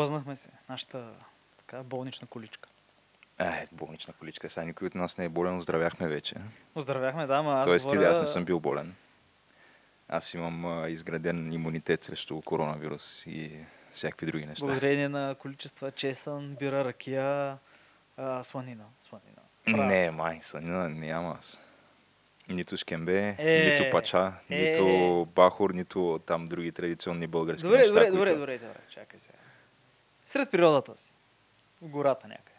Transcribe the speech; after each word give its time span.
Познахме 0.00 0.36
се. 0.36 0.50
Нашата 0.68 1.08
така 1.56 1.82
болнична 1.82 2.26
количка. 2.26 2.68
Е, 3.38 3.64
болнична 3.72 4.14
количка. 4.14 4.50
Сега 4.50 4.64
никой 4.66 4.86
от 4.86 4.94
нас 4.94 5.18
не 5.18 5.24
е 5.24 5.28
болен, 5.28 5.56
оздравяхме 5.56 6.08
вече. 6.08 6.34
Оздравяхме, 6.74 7.26
да, 7.26 7.34
ама 7.34 7.52
аз 7.52 7.66
Тоест 7.66 7.88
ти, 7.88 7.96
говоря... 7.96 8.12
аз 8.12 8.20
не 8.20 8.26
съм 8.26 8.44
бил 8.44 8.60
болен. 8.60 8.94
Аз 10.08 10.34
имам 10.34 10.64
а, 10.64 10.88
изграден 10.88 11.52
имунитет 11.52 12.02
срещу 12.02 12.40
коронавирус 12.40 13.26
и 13.26 13.52
всякакви 13.92 14.26
други 14.26 14.46
неща. 14.46 14.64
Благодарение 14.64 15.08
на 15.08 15.34
количества 15.38 15.92
чесън, 15.92 16.56
бира, 16.58 16.84
ракия, 16.84 17.58
а, 18.16 18.42
сланина. 18.42 18.84
сланина. 19.00 19.42
Фраз. 19.70 19.92
Не, 19.92 20.10
май, 20.10 20.38
сънина 20.42 20.88
няма 20.88 21.36
аз. 21.38 21.60
Нито 22.48 22.76
шкембе, 22.76 23.36
Е, 23.38 23.70
нито 23.70 23.90
пача, 23.90 24.32
е, 24.50 24.70
нито 24.70 25.28
бахур, 25.34 25.70
нито 25.74 26.20
там 26.26 26.48
други 26.48 26.72
традиционни 26.72 27.26
български 27.26 27.62
Добре, 27.66 27.78
неща. 27.78 27.92
добре, 27.92 28.04
които... 28.04 28.16
добре, 28.16 28.34
добре, 28.34 28.58
добре, 28.58 28.80
чакай 28.88 29.20
сега. 29.20 29.38
Сред 30.30 30.50
природата 30.50 30.96
си. 30.96 31.12
В 31.82 31.88
гората 31.88 32.28
някъде. 32.28 32.50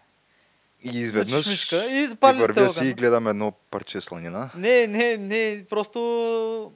И 0.83 0.99
изведнъж 0.99 1.33
Мъчиш 1.33 1.51
мишка 1.51 1.85
и 1.85 2.03
и 2.03 2.07
вървя 2.21 2.69
си 2.69 2.87
и 2.87 2.93
гледам 2.93 3.27
едно 3.27 3.51
парче 3.51 4.01
сланина. 4.01 4.49
Не, 4.55 4.87
не, 4.87 5.17
не, 5.17 5.65
просто, 5.69 5.99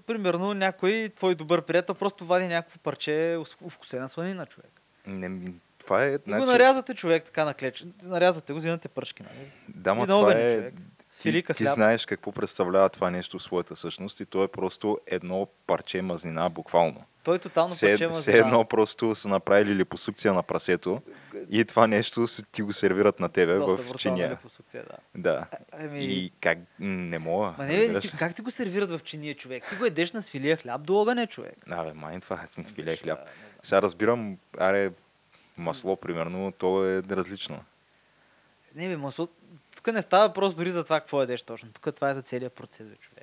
примерно, 0.08 0.54
някой 0.54 1.12
твой 1.16 1.36
добър 1.36 1.62
приятел 1.62 1.96
просто 1.96 2.26
вади 2.26 2.48
някакво 2.48 2.80
парче 2.80 3.38
ус- 3.40 3.58
вкусена 3.70 4.10
сланина, 4.10 4.46
човек. 4.46 4.82
Не, 5.08 5.52
това 5.78 6.04
е... 6.04 6.14
И 6.14 6.18
го 6.26 6.46
нарязвате 6.46 6.94
човек 6.94 7.24
така 7.26 7.46
на 7.46 7.54
клеч. 7.54 7.86
Нарязвате 8.04 8.54
го, 8.54 8.60
взимате 8.60 8.88
пръшки, 8.88 9.24
нали? 9.24 9.52
Да, 9.68 9.94
ма 9.94 10.08
това 10.08 10.34
е... 10.34 10.52
човек. 10.52 10.74
Ти, 11.22 11.44
ти 11.56 11.66
знаеш 11.66 12.06
какво 12.06 12.32
представлява 12.32 12.90
това 12.90 13.10
нещо 13.10 13.40
в 13.40 13.44
своята 13.44 13.76
същност 13.76 14.20
и 14.20 14.26
то 14.26 14.44
е 14.44 14.48
просто 14.48 15.00
едно 15.08 15.48
парче 15.68 16.02
мазнина, 16.02 16.50
буквално. 16.50 17.04
Той 17.26 17.40
тотално 17.40 17.74
Все, 17.74 17.92
парче 17.92 18.08
все 18.08 18.38
едно 18.38 18.66
просто 18.66 19.16
са 19.16 19.28
направили 19.28 19.76
липосукция 19.76 20.34
на 20.34 20.44
прасето 20.44 21.02
и 21.50 21.66
това 21.66 21.88
нещо 21.88 22.26
ти 22.52 22.62
го 22.62 22.74
сервират 22.74 23.20
на 23.20 23.30
тебе 23.30 23.56
Доста 23.56 23.84
в 23.84 23.98
чиния. 23.98 24.32
липосукция, 24.32 24.84
да. 24.84 25.22
Да. 25.22 25.46
Ами, 25.72 26.04
И 26.06 26.32
как... 26.42 26.58
Не 26.80 27.20
мога. 27.20 27.54
Ма 27.58 27.66
не, 27.66 28.00
ти, 28.00 28.12
как 28.20 28.36
ти 28.36 28.42
го 28.42 28.52
сервират 28.52 28.92
в 28.92 29.00
чиния, 29.04 29.36
човек? 29.36 29.64
Ти 29.70 29.76
го 29.76 29.86
едеш 29.86 30.14
на 30.14 30.22
свилия 30.22 30.58
хляб 30.58 30.82
до 30.82 30.96
огъня, 30.96 31.28
човек. 31.28 31.56
Абе, 31.70 31.94
май 31.94 32.20
това 32.20 32.46
е 32.58 32.82
Беше, 32.82 33.04
хляб. 33.04 33.20
да. 33.20 33.30
Сега 33.64 33.82
разбирам, 33.82 34.38
аре, 34.58 34.92
масло, 35.58 35.96
примерно, 35.96 36.52
то 36.52 36.86
е 36.86 37.04
различно. 37.12 37.64
Не, 38.76 38.88
бе, 38.88 38.98
масло... 38.98 39.28
Тук 39.76 39.88
не 39.88 40.02
става 40.02 40.28
въпрос 40.28 40.56
дори 40.56 40.70
за 40.72 40.84
това 40.84 41.00
какво 41.00 41.22
едеш 41.22 41.42
точно. 41.44 41.70
Тук 41.74 41.96
това 41.96 42.10
е 42.10 42.14
за 42.14 42.22
целият 42.22 42.54
процес, 42.54 42.88
бе, 42.90 42.96
човек. 42.96 43.15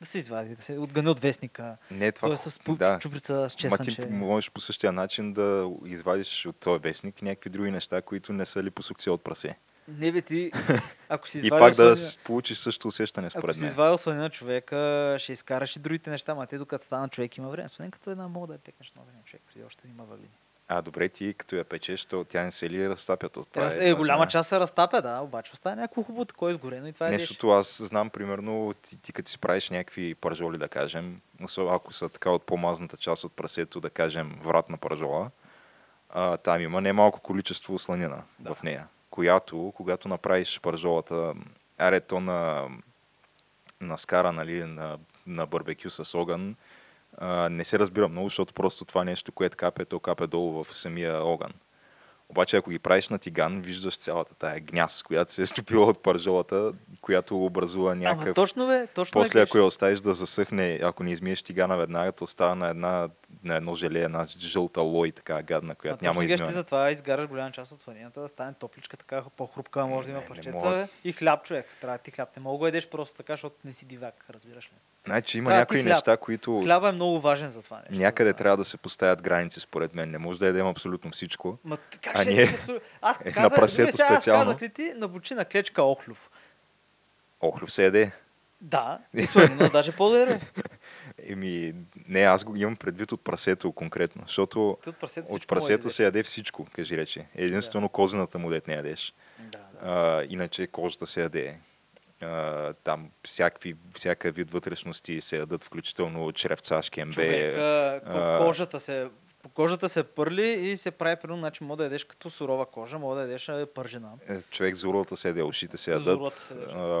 Да 0.00 0.06
се 0.06 0.18
извади, 0.18 0.54
да 0.56 0.62
се 0.62 0.72
отгъне 0.74 1.10
от 1.10 1.20
вестника. 1.20 1.76
Не, 1.90 2.12
това... 2.12 2.32
Е 2.32 2.36
с 2.36 2.50
пу- 2.50 2.76
да. 2.76 2.98
чуприца, 2.98 3.50
с 3.50 3.64
Ма 3.64 3.78
ти 3.78 3.84
чесънче. 3.86 4.06
можеш 4.08 4.50
по 4.50 4.60
същия 4.60 4.92
начин 4.92 5.32
да 5.32 5.70
извадиш 5.84 6.46
от 6.46 6.56
този 6.56 6.80
вестник 6.80 7.22
някакви 7.22 7.50
други 7.50 7.70
неща, 7.70 8.02
които 8.02 8.32
не 8.32 8.46
са 8.46 8.62
липосукция 8.62 9.12
от 9.12 9.24
прасе. 9.24 9.56
Не, 9.88 10.12
бе, 10.12 10.22
ти, 10.22 10.52
ако 11.08 11.28
си 11.28 11.36
И 11.36 11.40
извадил 11.40 11.58
пак 11.58 11.70
да 11.70 11.82
сланина- 11.86 11.94
с- 11.96 12.16
получиш 12.16 12.58
също 12.58 12.88
усещане, 12.88 13.26
Ако 13.26 13.38
според 13.38 13.56
си 13.56 13.62
мен. 13.62 13.70
извадил 13.70 13.98
сланина 13.98 14.30
човека, 14.30 14.76
ще 15.18 15.32
изкараш 15.32 15.76
и 15.76 15.80
другите 15.80 16.10
неща, 16.10 16.34
ма 16.34 16.46
те 16.46 16.58
докато 16.58 16.84
стана 16.84 17.08
човек 17.08 17.36
има 17.36 17.48
време. 17.48 17.68
Сланинката 17.68 18.10
е 18.10 18.12
една 18.12 18.28
мога 18.28 18.46
да 18.46 18.52
я 18.52 18.58
пекнеш 18.58 18.92
на 18.92 19.02
огъня, 19.02 19.18
човек, 19.24 19.42
преди 19.46 19.64
още 19.64 19.88
има 19.88 20.04
въглени. 20.04 20.34
А, 20.72 20.82
добре, 20.82 21.08
ти 21.08 21.34
като 21.34 21.56
я 21.56 21.64
печеш, 21.64 22.04
то 22.04 22.24
тя 22.24 22.44
не 22.44 22.52
се 22.52 22.70
ли 22.70 22.88
разтапя? 22.88 23.28
То, 23.28 23.44
това 23.44 23.64
Раз, 23.64 23.76
е, 23.76 23.88
е, 23.88 23.94
голяма 23.94 24.26
част 24.26 24.48
се 24.48 24.60
разтапя, 24.60 25.02
да, 25.02 25.20
обаче 25.20 25.52
остава 25.52 25.76
някакво 25.76 26.02
хубаво 26.02 26.24
такова 26.24 26.50
изгорено 26.50 26.86
и 26.86 26.92
това 26.92 27.08
е 27.08 27.10
Нещото 27.10 27.50
аз 27.50 27.82
знам, 27.82 28.10
примерно, 28.10 28.74
ти, 28.82 29.02
ти 29.02 29.12
като 29.12 29.30
си 29.30 29.38
правиш 29.38 29.70
някакви 29.70 30.14
пържоли, 30.14 30.58
да 30.58 30.68
кажем, 30.68 31.20
ако 31.58 31.92
са 31.92 32.08
така 32.08 32.30
от 32.30 32.42
по-мазната 32.42 32.96
част 32.96 33.24
от 33.24 33.32
прасето, 33.32 33.80
да 33.80 33.90
кажем, 33.90 34.38
врат 34.42 34.70
на 34.70 34.76
пържола, 34.76 35.30
а, 36.10 36.36
там 36.36 36.60
има 36.60 36.80
немалко 36.80 37.20
количество 37.20 37.78
сланина 37.78 38.22
Да. 38.38 38.54
в 38.54 38.62
нея, 38.62 38.86
която, 39.10 39.72
когато 39.76 40.08
направиш 40.08 40.60
пържолата, 40.60 41.34
аре 41.78 42.00
то 42.00 42.20
на, 42.20 42.68
на 43.80 43.98
скара, 43.98 44.32
нали, 44.32 44.64
на, 44.64 44.98
на 45.26 45.46
барбекю 45.46 45.90
с 45.90 46.18
огън, 46.18 46.56
а, 47.20 47.48
не 47.48 47.64
се 47.64 47.78
разбира 47.78 48.08
много, 48.08 48.26
защото 48.26 48.54
просто 48.54 48.84
това 48.84 49.04
нещо, 49.04 49.32
което 49.32 49.56
капе, 49.56 49.84
то 49.84 50.00
капе 50.00 50.26
долу 50.26 50.64
в 50.64 50.74
самия 50.74 51.24
огън. 51.24 51.52
Обаче, 52.28 52.56
ако 52.56 52.70
ги 52.70 52.78
правиш 52.78 53.08
на 53.08 53.18
тиган, 53.18 53.60
виждаш 53.60 53.98
цялата 53.98 54.34
тая 54.34 54.60
гняз, 54.60 55.02
която 55.02 55.32
се 55.32 55.42
е 55.42 55.46
стопила 55.46 55.86
от 55.86 56.02
пържолата, 56.02 56.72
която 57.00 57.44
образува 57.44 57.92
Ама 57.92 58.00
някакъв... 58.00 58.34
точно 58.34 58.66
бе, 58.66 58.86
точно 58.86 59.12
После, 59.12 59.40
ако 59.40 59.58
я 59.58 59.64
оставиш 59.64 60.00
да 60.00 60.14
засъхне, 60.14 60.80
ако 60.82 61.02
не 61.02 61.12
измиеш 61.12 61.42
тигана 61.42 61.76
веднага, 61.76 62.12
то 62.12 62.26
става 62.26 62.54
на, 62.54 62.68
една, 62.68 63.08
на 63.44 63.56
едно 63.56 63.74
желе, 63.74 64.00
една 64.00 64.24
жълта 64.38 64.80
лой, 64.80 65.12
така 65.12 65.42
гадна, 65.42 65.74
която 65.74 66.04
няма 66.04 66.14
Няма 66.14 66.26
ти 66.26 66.32
измиване. 66.32 66.52
затова 66.52 66.90
изгаряш 66.90 67.26
голяма 67.26 67.52
част 67.52 67.72
от 67.72 67.80
сланината, 67.80 68.20
да 68.20 68.28
стане 68.28 68.54
топличка, 68.54 68.96
така 68.96 69.22
по-хрупка, 69.36 69.86
може 69.86 70.06
да 70.06 70.12
има 70.12 70.20
Не, 70.20 70.24
не 70.24 70.28
парчеца. 70.28 70.88
И 71.04 71.12
хляб, 71.12 71.44
човек. 71.44 71.66
Трябва 71.80 71.98
да 71.98 72.02
ти 72.02 72.10
хляб. 72.10 72.36
Не 72.36 72.42
мога 72.42 72.54
да 72.54 72.58
го 72.58 72.66
едеш 72.66 72.88
просто 72.88 73.16
така, 73.16 73.32
защото 73.32 73.56
не 73.64 73.72
си 73.72 73.84
дивак, 73.84 74.24
разбираш 74.30 74.64
ли? 74.64 74.72
Значи 75.06 75.38
има 75.38 75.50
Трябва 75.50 75.60
да 75.60 75.66
ти 75.66 75.74
някои 75.74 75.90
неща, 75.90 76.16
които 76.16 76.60
Хляба 76.62 76.88
е 76.88 76.92
много 76.92 77.20
важен 77.20 77.48
за 77.48 77.62
това 77.62 77.76
нещо. 77.80 78.02
някъде 78.02 78.30
това. 78.30 78.38
трябва 78.38 78.56
да 78.56 78.64
се 78.64 78.76
поставят 78.76 79.22
граници, 79.22 79.60
според 79.60 79.94
мен. 79.94 80.10
Не 80.10 80.18
може 80.18 80.38
да 80.38 80.46
ядем 80.46 80.66
абсолютно 80.66 81.10
всичко. 81.10 81.58
Ма, 81.64 81.76
как 82.02 82.16
А 82.16 82.22
ще 82.22 82.32
ние- 82.32 82.44
абсолютно? 82.44 82.88
Аз 83.02 83.20
на 83.24 83.32
казах, 83.32 83.58
прасето 83.58 83.82
добре, 83.82 83.92
сега 83.92 84.06
аз 84.06 84.14
специално. 84.14 84.44
казах 84.44 84.62
ли 84.62 84.68
ти, 84.68 84.92
набучи 84.96 85.34
на 85.34 85.44
клечка 85.44 85.82
охлюв. 85.82 86.30
Охлюв 87.40 87.72
се 87.72 87.84
яде. 87.84 88.12
Да, 88.60 88.98
и 89.14 89.26
сланина 89.26 89.68
даже 89.68 89.92
по-добре. 89.92 90.40
Еми, 91.22 91.74
не, 92.10 92.20
аз 92.20 92.44
го 92.44 92.56
имам 92.56 92.76
предвид 92.76 93.12
от 93.12 93.24
прасето 93.24 93.72
конкретно, 93.72 94.22
защото 94.26 94.78
Ти 94.82 94.88
от 94.88 94.96
прасето 94.96 95.28
от 95.28 95.40
да 95.40 95.46
прасето 95.46 95.90
се 95.90 96.04
яде 96.04 96.22
всичко, 96.22 96.66
кажи 96.72 96.96
рече. 96.96 97.26
Единствено 97.34 97.88
козената 97.88 98.38
му 98.38 98.50
дет 98.50 98.68
не 98.68 98.74
ядеш. 98.74 99.14
Да, 99.38 99.58
да. 99.58 99.78
А, 99.82 100.26
иначе 100.28 100.66
кожата 100.66 101.06
се 101.06 101.20
яде. 101.20 101.58
А, 102.20 102.72
там 102.74 103.10
всякакви, 103.26 103.76
всяка 103.96 104.30
вид 104.30 104.50
вътрешности 104.50 105.20
се 105.20 105.36
ядат, 105.36 105.64
включително 105.64 106.32
чревца, 106.32 106.82
шкембе. 106.82 107.12
Човек, 107.14 107.56
а, 107.56 108.00
а, 108.04 108.12
ко- 108.12 108.44
кожата 108.46 108.80
се 108.80 109.08
по 109.42 109.48
кожата 109.48 109.88
се 109.88 110.02
пърли 110.02 110.46
и 110.46 110.76
се 110.76 110.90
прави 110.90 111.16
примерно, 111.16 111.38
значи 111.38 111.64
мога 111.64 111.76
да 111.76 111.84
ядеш 111.84 112.04
като 112.04 112.30
сурова 112.30 112.66
кожа, 112.66 112.98
мога 112.98 113.14
да 113.16 113.22
ядеш 113.22 113.50
пържена. 113.74 114.10
е, 114.28 114.42
Човек 114.42 114.74
зурлата 114.74 115.16
се 115.16 115.28
яде, 115.28 115.42
ушите 115.42 115.76
се 115.76 115.90
ядат. 115.90 116.32
се 116.32 116.58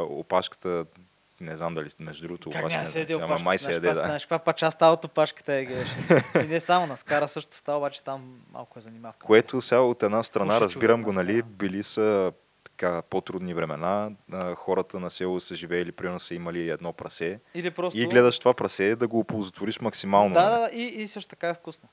опашката, 0.08 0.84
не 1.40 1.56
знам 1.56 1.74
дали, 1.74 1.90
между 1.98 2.22
другото, 2.22 2.50
Как 2.50 2.68
няма 2.68 2.86
се 2.86 3.00
яде 3.00 3.14
ама 3.14 3.24
опашката? 3.24 3.44
май 3.44 3.58
се 3.58 3.72
яде, 3.72 3.88
да. 3.88 3.94
Знаеш 3.94 4.22
каква 4.22 4.38
пача 4.38 4.70
става 4.70 4.92
от 4.92 5.04
опашката 5.04 5.54
я 5.54 5.64
гееш. 5.64 5.88
и 6.44 6.48
не 6.48 6.60
само 6.60 6.86
на 6.86 6.96
скара 6.96 7.28
също 7.28 7.56
става, 7.56 7.78
обаче 7.78 8.02
там 8.02 8.40
малко 8.52 8.78
е 8.78 8.82
занимавка. 8.82 9.26
Което 9.26 9.60
сега 9.60 9.80
от 9.80 10.02
една 10.02 10.22
страна, 10.22 10.54
Пуши 10.54 10.64
разбирам 10.64 11.02
го, 11.02 11.12
на 11.12 11.22
нали, 11.22 11.42
били 11.42 11.82
са 11.82 12.32
така 12.64 13.02
по-трудни 13.02 13.54
времена. 13.54 14.10
Хората 14.56 15.00
на 15.00 15.10
село 15.10 15.40
са 15.40 15.54
живеели, 15.54 15.92
примерно 15.92 16.20
са 16.20 16.34
имали 16.34 16.70
едно 16.70 16.92
прасе. 16.92 17.40
Или 17.54 17.70
просто... 17.70 17.98
И 17.98 18.06
гледаш 18.06 18.38
това 18.38 18.54
прасе 18.54 18.96
да 18.96 19.08
го 19.08 19.18
оползотвориш 19.18 19.80
максимално. 19.80 20.34
Да, 20.34 20.42
нали? 20.42 20.70
да, 20.70 20.76
и, 20.76 20.82
и 20.82 21.06
също 21.06 21.30
така 21.30 21.48
е 21.48 21.54
вкусно. 21.54 21.88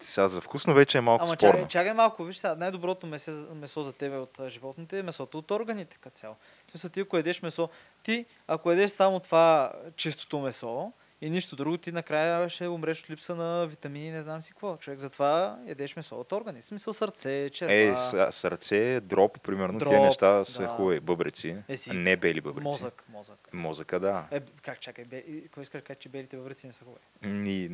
Сега 0.00 0.28
за 0.28 0.40
вкусно 0.40 0.74
вече 0.74 0.98
е 0.98 1.00
малко 1.00 1.24
Ама 1.24 1.36
спорно. 1.36 1.52
чакай, 1.52 1.68
чакай 1.68 1.92
малко, 1.92 2.24
виж 2.24 2.36
сега, 2.36 2.54
най-доброто 2.54 3.06
месо, 3.06 3.46
месо 3.54 3.82
за 3.82 3.92
тебе 3.92 4.16
от 4.16 4.38
животните 4.48 4.98
е 4.98 5.02
месото 5.02 5.38
от 5.38 5.50
органите 5.50 5.96
като 6.00 6.16
цяло. 6.16 6.36
Смисъл, 6.70 6.90
ти 6.90 7.00
ако 7.00 7.16
едеш 7.16 7.42
месо, 7.42 7.68
ти 8.02 8.26
ако 8.46 8.72
едеш 8.72 8.90
само 8.90 9.20
това 9.20 9.72
чистото 9.96 10.38
месо 10.38 10.92
и 11.22 11.30
нищо 11.30 11.56
друго, 11.56 11.76
ти 11.76 11.92
накрая 11.92 12.48
ще 12.48 12.68
умреш 12.68 13.00
от 13.02 13.10
липса 13.10 13.34
на 13.34 13.66
витамини, 13.66 14.10
не 14.10 14.22
знам 14.22 14.42
си 14.42 14.50
какво. 14.52 14.76
Човек 14.76 14.98
затова 14.98 15.58
ядеш 15.66 15.96
месо 15.96 16.20
от 16.20 16.32
органи. 16.32 16.60
В 16.60 16.64
смисъл 16.64 16.92
сърце, 16.92 17.50
черва, 17.52 17.74
Е, 17.74 17.96
сърце, 18.32 19.00
дроп, 19.00 19.40
примерно, 19.42 19.78
тия 19.78 19.90
Дроп, 19.90 20.02
неща 20.02 20.44
са 20.44 20.62
да. 20.62 20.68
хубави. 20.68 21.00
Бъбреци, 21.00 21.56
Е, 21.68 21.76
си. 21.76 21.90
не 21.92 22.16
бели 22.16 22.40
бъбреци. 22.40 22.64
мозък, 22.64 23.04
мозък. 23.08 23.48
Мозъка, 23.52 24.00
да. 24.00 24.26
Е, 24.30 24.40
как 24.62 24.80
чакай, 24.80 25.04
бе, 25.04 25.22
какво 25.42 25.60
искаш 25.60 25.82
да 25.88 25.94
че 25.94 26.08
белите 26.08 26.36
бъбреци 26.36 26.66
не 26.66 26.72
са 26.72 26.84
хубави? 26.84 27.50
И, 27.50 27.70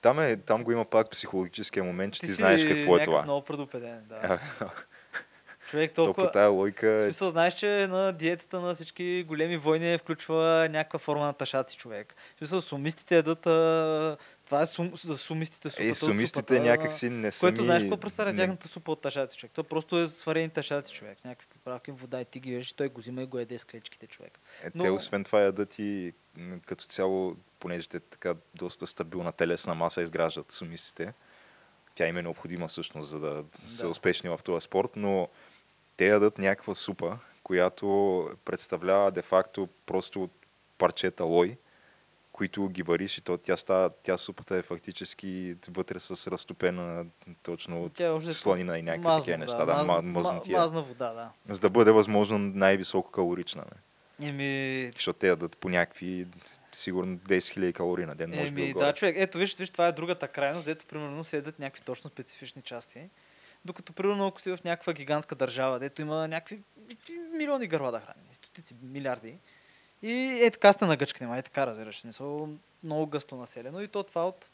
там, 0.00 0.20
е, 0.20 0.36
там 0.36 0.64
го 0.64 0.72
има 0.72 0.84
пак 0.84 1.10
психологическия 1.10 1.84
момент, 1.84 2.14
че 2.14 2.20
ти, 2.20 2.26
си 2.26 2.32
знаеш 2.32 2.64
какво 2.64 2.96
е 2.96 3.04
това. 3.04 3.22
много 3.22 3.44
предупреден, 3.44 4.04
да. 4.08 4.40
Човек 5.70 5.92
То 5.92 6.04
толкова... 6.04 6.26
по 6.26 6.32
тая 6.32 6.48
В 6.48 6.54
лойка... 6.54 7.02
смисъл, 7.02 7.30
знаеш, 7.30 7.54
че 7.54 7.86
на 7.86 8.12
диетата 8.12 8.60
на 8.60 8.74
всички 8.74 9.24
големи 9.24 9.56
войни 9.56 9.98
включва 9.98 10.36
някаква 10.70 10.98
форма 10.98 11.24
на 11.24 11.32
ташаци 11.32 11.76
човек. 11.76 12.14
В 12.34 12.38
смисъл, 12.38 12.60
сумистите 12.60 13.16
ядат... 13.16 13.46
А... 13.46 14.16
Това 14.46 14.60
е 14.60 14.66
сум... 14.66 14.92
за 14.96 15.18
сумистите 15.18 15.70
супата 15.70 15.84
Е, 15.84 15.94
сумистите 15.94 16.38
супата, 16.54 16.60
някакси 16.60 17.10
не 17.10 17.32
са 17.32 17.40
Което 17.40 17.62
знаеш 17.62 17.82
какво 17.82 17.96
представя 17.96 18.32
не- 18.32 18.38
тяхната 18.38 18.68
супа 18.68 18.92
от 18.92 19.00
ташаци 19.00 19.38
човек. 19.38 19.52
То 19.52 19.64
просто 19.64 19.98
е 19.98 20.06
сварени 20.06 20.50
ташаци 20.50 20.94
човек. 20.94 21.20
С 21.20 21.24
някакви 21.24 21.48
приправки, 21.48 21.90
вода 21.90 22.20
и 22.20 22.24
ти 22.24 22.40
ги 22.40 22.54
еш, 22.54 22.72
той 22.72 22.88
го 22.88 23.00
взима 23.00 23.22
и 23.22 23.26
го 23.26 23.38
яде 23.38 23.58
с 23.58 23.64
клечките 23.64 24.06
човек. 24.06 24.38
Е, 24.64 24.70
Но- 24.74 24.82
Те 24.82 24.90
освен 24.90 25.24
това 25.24 25.40
ядат 25.40 25.78
и 25.78 26.12
като 26.66 26.84
цяло, 26.84 27.36
понеже 27.60 27.88
те 27.88 28.00
така 28.00 28.34
доста 28.54 28.86
стабилна 28.86 29.32
телесна 29.32 29.74
маса 29.74 30.02
изграждат 30.02 30.52
сумистите. 30.52 31.12
Тя 31.94 32.06
им 32.06 32.16
е 32.16 32.22
необходима 32.22 32.68
всъщност, 32.68 33.08
за 33.08 33.18
да, 33.20 33.44
са 33.66 33.82
Да. 33.82 33.88
успешни 33.88 34.30
в 34.30 34.40
този 34.44 34.64
спорт, 34.64 34.90
но 34.96 35.28
те 36.00 36.06
ядат 36.06 36.38
някаква 36.38 36.74
супа, 36.74 37.18
която 37.42 38.28
представлява 38.44 39.10
де-факто 39.10 39.68
просто 39.86 40.30
парчета 40.78 41.24
лой, 41.24 41.56
които 42.32 42.68
ги 42.68 42.82
вариш 42.82 43.18
и 43.18 43.20
то 43.20 43.38
тя, 43.38 43.56
става, 43.56 43.90
тя 44.02 44.18
супата 44.18 44.56
е 44.56 44.62
фактически 44.62 45.56
вътре 45.68 46.00
с 46.00 46.30
разтопена 46.30 47.06
точно 47.42 47.84
от 47.84 47.92
Тя 47.94 48.06
е 48.06 48.10
още 48.10 48.32
сланина 48.32 48.78
и 48.78 48.82
някакви 48.82 49.18
такива 49.18 49.38
неща. 49.38 49.64
Да, 49.64 49.72
маз- 49.72 49.86
ма- 49.86 50.00
ма- 50.00 50.02
мазнотия. 50.02 50.58
Мазна 50.58 50.82
вода, 50.82 51.12
да. 51.12 51.54
За 51.54 51.60
да 51.60 51.70
бъде 51.70 51.90
възможно 51.90 52.38
най-високо 52.38 53.10
калорична. 53.10 53.64
Не? 54.18 54.28
Еми, 54.28 54.92
Защото 54.94 55.18
те 55.18 55.28
ядат 55.28 55.56
по 55.56 55.68
някакви, 55.68 56.26
сигурно 56.72 57.16
10 57.16 57.38
000 57.38 57.72
калории 57.72 58.06
на 58.06 58.14
ден, 58.14 58.30
може 58.30 58.50
би 58.50 58.62
Еми, 58.62 58.74
да, 58.74 58.94
човек. 58.94 59.16
Ето, 59.18 59.38
виж, 59.38 59.56
виж, 59.56 59.70
това 59.70 59.86
е 59.86 59.92
другата 59.92 60.28
крайност, 60.28 60.64
дето 60.64 60.86
примерно 60.86 61.24
се 61.24 61.36
ядат 61.36 61.58
някакви 61.58 61.82
точно 61.82 62.10
специфични 62.10 62.62
части. 62.62 63.08
Докато, 63.64 63.92
примерно, 63.92 64.26
ако 64.26 64.40
си 64.40 64.50
в 64.50 64.64
някаква 64.64 64.92
гигантска 64.92 65.34
държава, 65.34 65.78
дето 65.78 66.02
има 66.02 66.28
някакви 66.28 66.62
милиони 67.32 67.66
гърва 67.66 67.92
да 67.92 68.00
храни, 68.00 68.26
стотици, 68.32 68.74
милиарди. 68.82 69.38
И 70.02 70.40
е 70.42 70.50
така 70.50 70.72
сте 70.72 70.86
нагъчкани, 70.86 71.38
е 71.38 71.42
така 71.42 71.66
разбираш. 71.66 71.96
в 71.96 72.00
Смисъл, 72.00 72.48
много 72.82 73.06
гъсто 73.06 73.36
населено. 73.36 73.80
И 73.80 73.88
то 73.88 74.02
това 74.02 74.28
от, 74.28 74.50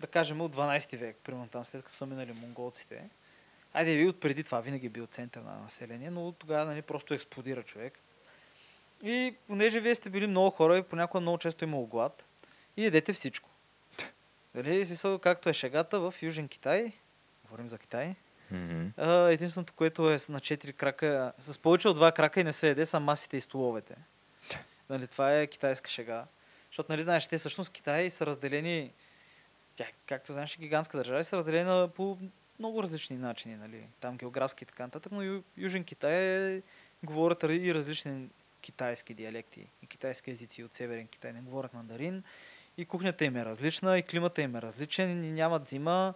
да 0.00 0.06
кажем, 0.06 0.40
от 0.40 0.56
12 0.56 0.96
век, 0.96 1.16
примерно 1.24 1.48
там, 1.48 1.64
след 1.64 1.84
като 1.84 1.96
са 1.96 2.06
минали 2.06 2.32
монголците. 2.32 3.08
Айде, 3.72 3.92
и 3.92 4.06
от 4.06 4.20
преди 4.20 4.44
това 4.44 4.60
винаги 4.60 4.86
е 4.86 4.90
бил 4.90 5.06
център 5.06 5.40
на 5.40 5.58
население, 5.58 6.10
но 6.10 6.32
тогава 6.32 6.64
нали, 6.64 6.82
просто 6.82 7.14
експлодира 7.14 7.62
човек. 7.62 7.98
И 9.02 9.34
понеже 9.46 9.80
вие 9.80 9.94
сте 9.94 10.10
били 10.10 10.26
много 10.26 10.50
хора 10.50 10.78
и 10.78 10.82
понякога 10.82 11.20
много 11.20 11.38
често 11.38 11.64
имало 11.64 11.86
глад, 11.86 12.24
и 12.76 12.86
едете 12.86 13.12
всичко. 13.12 13.48
Дали, 14.54 14.84
смисъл, 14.84 15.18
както 15.18 15.48
е 15.48 15.52
шегата 15.52 16.00
в 16.00 16.14
Южен 16.22 16.48
Китай, 16.48 16.92
говорим 17.44 17.68
за 17.68 17.78
Китай, 17.78 18.14
А, 18.96 19.12
единственото, 19.12 19.72
което 19.72 20.10
е 20.10 20.12
на 20.12 20.40
4 20.40 20.72
крака, 20.72 21.32
с 21.38 21.58
повече 21.58 21.88
от 21.88 21.98
2 21.98 22.14
крака 22.14 22.40
и 22.40 22.44
не 22.44 22.52
се 22.52 22.70
еде, 22.70 22.86
са 22.86 23.00
масите 23.00 23.36
и 23.36 23.40
столовете. 23.40 23.94
Нали, 24.90 25.06
това 25.06 25.34
е 25.34 25.46
китайска 25.46 25.90
шега. 25.90 26.24
Защото, 26.70 26.92
нали, 26.92 27.02
знаеш, 27.02 27.26
те 27.26 27.38
всъщност 27.38 27.72
Китай 27.72 28.10
са 28.10 28.26
разделени, 28.26 28.92
тя, 29.76 29.84
както 30.06 30.32
знаеш, 30.32 30.54
е 30.54 30.58
гигантска 30.58 30.96
държава, 30.96 31.24
са 31.24 31.36
разделени 31.36 31.64
на- 31.64 31.88
по 31.88 32.18
много 32.58 32.82
различни 32.82 33.16
начини, 33.16 33.56
нали, 33.56 33.82
там 34.00 34.16
географски 34.16 34.64
и 34.64 34.66
така 34.66 34.82
нататък, 34.82 35.12
но 35.12 35.22
Ю- 35.22 35.42
Южен 35.56 35.84
Китай 35.84 36.14
е, 36.54 36.62
говорят 37.02 37.42
и 37.42 37.74
различни 37.74 38.28
китайски 38.60 39.14
диалекти 39.14 39.66
и 39.82 39.86
китайски 39.86 40.30
езици 40.30 40.64
от 40.64 40.74
Северен 40.74 41.06
Китай, 41.06 41.32
не 41.32 41.40
говорят 41.40 41.74
мандарин. 41.74 42.22
И 42.76 42.84
кухнята 42.84 43.24
им 43.24 43.36
е 43.36 43.44
различна, 43.44 43.98
и 43.98 44.02
климата 44.02 44.42
им 44.42 44.56
е 44.56 44.62
различен, 44.62 45.24
и 45.24 45.32
нямат 45.32 45.68
зима, 45.68 46.14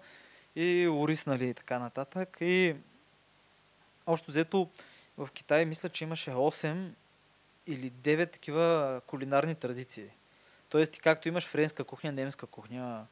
и 0.56 0.88
ориз, 0.88 1.26
нали, 1.26 1.48
и 1.48 1.54
така 1.54 1.78
нататък. 1.78 2.36
И 2.40 2.76
общо 4.06 4.30
взето 4.30 4.68
в 5.18 5.28
Китай 5.34 5.64
мисля, 5.64 5.88
че 5.88 6.04
имаше 6.04 6.30
8 6.30 6.88
или 7.66 7.90
9 7.90 8.32
такива 8.32 9.00
кулинарни 9.06 9.54
традиции. 9.54 10.10
Тоест, 10.68 11.00
както 11.00 11.28
имаш 11.28 11.48
френска 11.48 11.84
кухня, 11.84 12.12
немска 12.12 12.46
кухня, 12.46 13.06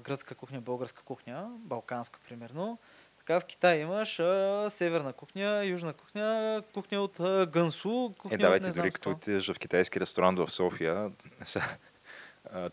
гръцка 0.00 0.34
кухня, 0.34 0.60
българска 0.60 1.02
кухня, 1.02 1.50
балканска 1.58 2.20
примерно, 2.28 2.78
така 3.18 3.40
в 3.40 3.44
Китай 3.44 3.78
имаш 3.78 4.20
а, 4.20 4.66
северна 4.70 5.12
кухня, 5.12 5.64
южна 5.64 5.92
кухня, 5.92 6.62
кухня 6.74 7.00
от 7.00 7.20
а, 7.20 7.46
Гънсу, 7.46 8.12
кухня 8.18 8.34
Е, 8.34 8.38
да, 8.38 8.50
бе, 8.50 8.56
от 8.56 8.62
не 8.62 8.70
знам 8.70 8.82
дори 8.82 8.92
като 8.92 9.10
отидеш 9.10 9.52
в 9.52 9.58
китайски 9.58 10.00
ресторант 10.00 10.38
в 10.38 10.50
София, 10.50 11.10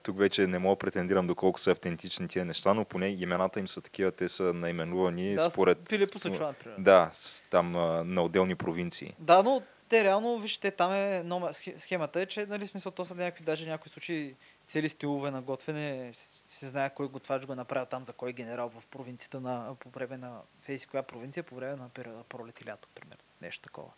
тук 0.04 0.18
вече 0.18 0.48
не 0.48 0.60
мога 0.60 0.76
да 0.76 0.80
претендирам 0.80 1.28
доколко 1.28 1.60
са 1.60 1.72
автентични 1.72 2.28
тия 2.28 2.46
неща, 2.46 2.74
но 2.74 2.86
поне 2.86 3.08
имената 3.08 3.60
им 3.60 3.68
са 3.68 3.82
такива, 3.82 4.12
те 4.12 4.30
са 4.30 4.44
наименувани 4.44 5.36
Да, 5.36 5.50
според... 5.50 5.90
Филипо 5.90 6.20
Сачуан, 6.20 6.54
примерно. 6.54 6.84
Да, 6.84 7.12
там 7.50 7.72
на 8.14 8.24
отделни 8.24 8.56
провинции. 8.56 9.16
Да, 9.20 9.44
но 9.44 9.62
те 9.90 10.04
реално, 10.04 10.40
вижте, 10.40 10.72
там 10.72 10.94
е 10.94 11.24
номер, 11.24 11.54
схе- 11.54 11.78
схемата 11.78 12.22
е, 12.22 12.26
че 12.26 12.46
нали, 12.46 12.68
смисъл, 12.68 12.92
то 12.92 13.06
са 13.06 13.16
някакви, 13.16 13.44
даже 13.44 13.70
някои 13.70 13.90
случаи 13.90 14.36
цели 14.68 14.90
стилове 14.90 15.32
на 15.32 15.42
готвене, 15.42 16.10
се 16.14 16.68
знае 16.68 16.90
кой 16.90 17.08
готвач 17.08 17.46
го 17.46 17.54
е 17.54 17.56
направил 17.56 17.86
там, 17.86 18.06
за 18.06 18.14
кой 18.14 18.34
генерал 18.34 18.70
в 18.70 18.86
провинцията 18.86 19.40
на, 19.40 19.76
по 19.80 19.90
време 19.90 20.18
на, 20.18 20.42
в 20.62 20.70
еди 20.70 20.78
си 20.78 20.88
коя 20.88 21.04
провинция, 21.04 21.44
по 21.44 21.56
време 21.56 21.76
на 21.76 21.90
периода 21.90 22.24
пролет 22.24 22.62
и 22.62 22.66
лято, 22.66 22.88
примерно. 22.96 23.24
Нещо 23.42 23.62
такова. 23.62 23.90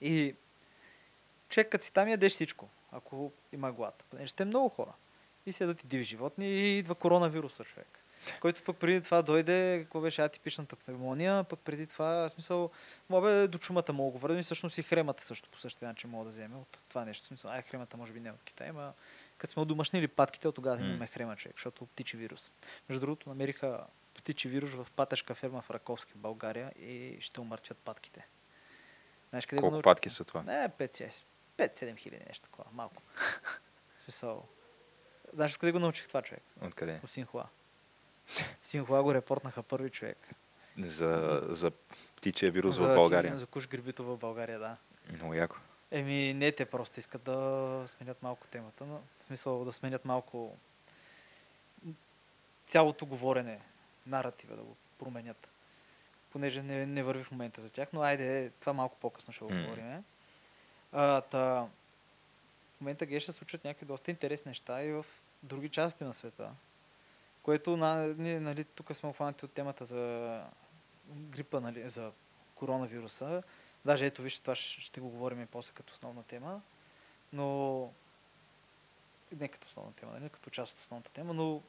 И 0.00 0.34
човек, 1.48 1.68
като 1.68 1.84
си 1.84 1.92
там 1.92 2.08
ядеш 2.08 2.32
всичко, 2.32 2.68
ако 2.92 3.32
има 3.52 3.72
глад. 3.72 4.04
Понеже 4.10 4.30
сте 4.30 4.44
много 4.44 4.68
хора. 4.68 4.92
И 5.46 5.52
седат 5.52 5.84
и 5.84 5.86
диви 5.86 6.04
животни 6.04 6.46
и 6.46 6.78
идва 6.78 6.94
коронавируса, 6.94 7.64
човек. 7.64 7.98
Който 8.40 8.62
пък 8.62 8.76
преди 8.76 9.00
това 9.00 9.22
дойде, 9.22 9.78
какво 9.82 10.00
беше 10.00 10.22
атипичната 10.22 10.76
пневмония, 10.76 11.44
пък 11.44 11.60
преди 11.60 11.86
това, 11.86 12.28
смисъл, 12.28 12.70
Мога 13.08 13.48
до 13.48 13.58
чумата 13.58 13.92
мога 13.92 14.08
да 14.08 14.12
го 14.12 14.18
върнем 14.18 14.40
и 14.40 14.42
всъщност 14.42 14.78
и 14.78 14.82
хремата 14.82 15.24
също 15.24 15.50
по 15.50 15.58
същия 15.58 15.88
начин 15.88 16.10
мога 16.10 16.24
да 16.24 16.30
вземе 16.30 16.56
от 16.56 16.78
това 16.88 17.04
нещо. 17.04 17.26
Смисъл, 17.26 17.50
ай, 17.50 17.62
хремата 17.62 17.96
може 17.96 18.12
би 18.12 18.20
не 18.20 18.28
е 18.28 18.32
от 18.32 18.42
Китай, 18.44 18.68
ама 18.68 18.92
като 19.38 19.52
сме 19.52 19.62
одомашнили 19.62 20.08
патките, 20.08 20.48
от 20.48 20.54
тогава 20.54 20.80
имаме 20.80 21.06
хрема 21.06 21.36
човек, 21.36 21.56
защото 21.56 21.86
птичи 21.86 22.16
вирус. 22.16 22.52
Между 22.88 23.00
другото, 23.00 23.28
намериха 23.28 23.86
птичи 24.14 24.48
вирус 24.48 24.70
в 24.70 24.86
патешка 24.96 25.34
ферма 25.34 25.62
в 25.62 25.70
Раковски 25.70 26.12
България 26.14 26.72
и 26.78 27.18
ще 27.20 27.40
умъртвят 27.40 27.78
патките. 27.78 28.26
Знаеш 29.30 29.46
къде 29.46 29.60
го 29.60 29.62
Колко 29.62 29.72
научиха? 29.72 29.90
патки 29.90 30.10
са 30.10 30.24
това? 30.24 30.42
Не, 30.42 30.68
5-7 31.58 31.96
хиляди, 31.96 32.24
нещо 32.28 32.44
такова, 32.44 32.70
малко. 32.72 33.02
Смисъл. 34.04 34.48
Знаеш 35.32 35.56
къде 35.56 35.72
го 35.72 35.78
научих 35.78 36.08
това 36.08 36.22
човек? 36.22 36.42
Откъде? 36.62 37.00
От 37.04 37.10
Синхуа. 37.10 37.46
Синхуа 38.62 39.02
го 39.02 39.14
репортнаха 39.14 39.62
първи 39.62 39.90
човек. 39.90 40.28
За, 40.78 41.42
за 41.48 41.70
птичия 42.16 42.52
вирус 42.52 42.76
за, 42.76 42.86
в 42.86 42.94
България. 42.94 43.38
За 43.38 43.46
куш 43.46 43.68
грибито 43.68 44.04
в 44.04 44.16
България, 44.16 44.58
да. 44.58 44.76
Много 45.12 45.34
яко. 45.34 45.56
Еми, 45.90 46.34
не, 46.34 46.52
те 46.52 46.64
просто 46.64 46.98
искат 46.98 47.22
да 47.22 47.84
сменят 47.86 48.22
малко 48.22 48.46
темата, 48.46 48.86
но 48.86 49.00
в 49.20 49.24
смисъл 49.24 49.64
да 49.64 49.72
сменят 49.72 50.04
малко 50.04 50.56
цялото 52.66 53.06
говорене, 53.06 53.60
наратива 54.06 54.56
да 54.56 54.62
го 54.62 54.76
променят. 54.98 55.48
Понеже 56.30 56.62
не, 56.62 56.86
не 56.86 57.02
върви 57.02 57.24
в 57.24 57.30
момента 57.30 57.60
за 57.60 57.70
тях, 57.70 57.88
но 57.92 58.02
айде, 58.02 58.50
това 58.60 58.72
малко 58.72 58.96
по-късно 59.00 59.32
ще 59.32 59.44
го 59.44 59.50
М. 59.50 59.62
говорим. 59.62 60.04
А, 60.92 61.20
та, 61.20 61.68
в 62.76 62.80
момента 62.80 63.06
ге 63.06 63.20
ще 63.20 63.32
случват 63.32 63.64
някакви 63.64 63.86
доста 63.86 64.10
интересни 64.10 64.48
неща 64.48 64.82
и 64.82 64.92
в 64.92 65.06
други 65.42 65.68
части 65.68 66.04
на 66.04 66.14
света. 66.14 66.50
Което, 67.42 67.76
на, 67.76 68.06
ние, 68.18 68.40
нали, 68.40 68.64
тук 68.64 68.96
сме 68.96 69.08
обхванати 69.08 69.44
от 69.44 69.52
темата 69.52 69.84
за 69.84 70.42
грипа, 71.08 71.60
нали, 71.60 71.90
за 71.90 72.12
коронавируса. 72.54 73.42
Даже 73.84 74.06
ето 74.06 74.22
вижте, 74.22 74.42
това 74.42 74.54
ще, 74.54 75.00
го 75.00 75.08
говорим 75.08 75.42
и 75.42 75.46
после 75.46 75.72
като 75.74 75.92
основна 75.92 76.22
тема. 76.22 76.60
Но 77.32 77.90
не 79.32 79.48
като 79.48 79.66
основна 79.66 79.92
тема, 79.92 80.12
нали, 80.12 80.28
като 80.28 80.50
част 80.50 80.72
от 80.72 80.80
основната 80.80 81.10
тема, 81.10 81.34
но 81.34 81.62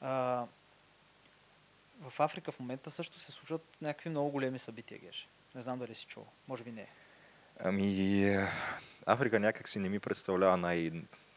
а, 0.00 0.46
в 2.00 2.20
Африка 2.20 2.52
в 2.52 2.60
момента 2.60 2.90
също 2.90 3.18
се 3.18 3.32
случват 3.32 3.76
някакви 3.80 4.10
много 4.10 4.30
големи 4.30 4.58
събития, 4.58 4.98
Геш. 4.98 5.28
Не 5.54 5.62
знам 5.62 5.78
дали 5.78 5.94
си 5.94 6.06
чул. 6.06 6.26
Може 6.48 6.64
би 6.64 6.72
не. 6.72 6.88
Ами, 7.60 8.36
Африка 9.06 9.40
някак 9.40 9.68
си 9.68 9.78
не 9.78 9.88
ми 9.88 10.00
представлява 10.00 10.56
най- 10.56 10.90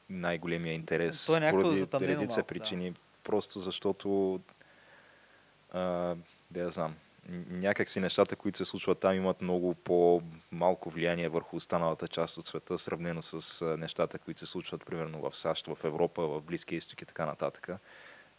най-големия 0.10 0.74
интерес. 0.74 1.26
То 1.26 1.38
е 1.38 1.52
поради 1.52 1.86
редица 1.94 2.18
малко, 2.18 2.36
да. 2.36 2.44
причини. 2.44 2.94
Просто 3.24 3.60
защото, 3.60 4.40
а, 5.72 6.16
да 6.52 6.60
я 6.60 6.70
знам, 6.70 6.96
някак 7.50 7.90
си 7.90 8.00
нещата, 8.00 8.36
които 8.36 8.58
се 8.58 8.66
случват 8.66 9.00
там, 9.00 9.16
имат 9.16 9.42
много 9.42 9.74
по-малко 9.74 10.90
влияние 10.90 11.30
върху 11.30 11.56
останалата 11.56 12.08
част 12.08 12.38
от 12.38 12.48
света, 12.48 12.80
сравнено 12.80 13.22
с 13.22 13.66
нещата, 13.78 14.20
които 14.20 14.40
се 14.40 14.46
случват, 14.46 14.86
примерно 14.86 15.30
в 15.30 15.38
САЩ, 15.38 15.68
в 15.68 15.78
Европа, 15.84 16.28
в 16.28 16.42
Близкия 16.42 16.78
изток 16.78 17.02
и 17.02 17.06
така 17.06 17.26
нататък. 17.26 17.70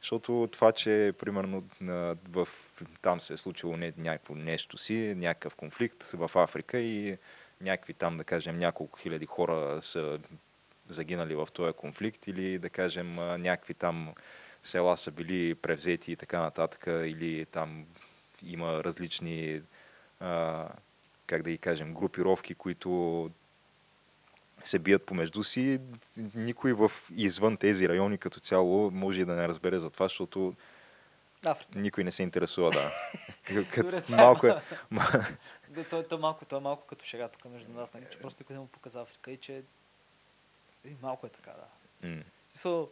Защото 0.00 0.49
това, 0.52 0.73
че 0.73 1.12
примерно 1.18 1.64
в, 2.28 2.49
там 3.02 3.21
се 3.21 3.35
е 3.35 3.37
случило 3.37 3.76
не, 3.76 3.92
някакво 3.97 4.35
нещо 4.35 4.78
си, 4.78 5.14
някакъв 5.16 5.54
конфликт 5.54 6.04
в 6.04 6.30
Африка 6.35 6.78
и 6.78 7.18
някакви 7.60 7.94
там, 7.94 8.16
да 8.16 8.25
кажем, 8.25 8.58
няколко 8.58 8.98
хиляди 8.98 9.26
хора 9.26 9.82
са 9.82 10.18
загинали 10.88 11.34
в 11.34 11.48
този 11.52 11.72
конфликт 11.72 12.26
или 12.26 12.58
да 12.58 12.70
кажем 12.70 13.14
някакви 13.14 13.75
там 13.75 14.14
села 14.62 14.96
са 14.96 15.10
били 15.10 15.54
превзети 15.54 16.12
и 16.12 16.16
така 16.16 16.40
нататък 16.40 16.84
или 16.86 17.46
там 17.46 17.86
има 18.42 18.84
различни 18.84 19.62
а, 20.20 20.68
как 21.26 21.42
да 21.42 21.50
ги 21.50 21.58
кажем, 21.58 21.94
групировки, 21.94 22.54
които 22.54 23.30
се 24.64 24.78
бият 24.78 25.06
помежду 25.06 25.42
си. 25.42 25.80
Никой 26.34 26.72
в 26.72 26.90
извън 27.16 27.56
тези 27.56 27.88
райони 27.88 28.18
като 28.18 28.40
цяло 28.40 28.90
може 28.90 29.25
да 29.25 29.34
не 29.34 29.48
разбере 29.48 29.78
за 29.78 29.90
това, 29.90 30.04
защото 30.04 30.54
Африка. 31.44 31.78
никой 31.78 32.04
не 32.04 32.10
се 32.10 32.22
интересува, 32.22 32.70
да. 32.70 32.90
Като 33.70 34.12
малко 34.12 34.46
е... 34.46 34.54
Да, 35.68 35.88
то, 35.88 36.02
то, 36.02 36.18
малко, 36.18 36.44
то 36.44 36.56
е 36.56 36.61
малко 36.61 36.87
като 36.87 37.04
шега 37.04 37.28
тук 37.28 37.44
между 37.44 37.73
нас, 37.73 37.94
нали, 37.94 38.06
че 38.12 38.18
просто 38.18 38.42
никой 38.42 38.54
не 38.54 38.61
му 38.61 38.66
показа 38.66 39.00
Африка 39.00 39.30
и 39.30 39.37
че 39.37 39.62
и 40.85 40.96
малко 41.02 41.26
е 41.26 41.30
така, 41.30 41.50
да. 41.50 41.66
В 42.49 42.52
смисъл, 42.52 42.90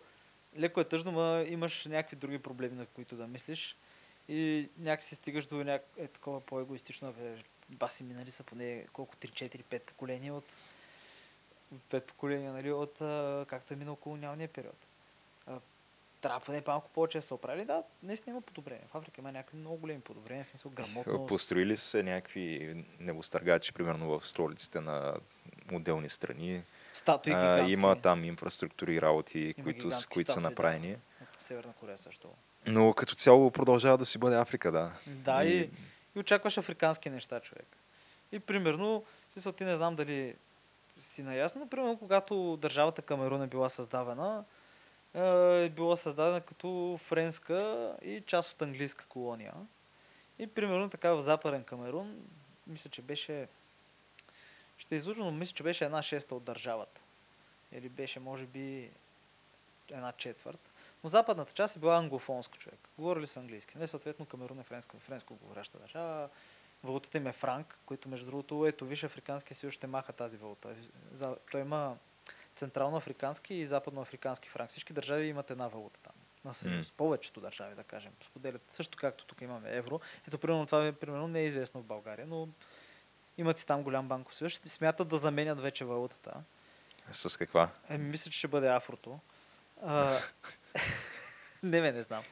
леко 0.58 0.80
е 0.80 0.88
тъжно, 0.88 1.12
ма 1.12 1.44
имаш 1.48 1.84
някакви 1.84 2.16
други 2.16 2.38
проблеми, 2.38 2.76
на 2.76 2.86
които 2.86 3.16
да 3.16 3.26
мислиш 3.26 3.76
и 4.28 4.68
някакси 4.78 5.14
стигаш 5.14 5.46
до 5.46 5.64
няк... 5.64 5.82
е, 5.96 6.06
такова 6.06 6.40
по-егоистично. 6.40 7.14
Баси 7.68 8.04
минали 8.04 8.30
са 8.30 8.42
поне 8.42 8.86
колко 8.92 9.16
3, 9.16 9.30
4, 9.30 9.62
5 9.62 9.80
поколения 9.80 10.34
от 10.34 10.44
от 11.74 11.82
пет 11.82 12.06
поколения, 12.06 12.52
нали, 12.52 12.72
от 12.72 13.00
а, 13.00 13.46
както 13.48 13.74
е 13.74 13.76
минал 13.76 13.96
колониалния 13.96 14.48
период. 14.48 14.83
Трябва 16.24 16.40
поне 16.40 16.62
малко 16.66 16.90
повече 16.90 17.18
да 17.18 17.22
се 17.22 17.34
оправили. 17.34 17.64
Да, 17.64 17.82
наистина 18.02 18.30
има 18.30 18.40
подобрения. 18.40 18.84
В 18.92 18.94
Африка 18.94 19.20
има 19.20 19.32
някакви 19.32 19.56
много 19.58 19.76
големи 19.76 20.00
подобрения, 20.00 20.44
в 20.44 20.46
смисъл 20.46 20.70
грамотност. 20.70 21.28
Построили 21.28 21.76
са 21.76 21.86
се 21.86 22.02
някакви 22.02 22.84
небостъргачи, 23.00 23.72
примерно 23.72 24.18
в 24.18 24.28
столиците 24.28 24.80
на 24.80 25.14
отделни 25.72 26.08
страни. 26.08 26.62
Статуи 26.92 27.32
А, 27.32 27.66
има 27.68 28.00
там 28.00 28.24
инфраструктури 28.24 28.94
и 28.94 29.02
работи, 29.02 29.54
Има 29.58 29.64
които, 29.64 29.92
с, 29.92 30.06
които 30.06 30.28
са 30.28 30.32
статуи, 30.32 30.42
да. 30.42 30.50
направени. 30.50 30.92
От 30.92 31.44
Северна 31.44 31.72
Корея 31.80 31.98
също. 31.98 32.28
Но 32.66 32.94
като 32.94 33.14
цяло 33.14 33.50
продължава 33.50 33.98
да 33.98 34.06
си 34.06 34.18
бъде 34.18 34.36
Африка, 34.36 34.72
да. 34.72 34.92
Да, 35.06 35.44
и, 35.44 35.70
и 36.16 36.18
очакваш 36.18 36.58
африкански 36.58 37.10
неща, 37.10 37.40
човек. 37.40 37.76
И 38.32 38.40
примерно, 38.40 39.04
смисъл, 39.32 39.52
ти 39.52 39.64
не 39.64 39.76
знам 39.76 39.96
дали 39.96 40.34
си 41.00 41.22
наясно, 41.22 41.60
но 41.60 41.68
примерно 41.68 41.98
когато 41.98 42.56
държавата 42.56 43.02
Камерун 43.02 43.42
е 43.42 43.46
била 43.46 43.68
създавана, 43.68 44.44
е 45.14 45.68
била 45.68 45.96
създадена 45.96 46.40
като 46.40 46.98
френска 47.02 47.92
и 48.02 48.22
част 48.26 48.52
от 48.52 48.62
английска 48.62 49.06
колония. 49.06 49.54
И 50.38 50.46
примерно 50.46 50.90
така 50.90 51.12
в 51.12 51.22
Западен 51.22 51.64
Камерун, 51.64 52.26
мисля, 52.66 52.90
че 52.90 53.02
беше, 53.02 53.48
ще 54.78 54.94
излъжа, 54.94 55.20
но 55.20 55.30
мисля, 55.30 55.54
че 55.54 55.62
беше 55.62 55.84
една 55.84 56.02
шеста 56.02 56.34
от 56.34 56.44
държавата. 56.44 57.00
Или 57.72 57.88
беше, 57.88 58.20
може 58.20 58.46
би, 58.46 58.90
една 59.90 60.12
четвърт. 60.12 60.72
Но 61.04 61.10
западната 61.10 61.52
част 61.52 61.76
е 61.76 61.78
била 61.78 61.96
англофонска 61.96 62.58
човек. 62.58 62.78
Говорили 62.98 63.26
са 63.26 63.40
английски. 63.40 63.78
Не, 63.78 63.86
съответно 63.86 64.26
Камерун 64.26 64.60
е 64.60 64.62
френска, 64.62 64.98
френско 64.98 65.34
говоряща 65.34 65.78
държава. 65.78 66.28
Валутата 66.84 67.18
им 67.18 67.26
е 67.26 67.32
франк, 67.32 67.78
който 67.86 68.08
между 68.08 68.26
другото, 68.26 68.66
ето 68.66 68.86
виж, 68.86 69.04
Африканския 69.04 69.56
съюз 69.56 69.74
ще 69.74 69.86
маха 69.86 70.12
тази 70.12 70.36
валута. 70.36 70.76
Той 71.50 71.60
има 71.60 71.96
централно-африкански 72.56 73.54
и 73.54 73.66
западно-африкански 73.66 74.48
франк. 74.48 74.70
Всички 74.70 74.92
държави 74.92 75.26
имат 75.26 75.50
една 75.50 75.68
валута 75.68 76.00
там. 76.02 76.12
На 76.44 76.54
съюз. 76.54 76.86
М. 76.86 76.92
Повечето 76.96 77.40
държави, 77.40 77.74
да 77.74 77.84
кажем, 77.84 78.12
споделят. 78.20 78.62
Също 78.70 78.98
както 78.98 79.24
тук 79.26 79.40
имаме 79.40 79.76
евро. 79.76 80.00
Ето, 80.28 80.38
примерно, 80.38 80.66
това 80.66 80.86
е, 80.86 80.92
примерно, 80.92 81.28
не 81.28 81.40
е 81.40 81.44
известно 81.44 81.80
в 81.80 81.84
България, 81.84 82.26
но 82.26 82.48
имат 83.38 83.58
си 83.58 83.66
там 83.66 83.82
голям 83.82 84.08
банков 84.08 84.34
съюз. 84.34 84.62
Смятат 84.66 85.08
да 85.08 85.18
заменят 85.18 85.60
вече 85.60 85.84
валутата. 85.84 86.32
С 87.10 87.38
каква? 87.38 87.68
Еми, 87.88 88.08
мисля, 88.08 88.30
че 88.30 88.38
ще 88.38 88.48
бъде 88.48 88.68
афрото. 88.68 89.18
А, 89.82 90.18
не, 91.62 91.80
ме 91.80 91.92
не 91.92 92.02
знам. 92.02 92.24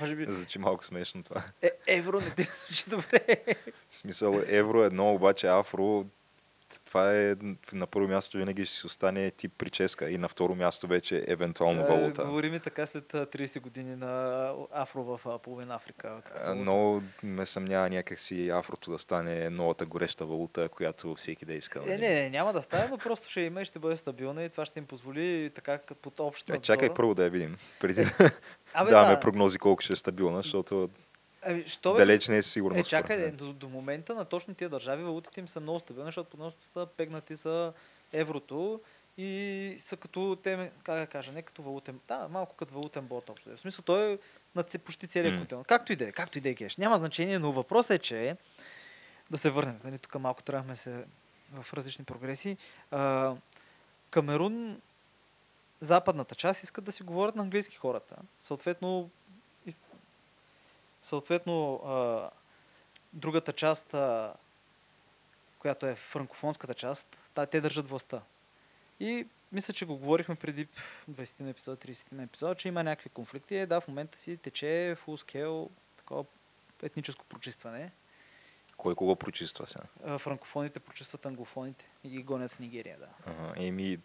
Може 0.00 0.16
би 0.16 0.26
Звучи 0.28 0.58
малко 0.58 0.84
смешно 0.84 1.22
това. 1.22 1.44
е, 1.62 1.70
евро 1.86 2.20
не 2.20 2.30
ти 2.30 2.42
звучи 2.42 2.90
добре. 2.90 3.36
В 3.90 3.96
смисъл 3.96 4.42
евро 4.46 4.82
е 4.82 4.86
едно, 4.86 5.14
обаче 5.14 5.46
афро, 5.46 6.06
това 6.84 7.16
е 7.16 7.34
на 7.72 7.86
първо 7.86 8.08
място 8.08 8.38
винаги 8.38 8.66
ще 8.66 8.76
си 8.76 8.86
остане 8.86 9.30
тип 9.30 9.52
прическа 9.58 10.10
и 10.10 10.18
на 10.18 10.28
второ 10.28 10.54
място 10.54 10.86
вече 10.86 11.24
евентуално 11.28 11.80
Е, 11.80 11.84
валута. 11.84 12.24
Говори 12.24 12.50
ми 12.50 12.60
така 12.60 12.86
след 12.86 13.14
а, 13.14 13.26
30 13.26 13.60
години 13.60 13.96
на 13.96 14.52
афро 14.72 15.04
в 15.04 15.38
половина 15.42 15.74
Африка. 15.74 16.22
Но 16.56 17.02
ме 17.22 17.46
съмнява 17.46 17.90
някакси 17.90 18.48
афрото 18.48 18.90
да 18.90 18.98
стане 18.98 19.50
новата 19.50 19.86
гореща 19.86 20.26
валута, 20.26 20.68
която 20.68 21.14
всеки 21.14 21.44
да 21.44 21.54
иска. 21.54 21.78
Е, 21.78 21.82
нали? 21.82 22.00
не, 22.00 22.10
не, 22.10 22.30
няма 22.30 22.52
да 22.52 22.62
стане, 22.62 22.88
но 22.90 22.98
просто 22.98 23.30
ще 23.30 23.40
има 23.40 23.62
и 23.62 23.64
ще 23.64 23.78
бъде 23.78 23.96
стабилна 23.96 24.44
и 24.44 24.48
това 24.48 24.64
ще 24.64 24.78
им 24.78 24.86
позволи 24.86 25.50
така 25.54 25.78
под 26.02 26.20
общ 26.20 26.50
Е, 26.50 26.58
чакай 26.58 26.94
първо 26.94 27.14
да 27.14 27.24
я 27.24 27.30
видим, 27.30 27.56
преди 27.80 28.00
Абе, 28.74 28.90
да 28.90 28.90
даваме 28.90 29.14
да. 29.14 29.20
прогнози 29.20 29.58
колко 29.58 29.82
ще 29.82 29.92
е 29.92 29.96
стабилна, 29.96 30.36
защото 30.36 30.90
Ами, 31.46 31.64
що 31.66 31.92
бе, 31.92 31.98
далеч 31.98 32.28
не 32.28 32.36
е 32.36 32.42
сигурно. 32.42 32.78
Е, 32.78 32.84
чакай, 32.84 33.16
де, 33.16 33.30
до, 33.30 33.52
до 33.52 33.68
момента 33.68 34.14
на 34.14 34.24
точно 34.24 34.54
тия 34.54 34.68
държави 34.68 35.02
валутите 35.02 35.40
им 35.40 35.48
са 35.48 35.60
много 35.60 35.78
стабилни, 35.78 36.08
защото 36.08 36.36
по 36.36 36.52
са 36.72 36.86
пегнати 36.96 37.34
за 37.34 37.72
еврото 38.12 38.80
и 39.18 39.74
са 39.78 39.96
като, 39.96 40.38
те, 40.42 40.70
как 40.82 40.98
да 40.98 41.06
кажа, 41.06 41.32
не 41.32 41.42
като 41.42 41.62
валутен, 41.62 42.00
да, 42.08 42.28
малко 42.30 42.56
като 42.56 42.74
валутен 42.74 43.06
бот 43.06 43.30
общо. 43.30 43.56
В 43.56 43.60
смисъл, 43.60 43.82
той 43.82 44.12
е 44.12 44.18
на 44.54 44.64
почти 44.84 45.06
целият 45.06 45.34
М. 45.34 45.40
континент. 45.40 45.66
Както 45.66 45.92
и 45.92 45.96
да 45.96 46.08
е, 46.08 46.12
както 46.12 46.38
и 46.38 46.40
да 46.40 46.48
е 46.48 46.54
геш. 46.54 46.76
Няма 46.76 46.96
значение, 46.96 47.38
но 47.38 47.52
въпросът 47.52 47.90
е, 47.90 47.98
че 47.98 48.36
да 49.30 49.38
се 49.38 49.50
върнем. 49.50 49.80
Нали, 49.84 49.98
тук 49.98 50.14
малко 50.14 50.42
трябвахме 50.42 50.76
се 50.76 51.04
в 51.52 51.74
различни 51.74 52.04
прогреси. 52.04 52.56
А, 52.90 53.34
Камерун, 54.10 54.80
западната 55.80 56.34
част 56.34 56.62
искат 56.62 56.84
да 56.84 56.92
си 56.92 57.02
говорят 57.02 57.36
на 57.36 57.42
английски 57.42 57.76
хората. 57.76 58.16
Съответно, 58.40 59.10
съответно 61.04 61.74
а, 61.74 62.30
другата 63.12 63.52
част, 63.52 63.94
а, 63.94 64.34
която 65.58 65.86
е 65.86 65.94
франкофонската 65.94 66.74
част, 66.74 67.16
та, 67.34 67.46
те 67.46 67.60
държат 67.60 67.88
властта. 67.88 68.22
И 69.00 69.26
мисля, 69.52 69.74
че 69.74 69.86
го 69.86 69.96
говорихме 69.96 70.34
преди 70.34 70.68
20 71.10 71.40
на 71.40 71.50
епизод, 71.50 71.84
30 71.84 72.12
на 72.12 72.22
епизод, 72.22 72.58
че 72.58 72.68
има 72.68 72.82
някакви 72.82 73.10
конфликти. 73.10 73.56
Е, 73.56 73.66
да, 73.66 73.80
в 73.80 73.88
момента 73.88 74.18
си 74.18 74.36
тече 74.36 74.96
full 75.06 75.24
scale 75.24 75.70
такова 75.96 76.24
етническо 76.82 77.24
прочистване. 77.24 77.92
Кой 78.76 78.94
кого 78.94 79.16
прочиства 79.16 79.66
сега? 79.66 79.84
А, 80.04 80.18
Франкофоните 80.18 80.80
прочистват 80.80 81.26
англофоните 81.26 81.86
и 82.04 82.08
ги 82.08 82.22
гонят 82.22 82.52
в 82.52 82.58
Нигерия, 82.58 82.98
да. 82.98 83.08
Ага, 83.26 83.52
еми, 83.56 83.98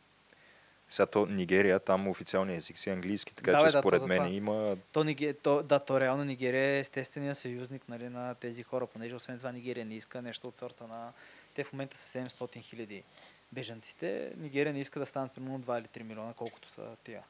сега 0.89 1.05
то 1.05 1.25
Нигерия, 1.25 1.79
там 1.79 2.07
официалният 2.07 2.57
език 2.57 2.77
си 2.77 2.89
е 2.89 2.93
английски, 2.93 3.35
така 3.35 3.51
Да, 3.51 3.57
че 3.57 3.65
бе, 3.65 3.71
да, 3.71 3.81
то 3.81 3.81
според 3.81 4.01
за 4.01 4.07
мен 4.07 4.33
има 4.33 4.77
То, 4.91 5.03
Ниге, 5.03 5.33
то, 5.33 5.63
да, 5.63 5.79
то 5.79 5.99
реално 5.99 6.23
Нигерия 6.23 6.75
е 6.75 6.79
естественият 6.79 7.37
съюзник 7.37 7.89
нали, 7.89 8.09
на 8.09 8.35
тези 8.35 8.63
хора, 8.63 8.87
понеже 8.87 9.15
освен 9.15 9.37
това 9.37 9.51
Нигерия 9.51 9.85
не 9.85 9.95
иска 9.95 10.21
нещо 10.21 10.47
от 10.47 10.57
сорта 10.57 10.87
на... 10.87 11.13
Те 11.53 11.63
в 11.63 11.73
момента 11.73 11.97
са 11.97 12.19
700 12.19 12.61
хиляди 12.61 13.03
бежанците. 13.51 14.31
Нигерия 14.37 14.73
не 14.73 14.79
иска 14.79 14.99
да 14.99 15.05
станат 15.05 15.31
примерно 15.31 15.59
2 15.59 15.79
или 15.79 15.85
3 15.85 16.03
милиона, 16.03 16.33
колкото 16.33 16.71
са 16.71 16.95
тия. 17.03 17.23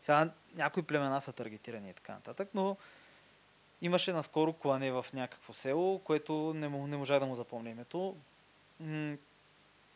Сега 0.00 0.30
някои 0.54 0.82
племена 0.82 1.20
са 1.20 1.32
таргетирани 1.32 1.90
и 1.90 1.94
така 1.94 2.12
нататък, 2.12 2.48
но 2.54 2.76
имаше 3.82 4.12
наскоро 4.12 4.52
клане 4.52 4.92
в 4.92 5.06
някакво 5.12 5.52
село, 5.52 5.98
което 5.98 6.54
не, 6.56 6.68
му, 6.68 6.86
не 6.86 6.96
можа 6.96 7.18
да 7.18 7.26
му 7.26 7.34
запомня 7.34 7.70
името. 7.70 8.16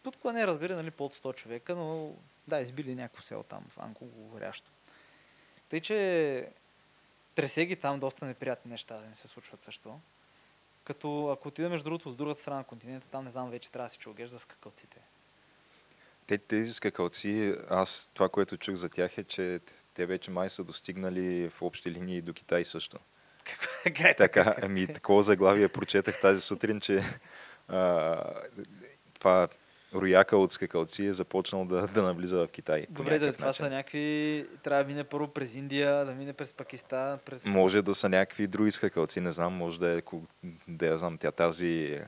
Тут 0.02 0.16
клане 0.16 0.46
разбира, 0.46 0.76
нали, 0.76 0.90
под 0.90 1.14
100 1.14 1.34
човека, 1.34 1.74
но 1.74 2.12
да, 2.48 2.60
избили 2.60 2.94
някакво 2.94 3.22
село 3.22 3.42
там, 3.42 3.64
в 3.70 3.78
англоговорящо. 3.78 4.70
Тъй, 5.68 5.80
че 5.80 6.48
тресе 7.34 7.66
ги 7.66 7.76
там 7.76 8.00
доста 8.00 8.26
неприятни 8.26 8.70
неща 8.70 8.96
да 8.96 9.06
ми 9.06 9.16
се 9.16 9.28
случват 9.28 9.62
също. 9.62 10.00
Като 10.84 11.28
ако 11.28 11.48
отида 11.48 11.68
между 11.70 11.84
другото 11.84 12.10
от 12.10 12.16
другата 12.16 12.40
страна 12.40 12.56
на 12.56 12.64
континента, 12.64 13.08
там 13.08 13.24
не 13.24 13.30
знам 13.30 13.50
вече 13.50 13.70
трябва 13.70 13.86
да 13.86 13.90
си 13.90 13.98
чугеш 13.98 14.30
за 14.30 14.38
скакалците. 14.38 15.00
Те, 16.26 16.38
тези 16.38 16.74
скакалци, 16.74 17.54
аз 17.70 18.10
това, 18.14 18.28
което 18.28 18.56
чух 18.56 18.74
за 18.74 18.88
тях 18.88 19.18
е, 19.18 19.24
че 19.24 19.60
те 19.94 20.06
вече 20.06 20.30
май 20.30 20.50
са 20.50 20.64
достигнали 20.64 21.48
в 21.48 21.62
общи 21.62 21.90
линии 21.90 22.22
до 22.22 22.32
Китай 22.32 22.64
също. 22.64 22.98
Как 23.84 24.00
е 24.00 24.14
Така, 24.14 24.54
ами 24.62 24.86
такова 24.86 25.22
заглавие 25.22 25.68
прочетах 25.68 26.20
тази 26.20 26.40
сутрин, 26.40 26.80
че 26.80 27.02
а, 27.68 28.20
това 29.14 29.48
рояка 29.94 30.36
от 30.36 30.52
скакалци 30.52 31.04
е 31.04 31.12
започнал 31.12 31.64
да, 31.64 31.86
да 31.86 32.02
навлиза 32.02 32.38
в 32.38 32.48
Китай. 32.48 32.86
Добре, 32.90 33.18
да, 33.18 33.32
това 33.32 33.46
начин. 33.46 33.64
са 33.64 33.70
някакви... 33.70 34.46
Трябва 34.62 34.84
да 34.84 34.88
мине 34.88 35.04
първо 35.04 35.28
през 35.28 35.54
Индия, 35.54 36.04
да 36.04 36.12
мине 36.14 36.32
през 36.32 36.52
Пакистан, 36.52 37.18
през... 37.24 37.44
Може 37.44 37.82
да 37.82 37.94
са 37.94 38.08
някакви 38.08 38.46
други 38.46 38.70
скакалци, 38.70 39.20
не 39.20 39.32
знам, 39.32 39.52
може 39.52 39.80
да 39.80 39.98
е, 39.98 40.02
да 40.68 40.86
я 40.86 40.98
знам, 40.98 41.18
тя 41.18 41.32
тази 41.32 42.00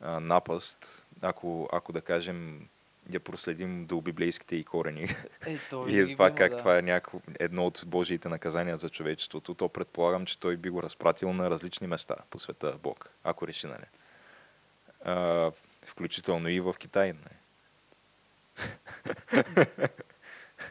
а, 0.00 0.20
напаст, 0.20 1.06
ако, 1.22 1.68
ако 1.72 1.92
да 1.92 2.00
кажем, 2.00 2.68
я 3.12 3.20
проследим 3.20 3.86
до 3.86 4.00
библейските 4.00 4.56
и 4.56 4.64
корени. 4.64 5.02
Е, 5.46 5.52
И 5.52 5.58
винаги 5.86 6.12
това 6.12 6.30
как 6.30 6.50
да. 6.50 6.56
това 6.56 6.78
е 6.78 6.82
няко, 6.82 7.22
едно 7.38 7.66
от 7.66 7.82
Божиите 7.86 8.28
наказания 8.28 8.76
за 8.76 8.88
човечеството, 8.88 9.54
то 9.54 9.68
предполагам, 9.68 10.26
че 10.26 10.40
той 10.40 10.56
би 10.56 10.70
го 10.70 10.82
разпратил 10.82 11.32
на 11.32 11.50
различни 11.50 11.86
места 11.86 12.14
по 12.30 12.38
света 12.38 12.74
Бог, 12.82 13.10
ако 13.24 13.46
реши, 13.46 13.66
нали? 13.66 13.84
А, 15.04 15.50
включително 15.88 16.48
и 16.48 16.60
в 16.60 16.74
Китай. 16.78 17.12
Нали? 17.12 17.34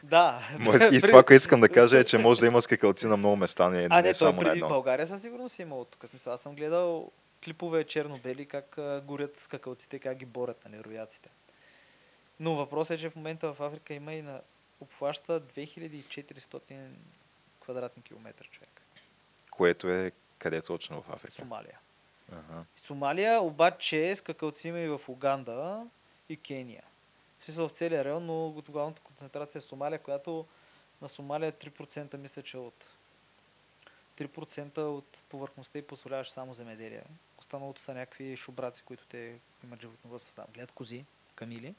Да. 0.02 0.48
И 0.92 1.00
това, 1.00 1.22
което 1.22 1.42
искам 1.42 1.60
да 1.60 1.68
кажа 1.68 1.98
е, 1.98 2.04
че 2.04 2.18
може 2.18 2.40
да 2.40 2.46
има 2.46 2.62
скакалци 2.62 3.06
на 3.06 3.16
много 3.16 3.36
места, 3.36 3.68
не, 3.68 3.88
А, 3.90 3.96
не, 3.96 4.08
не, 4.08 4.14
само 4.14 4.42
на 4.42 4.52
едно. 4.52 4.68
България 4.68 5.06
със 5.06 5.22
сигурност 5.22 5.58
е 5.58 5.62
имало 5.62 5.84
тук. 5.84 6.08
Смисъл, 6.08 6.32
аз 6.32 6.40
съм 6.40 6.54
гледал 6.54 7.10
клипове 7.44 7.84
черно-бели, 7.84 8.46
как 8.46 8.78
горят 9.04 9.40
скакалците, 9.40 9.98
как 9.98 10.16
ги 10.16 10.26
борят, 10.26 10.64
нали, 10.64 10.84
рояците. 10.84 11.30
Но 12.40 12.54
въпросът 12.54 12.98
е, 12.98 13.00
че 13.00 13.10
в 13.10 13.16
момента 13.16 13.52
в 13.52 13.60
Африка 13.60 13.94
има 13.94 14.14
и 14.14 14.22
на 14.22 14.40
обхваща 14.80 15.40
2400 15.40 16.88
квадратни 17.60 18.02
километра 18.02 18.44
човек. 18.50 18.82
Което 19.50 19.88
е 19.88 20.12
къде 20.38 20.62
точно 20.62 21.02
в 21.02 21.10
Африка? 21.10 21.34
Сомалия. 21.34 21.78
Ага. 22.32 22.64
Сомалия 22.76 23.40
обаче 23.40 24.16
скакалци 24.16 24.68
има 24.68 24.78
и 24.78 24.88
в 24.88 25.00
Уганда 25.08 25.86
и 26.28 26.36
Кения. 26.36 26.82
В 27.40 27.44
смисъл 27.44 27.68
в 27.68 27.72
целия 27.72 28.04
район, 28.04 28.26
но 28.26 28.50
глобалната 28.50 29.02
концентрация 29.02 29.58
е 29.58 29.62
Сомалия, 29.62 29.98
която 29.98 30.46
на 31.02 31.08
Сомалия 31.08 31.52
3% 31.52 32.16
мисля, 32.16 32.42
че 32.42 32.56
от 32.56 32.84
3% 34.18 34.78
от 34.78 35.18
повърхността 35.28 35.78
и 35.78 35.86
позволяваш 35.86 36.30
само 36.30 36.54
земеделие. 36.54 37.02
Останалото 37.38 37.82
са 37.82 37.94
някакви 37.94 38.36
шубраци, 38.36 38.82
които 38.82 39.06
те 39.06 39.38
имат 39.64 39.80
животновътство 39.80 40.34
там. 40.34 40.44
Гледат 40.54 40.72
кози, 40.72 41.04
камили. 41.34 41.74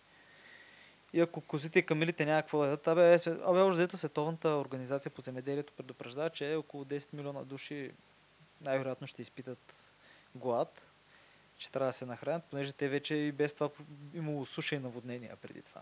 И 1.14 1.22
ако 1.22 1.42
козите 1.42 1.80
и 1.80 1.86
камилите 1.86 2.26
няма 2.26 2.42
какво 2.42 2.60
да 2.60 2.66
ядат, 2.66 2.88
абе, 2.88 3.14
е, 3.14 3.18
абе, 3.26 3.64
взето 3.64 3.98
Световната 3.98 4.50
организация 4.50 5.12
по 5.12 5.22
земеделието 5.22 5.74
предупреждава, 5.74 6.30
че 6.30 6.56
около 6.56 6.86
10 6.86 7.14
милиона 7.14 7.44
души 7.44 7.92
най-вероятно 8.62 9.08
ще 9.08 9.22
изпитат 9.22 9.89
глад, 10.36 10.82
че 11.58 11.72
трябва 11.72 11.90
да 11.90 11.94
се 11.94 12.06
нахранят, 12.06 12.44
понеже 12.44 12.74
те 12.74 12.88
вече 12.88 13.16
и 13.16 13.32
без 13.32 13.54
това 13.54 13.70
имало 14.14 14.46
суша 14.46 14.76
и 14.76 14.80
наводнения 14.80 15.36
преди 15.36 15.62
това. 15.62 15.82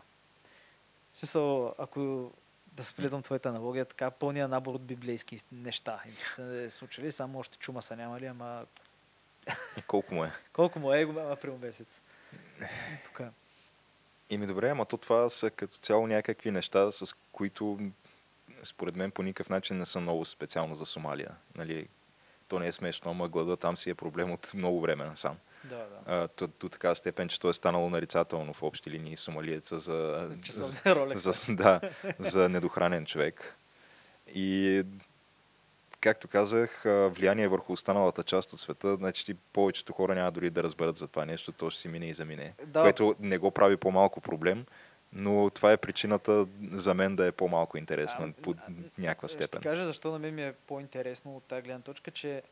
В 1.14 1.18
смисъл, 1.18 1.76
ако 1.78 2.32
да 2.68 2.84
сплетам 2.84 3.24
твоята 3.24 3.50
аналогия, 3.50 3.86
така 3.86 4.12
пълния 4.12 4.48
набор 4.48 4.76
от 4.76 4.86
библейски 4.86 5.40
неща. 5.52 6.02
И 6.10 6.14
се 6.14 6.70
случили, 6.70 7.12
само 7.12 7.40
още 7.40 7.58
чума 7.58 7.82
са 7.82 7.96
нямали, 7.96 8.26
ама 8.26 8.66
И 9.78 9.82
колко 9.82 10.14
му 10.14 10.24
е? 10.24 10.32
колко 10.54 10.80
му 10.80 10.94
е 10.94 11.06
го 11.06 11.20
април 11.20 11.58
месец. 11.58 12.02
Тук. 13.06 13.22
Ими 14.30 14.48
добре, 14.48 14.70
ама 14.70 14.86
то 14.86 14.98
това 14.98 15.30
са 15.30 15.52
като 15.52 15.78
цяло 15.78 16.08
някакви 16.08 16.52
неща, 16.52 16.92
с 16.92 17.16
които 17.32 17.80
според 18.64 18.96
мен 18.96 19.12
по 19.12 19.24
никакъв 19.24 19.50
начин 19.50 19.78
не 19.78 19.86
са 19.86 20.00
много 20.00 20.26
специално 20.26 20.76
за 20.76 20.86
Сомалия. 20.86 21.36
Нали, 21.56 21.88
то 22.48 22.60
не 22.60 22.68
е 22.68 22.72
смешно, 22.72 23.12
ама 23.12 23.28
глада 23.28 23.58
там 23.58 23.78
си 23.78 23.90
е 23.90 23.96
проблем 23.96 24.32
от 24.32 24.54
много 24.54 24.82
време 24.82 25.06
насам. 25.06 25.38
Да, 25.64 25.78
да. 25.78 26.00
А, 26.06 26.28
до, 26.38 26.50
до 26.60 26.70
такава 26.70 26.96
степен, 26.96 27.28
че 27.28 27.40
то 27.40 27.50
е 27.50 27.54
станало 27.54 27.90
нарицателно 27.90 28.54
в 28.54 28.64
общи 28.64 28.92
линии 28.92 29.18
сомалиеца 29.18 29.80
за, 29.80 30.30
за, 31.16 31.32
за, 31.32 31.56
да, 31.56 31.82
за 32.20 32.50
недохранен 32.50 33.06
човек. 33.06 33.56
И 34.34 34.84
както 36.00 36.28
казах, 36.28 36.82
влияние 36.86 37.48
върху 37.48 37.74
останалата 37.74 38.24
част 38.24 38.54
от 38.54 38.60
света, 38.60 38.96
значи 38.96 39.34
повечето 39.54 39.94
хора 39.94 40.16
няма 40.16 40.32
дори 40.32 40.50
да 40.50 40.64
разберат 40.64 40.96
за 40.96 41.08
това 41.08 41.26
нещо, 41.26 41.52
то 41.52 41.70
ще 41.70 41.82
си 41.82 41.88
мине 41.88 42.06
и 42.06 42.14
замине. 42.14 42.54
Да. 42.66 42.82
Което 42.82 43.16
не 43.20 43.38
го 43.38 43.52
прави 43.52 43.78
по-малко 43.78 44.22
проблем, 44.22 44.66
но 45.14 45.50
това 45.50 45.72
е 45.72 45.78
причината 45.78 46.48
за 46.72 46.94
мен 46.94 47.16
да 47.16 47.26
е 47.26 47.32
по-малко 47.32 47.78
интересно 47.78 48.26
А, 48.26 48.42
по 48.42 48.52
а, 48.52 48.72
някаква 48.98 49.28
Ще 49.28 49.44
степен. 49.44 49.62
кажа 49.62 49.86
защо 49.86 50.12
на 50.12 50.20
мен 50.20 50.36
ми 50.36 50.44
е 50.44 50.54
по-интересно 50.54 51.38
от 51.38 51.44
тази 51.44 51.62
гледна 51.62 51.82
точка, 51.82 52.12
че 52.12 52.44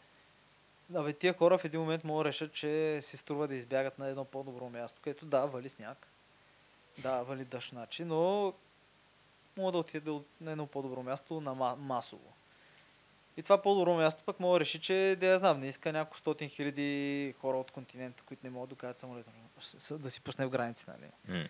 Абе, 0.95 1.13
тия 1.13 1.33
хора 1.33 1.57
в 1.57 1.65
един 1.65 1.79
момент 1.79 2.03
могат 2.03 2.23
да 2.23 2.29
решат, 2.29 2.53
че 2.53 2.99
си 3.01 3.17
струва 3.17 3.47
да 3.47 3.55
избягат 3.55 3.99
на 3.99 4.07
едно 4.07 4.25
по-добро 4.25 4.69
място, 4.69 5.01
където 5.03 5.25
да, 5.25 5.45
вали 5.45 5.69
сняг, 5.69 6.07
да, 6.97 7.21
вали 7.21 7.45
дъжд, 7.45 7.69
значи, 7.69 8.05
но 8.05 8.53
могат 9.57 9.71
да 9.71 9.77
отидат 9.77 10.25
на 10.41 10.51
едно 10.51 10.67
по-добро 10.67 11.03
място 11.03 11.41
на 11.41 11.55
ма- 11.55 11.75
масово. 11.75 12.33
И 13.37 13.43
това 13.43 13.61
по-добро 13.61 13.95
място 13.95 14.23
пък 14.25 14.39
мога 14.39 14.55
да 14.55 14.59
реши, 14.59 14.81
че 14.81 15.17
да 15.19 15.25
я 15.25 15.37
знам, 15.39 15.59
не 15.59 15.67
иска 15.67 15.91
няколко 15.91 16.17
стотин 16.17 16.49
хиляди 16.49 17.33
хора 17.41 17.57
от 17.57 17.71
континента, 17.71 18.23
които 18.23 18.41
не 18.43 18.49
могат 18.49 18.69
да 18.69 18.75
докарат 18.75 18.99
самолет, 18.99 19.25
да 19.91 20.09
си 20.09 20.21
пусне 20.21 20.45
в 20.45 20.49
граници, 20.49 20.85
нали. 20.87 21.37
М. 21.39 21.47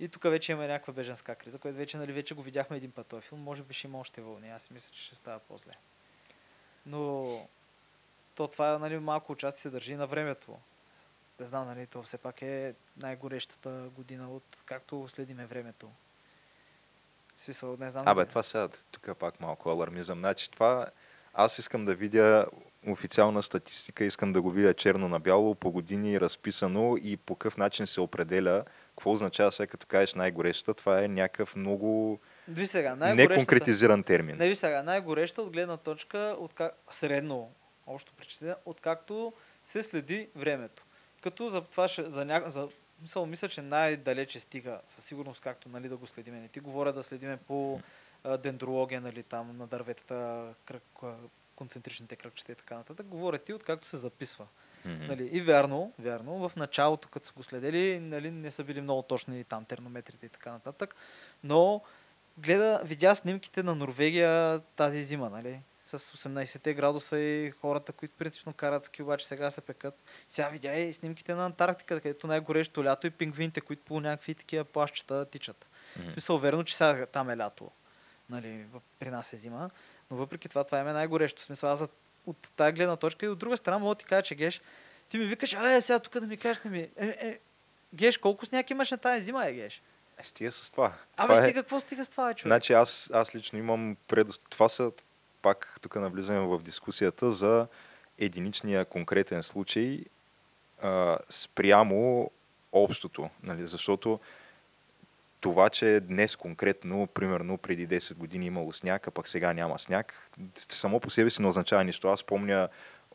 И 0.00 0.08
тук 0.08 0.22
вече 0.22 0.52
има 0.52 0.66
някаква 0.66 0.92
беженска 0.92 1.34
криза, 1.34 1.58
която 1.58 1.78
вече, 1.78 1.96
нали, 1.96 2.12
вече 2.12 2.34
го 2.34 2.42
видяхме 2.42 2.76
един 2.76 2.90
път 2.90 3.06
този 3.06 3.22
филм. 3.22 3.40
Може 3.40 3.62
би 3.62 3.74
ще 3.74 3.86
има 3.86 4.00
още 4.00 4.20
вълни. 4.20 4.50
Аз 4.50 4.70
мисля, 4.70 4.90
че 4.92 5.02
ще 5.04 5.14
става 5.14 5.38
по-зле. 5.38 5.72
Но 6.86 7.26
то 8.34 8.48
това 8.48 8.78
нали, 8.78 8.98
малко 8.98 9.32
участие 9.32 9.60
се 9.60 9.70
държи 9.70 9.94
на 9.94 10.06
времето. 10.06 10.58
Не 11.40 11.46
знам, 11.46 11.66
нали, 11.66 11.86
то 11.86 12.02
все 12.02 12.18
пак 12.18 12.42
е 12.42 12.74
най-горещата 12.96 13.90
година 13.96 14.30
от 14.30 14.62
както 14.66 15.08
следиме 15.08 15.46
времето. 15.46 15.90
В 17.36 17.40
смисъл, 17.40 17.76
не 17.80 17.90
знам. 17.90 18.08
Абе, 18.08 18.20
дали- 18.20 18.28
това 18.28 18.42
сега, 18.42 18.68
тук 18.90 19.18
пак 19.18 19.40
малко 19.40 19.70
алармизъм. 19.70 20.18
Значи 20.18 20.50
това, 20.50 20.86
аз 21.34 21.58
искам 21.58 21.84
да 21.84 21.94
видя 21.94 22.46
официална 22.86 23.42
статистика, 23.42 24.04
искам 24.04 24.32
да 24.32 24.42
го 24.42 24.50
видя 24.50 24.74
черно 24.74 25.08
на 25.08 25.20
бяло, 25.20 25.54
по 25.54 25.70
години 25.70 26.20
разписано 26.20 26.96
и 26.96 27.16
по 27.16 27.34
какъв 27.36 27.56
начин 27.56 27.86
се 27.86 28.00
определя. 28.00 28.64
Какво 28.96 29.12
означава 29.12 29.52
сега, 29.52 29.66
като 29.66 29.86
кажеш 29.86 30.14
най-гореща? 30.14 30.74
Това 30.74 31.02
е 31.02 31.08
някакъв 31.08 31.56
много 31.56 32.20
сега, 32.64 32.96
най-горещата... 32.96 33.32
неконкретизиран 33.32 34.02
термин. 34.02 34.36
Не 34.36 34.48
ви 34.48 34.56
сега, 34.56 34.82
най-гореща 34.82 35.42
от 35.42 35.52
гледна 35.52 35.76
точка, 35.76 36.36
от 36.38 36.52
как, 36.54 36.74
средно, 36.90 37.52
общо 37.86 38.12
причина, 38.12 38.56
откакто 38.64 39.32
се 39.66 39.82
следи 39.82 40.28
времето. 40.36 40.84
Като 41.22 41.48
за 41.48 41.60
това 41.60 41.88
ще, 41.88 42.10
за, 42.10 42.24
ня... 42.24 42.42
за 42.46 42.68
мисъл, 43.02 43.26
мисля, 43.26 43.48
че 43.48 43.62
най-далече 43.62 44.40
стига, 44.40 44.80
със 44.86 45.04
сигурност, 45.04 45.40
както 45.40 45.68
нали, 45.68 45.88
да 45.88 45.96
го 45.96 46.06
следиме. 46.06 46.40
Не 46.40 46.48
ти 46.48 46.60
говоря 46.60 46.92
да 46.92 47.02
следиме 47.02 47.36
по 47.36 47.80
а, 48.24 48.36
дендрология, 48.36 49.00
нали, 49.00 49.22
там 49.22 49.56
на 49.58 49.66
дърветата, 49.66 50.48
кръг, 50.64 50.82
концентричните 51.56 52.16
кръгчета 52.16 52.52
и 52.52 52.54
така 52.54 52.74
нататък. 52.74 53.06
Говоря 53.06 53.38
ти, 53.38 53.52
откакто 53.52 53.88
се 53.88 53.96
записва. 53.96 54.46
Мгм. 54.86 55.06
Нали, 55.06 55.28
и 55.32 55.40
вярно, 55.40 55.92
вярно, 55.98 56.48
в 56.48 56.56
началото, 56.56 57.08
като 57.08 57.26
са 57.26 57.32
го 57.32 57.42
следили, 57.42 58.00
нали, 58.00 58.30
не 58.30 58.50
са 58.50 58.64
били 58.64 58.80
много 58.80 59.02
точни 59.02 59.44
там 59.44 59.64
термометрите 59.64 60.26
и 60.26 60.28
така 60.28 60.52
нататък, 60.52 60.94
но 61.44 61.82
гледа, 62.38 62.80
видя 62.84 63.14
снимките 63.14 63.62
на 63.62 63.74
Норвегия 63.74 64.60
тази 64.60 65.02
зима, 65.02 65.30
нали? 65.30 65.60
С 65.84 65.98
18 65.98 66.74
градуса 66.74 67.18
и 67.18 67.50
хората, 67.50 67.92
които 67.92 68.14
принципно 68.18 68.52
карат 68.52 68.84
ски, 68.84 69.02
обаче 69.02 69.26
сега 69.26 69.50
се 69.50 69.60
пекат. 69.60 69.94
Сега 70.28 70.48
видя 70.48 70.74
и 70.74 70.92
снимките 70.92 71.34
на 71.34 71.46
Антарктика, 71.46 72.00
където 72.00 72.26
най-горещо 72.26 72.84
лято 72.84 73.06
и 73.06 73.10
пингвините, 73.10 73.60
които 73.60 73.82
по 73.82 74.00
някакви 74.00 74.34
такива 74.34 74.64
плащчета 74.64 75.24
тичат. 75.24 75.66
В 75.96 76.12
смисъл, 76.12 76.38
верно, 76.38 76.64
че 76.64 76.76
сега 76.76 77.06
там 77.06 77.30
е 77.30 77.36
лято. 77.36 77.70
Нали, 78.30 78.64
при 78.98 79.10
нас 79.10 79.32
е 79.32 79.36
зима. 79.36 79.70
Но 80.10 80.16
въпреки 80.16 80.48
това, 80.48 80.64
това 80.64 80.80
е 80.80 80.84
най-горещо. 80.84 81.42
В 81.42 81.44
смисъл, 81.44 81.70
аз 81.70 81.78
за- 81.78 81.88
от 82.26 82.36
тази 82.56 82.72
гледна 82.72 82.96
точка 82.96 83.26
и 83.26 83.28
от 83.28 83.38
друга 83.38 83.56
страна 83.56 83.78
мога 83.78 83.94
да 83.94 83.98
ти 83.98 84.04
кажа, 84.04 84.22
че 84.22 84.34
Геш, 84.34 84.60
ти 85.08 85.18
ми 85.18 85.24
викаш, 85.24 85.54
а, 85.54 85.80
сега 85.80 85.98
тук 85.98 86.20
да 86.20 86.26
ми 86.26 86.36
кажеш, 86.36 86.64
ми, 86.64 86.78
е, 86.78 86.90
е, 87.06 87.38
Геш, 87.94 88.18
колко 88.18 88.46
сняг 88.46 88.70
имаш 88.70 88.90
на 88.90 88.98
тази 88.98 89.24
зима, 89.24 89.46
е, 89.46 89.52
Геш? 89.52 89.82
Е, 90.18 90.24
стига 90.24 90.52
с 90.52 90.70
това. 90.70 90.92
Абе, 91.16 91.34
това 91.34 91.34
е... 91.34 91.36
стига, 91.36 91.62
какво 91.62 91.80
стига 91.80 92.04
с 92.04 92.08
това, 92.08 92.34
човек? 92.34 92.50
Значи 92.50 92.72
аз, 92.72 93.10
аз 93.12 93.34
лично 93.34 93.58
имам 93.58 93.96
предост... 94.08 94.46
Това 94.50 94.68
са 94.68 94.92
пак 95.42 95.78
тук 95.80 95.96
навлизаме 95.96 96.40
в 96.40 96.62
дискусията 96.62 97.32
за 97.32 97.66
единичния 98.18 98.84
конкретен 98.84 99.42
случай 99.42 100.04
а, 100.82 101.18
спрямо 101.28 102.30
общото. 102.72 103.30
Нали? 103.42 103.66
Защото 103.66 104.20
това, 105.40 105.70
че 105.70 106.00
днес 106.00 106.36
конкретно, 106.36 107.06
примерно 107.06 107.58
преди 107.58 107.88
10 107.88 108.14
години 108.14 108.46
имало 108.46 108.72
сняг, 108.72 109.08
а 109.08 109.10
пък 109.10 109.28
сега 109.28 109.52
няма 109.52 109.78
сняг, 109.78 110.30
само 110.68 111.00
по 111.00 111.10
себе 111.10 111.30
си 111.30 111.42
не 111.42 111.48
означава 111.48 111.84
нищо. 111.84 112.08
Аз 112.08 112.24
помня 112.24 112.68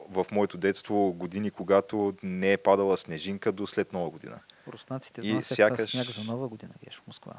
в 0.10 0.26
моето 0.32 0.58
детство 0.58 1.14
години, 1.14 1.52
когато 1.52 2.16
не 2.24 2.54
е 2.54 2.58
падала 2.58 2.98
снежинка 2.98 3.52
до 3.52 3.68
след 3.68 3.94
нова 3.94 4.10
година. 4.10 4.40
Руснаците 4.68 5.22
И 5.22 5.34
сякаш- 5.34 5.90
сняг 5.92 6.08
за 6.08 6.24
нова 6.24 6.48
година, 6.48 6.74
Геш, 6.86 6.96
в 6.96 7.08
Москва. 7.08 7.34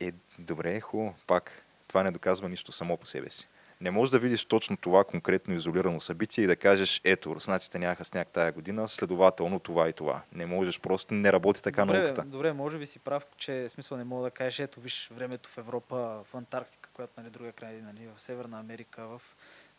Е, 0.00 0.12
добре, 0.38 0.80
хубаво. 0.80 1.14
Пак, 1.26 1.62
това 1.88 2.02
не 2.02 2.10
доказва 2.10 2.48
нищо 2.48 2.72
само 2.72 2.96
по 2.96 3.06
себе 3.06 3.30
си. 3.30 3.48
Не 3.80 3.90
можеш 3.90 4.10
да 4.10 4.18
видиш 4.18 4.44
точно 4.44 4.76
това 4.76 5.04
конкретно 5.04 5.54
изолирано 5.54 6.00
събитие 6.00 6.44
и 6.44 6.46
да 6.46 6.56
кажеш, 6.56 7.00
ето, 7.04 7.34
руснаците 7.34 7.78
нямаха 7.78 8.04
сняг 8.04 8.28
тая 8.28 8.52
година, 8.52 8.88
следователно 8.88 9.58
това 9.58 9.88
и 9.88 9.92
това. 9.92 10.22
Не 10.32 10.46
можеш, 10.46 10.80
просто 10.80 11.14
не 11.14 11.32
работи 11.32 11.62
така 11.62 11.84
добре, 11.84 11.98
науката. 11.98 12.22
добре, 12.22 12.52
може 12.52 12.78
би 12.78 12.86
си 12.86 12.98
прав, 12.98 13.26
че 13.36 13.68
смисъл 13.68 13.98
не 13.98 14.04
мога 14.04 14.22
да 14.22 14.30
кажеш, 14.30 14.58
ето 14.58 14.80
виж 14.80 15.10
времето 15.12 15.48
в 15.48 15.58
Европа, 15.58 15.96
в 16.24 16.34
Антарктика, 16.34 16.88
която 16.92 17.12
нали, 17.16 17.30
друга 17.30 17.52
край, 17.52 17.80
нали, 17.82 18.08
в 18.16 18.20
Северна 18.20 18.60
Америка, 18.60 19.06
в, 19.06 19.22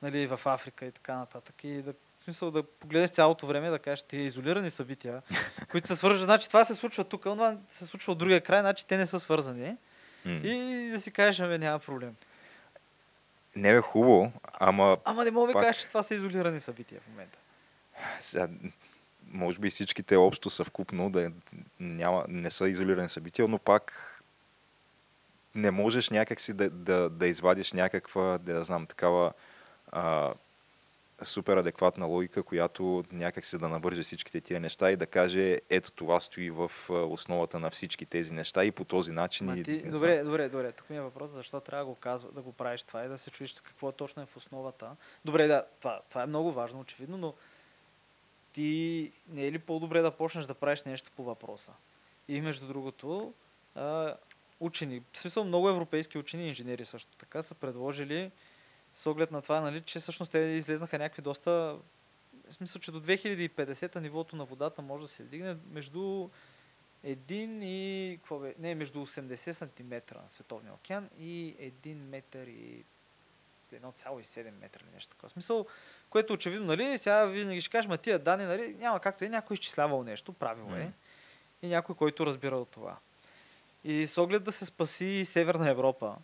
нали, 0.02 0.28
в 0.28 0.40
Африка 0.46 0.86
и 0.86 0.92
така 0.92 1.16
нататък. 1.16 1.64
И 1.64 1.82
да, 1.82 1.94
в 1.94 2.24
смисъл 2.24 2.52
да 2.52 2.64
погледнеш 2.64 3.10
цялото 3.10 3.48
време, 3.48 3.70
да 3.70 3.80
кажеш 3.80 4.04
тези 4.04 4.24
изолирани 4.24 4.70
събития, 4.70 5.22
които 5.72 5.88
се 5.88 5.96
свържат. 5.96 6.24
Значи 6.24 6.48
това 6.48 6.66
се 6.66 6.76
случва 6.76 7.04
тук, 7.04 7.22
това 7.22 7.58
се 7.70 7.86
случва 7.86 8.12
от 8.12 8.18
другия 8.18 8.42
край, 8.42 8.60
значи 8.62 8.88
те 8.88 8.98
не 8.98 9.06
са 9.06 9.20
свързани. 9.20 9.78
М. 10.26 10.40
И 10.44 10.90
да 10.92 11.00
си 11.00 11.12
кажеш, 11.12 11.40
ами 11.40 11.58
няма 11.58 11.80
проблем. 11.80 12.16
Не 13.56 13.70
е 13.70 13.82
хубаво, 13.82 14.32
ама 14.54 14.98
Ама 15.06 15.24
не 15.26 15.32
мога 15.32 15.48
да 15.48 15.54
Пак- 15.54 15.62
кажеш, 15.62 15.82
че 15.82 15.88
това 15.88 16.04
са 16.04 16.16
изолирани 16.16 16.60
събития 16.60 17.02
в 17.02 17.08
момента. 17.08 17.38
сега, 18.20 18.48
може 19.24 19.60
би 19.60 19.70
всичките 19.70 20.16
общо 20.16 20.50
съвкупно 20.50 21.10
да 21.10 21.32
няма, 21.80 22.26
не 22.28 22.52
са 22.52 22.70
изолирани 22.70 23.10
събития, 23.10 23.48
но 23.48 23.58
пак 23.58 24.08
не 25.56 25.72
можеш 25.72 26.10
някакси 26.10 26.54
да, 26.54 26.70
да, 26.70 27.10
да 27.10 27.28
извадиш 27.28 27.72
някаква, 27.72 28.38
да 28.38 28.64
знам, 28.64 28.86
такава 28.86 29.34
а, 29.92 30.34
супер 31.24 31.58
адекватна 31.58 32.06
логика, 32.06 32.44
която 32.44 33.04
някак 33.12 33.46
се 33.46 33.58
да 33.58 33.70
навърже 33.70 34.04
всичките 34.04 34.42
тия 34.42 34.60
неща 34.60 34.92
и 34.92 34.96
да 34.96 35.06
каже, 35.06 35.60
ето 35.70 35.92
това 35.92 36.20
стои 36.20 36.50
в 36.50 36.72
основата 36.90 37.60
на 37.60 37.70
всички 37.70 38.06
тези 38.06 38.34
неща 38.34 38.66
и 38.66 38.72
по 38.72 38.84
този 38.84 39.12
начин... 39.12 39.48
Ма 39.48 39.58
и, 39.58 39.64
ти, 39.64 39.80
знам. 39.80 39.92
добре, 39.92 40.24
добре, 40.24 40.50
добре. 40.50 40.72
Тук 40.72 40.90
ми 40.90 40.98
е 40.98 41.02
въпрос, 41.02 41.32
защо 41.32 41.60
трябва 41.60 41.86
да 41.86 41.90
го, 41.90 41.96
казва, 41.96 42.32
да 42.32 42.42
го 42.42 42.52
правиш 42.52 42.84
това 42.84 43.06
и 43.06 43.08
да 43.08 43.18
се 43.18 43.32
чуеш 43.32 43.54
какво 43.64 43.92
точно 43.92 44.22
е 44.22 44.26
в 44.26 44.38
основата. 44.38 44.96
Добре, 45.26 45.48
да, 45.48 45.66
това, 45.80 46.02
това 46.10 46.24
е 46.24 46.28
много 46.28 46.52
важно, 46.52 46.80
очевидно, 46.80 47.18
но 47.18 47.34
ти 48.54 49.12
не 49.30 49.46
е 49.46 49.52
ли 49.52 49.60
по-добре 49.60 50.02
да 50.02 50.12
почнеш 50.12 50.46
да 50.46 50.54
правиш 50.54 50.84
нещо 50.84 51.12
по 51.16 51.24
въпроса? 51.24 51.72
И 52.28 52.42
между 52.42 52.68
другото, 52.68 53.34
а, 53.76 54.16
учени, 54.60 55.02
в 55.14 55.20
смисъл 55.20 55.44
много 55.44 55.70
европейски 55.70 56.18
учени 56.18 56.44
и 56.44 56.48
инженери 56.48 56.86
също 56.86 57.18
така 57.18 57.42
са 57.42 57.56
предложили 57.56 58.32
с 58.94 59.06
оглед 59.08 59.32
на 59.32 59.42
това, 59.42 59.62
нали, 59.62 59.82
че 59.82 60.00
всъщност 60.00 60.32
те 60.32 60.40
излезнаха 60.40 60.98
някакви 60.98 61.22
доста 61.22 61.78
в 62.50 62.54
смисъл, 62.54 62.82
че 62.82 62.92
до 62.92 63.02
2050 63.02 64.00
нивото 64.00 64.36
на 64.36 64.46
водата 64.46 64.82
може 64.82 65.02
да 65.02 65.08
се 65.08 65.24
вдигне 65.24 65.56
между 65.72 66.30
1 67.06 67.64
и... 67.64 68.18
Какво 68.18 68.40
бе? 68.40 68.56
Не, 68.60 68.76
между 68.76 69.06
80 69.06 69.52
см 69.52 70.16
на 70.16 70.30
Световния 70.30 70.74
океан 70.74 71.10
и 71.20 71.56
1 71.86 71.94
метър 71.94 72.48
и 72.48 72.84
1,7 73.74 74.52
метра 74.62 74.80
или 74.84 74.94
нещо 74.94 75.10
такова. 75.10 75.30
В 75.30 75.32
смисъл, 75.32 75.66
което 76.10 76.34
очевидно, 76.34 76.66
нали, 76.68 76.98
сега 76.98 77.26
винаги 77.26 77.62
ще 77.62 77.70
кажеш, 77.70 77.90
ма 77.90 77.98
тия 77.98 78.20
данни, 78.20 78.46
нали, 78.46 78.76
няма 78.80 79.00
както 79.00 79.26
е, 79.26 79.30
някой 79.30 79.54
изчислявал 79.54 80.04
нещо, 80.04 80.34
правило 80.34 80.76
е, 80.76 80.84
Мгм. 80.84 80.92
и 81.62 81.68
някой, 81.68 81.96
който 81.96 82.26
разбира 82.26 82.58
от 82.58 82.70
това. 82.70 82.98
И 83.84 84.08
с 84.08 84.18
оглед 84.18 84.44
да 84.44 84.52
се 84.52 84.66
спаси 84.66 85.26
Северна 85.26 85.70
Европа, 85.70 86.16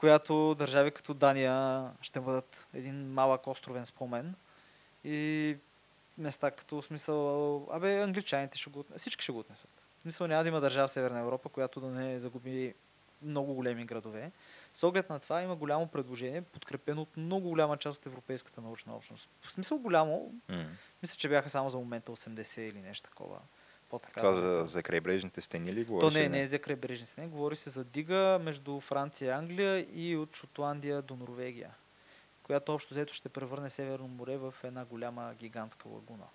която 0.00 0.54
държави 0.54 0.90
като 0.90 1.14
Дания 1.14 1.90
ще 2.00 2.20
бъдат 2.20 2.66
един 2.74 3.12
малък 3.12 3.46
островен 3.46 3.86
спомен 3.86 4.34
и 5.04 5.56
места 6.18 6.50
като 6.50 6.82
смисъл, 6.82 7.56
абе, 7.72 8.00
англичаните 8.00 8.58
ще 8.58 8.70
го 8.70 8.80
отнесат, 8.80 9.00
всички 9.00 9.22
ще 9.22 9.32
го 9.32 9.38
отнесат. 9.38 9.70
В 9.98 10.02
смисъл 10.02 10.26
няма 10.26 10.42
да 10.42 10.48
има 10.48 10.60
държава 10.60 10.88
в 10.88 10.92
Северна 10.92 11.20
Европа, 11.20 11.48
която 11.48 11.80
да 11.80 11.86
не 11.86 12.18
загуби 12.18 12.74
много 13.22 13.54
големи 13.54 13.84
градове. 13.84 14.32
С 14.74 14.82
оглед 14.82 15.10
на 15.10 15.20
това 15.20 15.42
има 15.42 15.56
голямо 15.56 15.86
предложение, 15.86 16.42
подкрепено 16.42 17.02
от 17.02 17.16
много 17.16 17.48
голяма 17.48 17.76
част 17.76 17.98
от 17.98 18.06
европейската 18.06 18.60
научна 18.60 18.96
общност. 18.96 19.28
В 19.42 19.50
смисъл 19.50 19.78
голямо, 19.78 20.34
М. 20.48 20.64
мисля, 21.02 21.16
че 21.16 21.28
бяха 21.28 21.50
само 21.50 21.70
за 21.70 21.78
момента 21.78 22.12
80 22.12 22.60
или 22.60 22.80
нещо 22.80 23.08
такова. 23.08 23.38
По-така 23.90 24.20
Това 24.20 24.32
за- 24.32 24.62
за, 24.66 24.82
крайбрежните 24.82 25.40
стени 25.40 25.72
ли 25.72 25.84
То 25.84 25.92
говориш? 25.92 26.14
не, 26.14 26.20
или 26.20 26.28
не 26.28 26.40
е 26.40 26.46
за 26.46 26.58
крайбрежни 26.58 27.06
стени. 27.06 27.28
Говори 27.28 27.56
се 27.56 27.70
за 27.70 27.84
дига 27.84 28.40
между 28.42 28.80
Франция 28.80 29.26
и 29.26 29.30
Англия 29.30 29.86
и 29.94 30.16
от 30.16 30.36
Шотландия 30.36 31.02
до 31.02 31.16
Норвегия, 31.16 31.70
която 32.42 32.74
общо 32.74 32.94
взето 32.94 33.12
ще 33.12 33.28
превърне 33.28 33.70
Северно 33.70 34.08
море 34.08 34.36
в 34.36 34.54
една 34.64 34.84
голяма 34.84 35.34
гигантска 35.38 35.88
лагуна. 35.88 36.26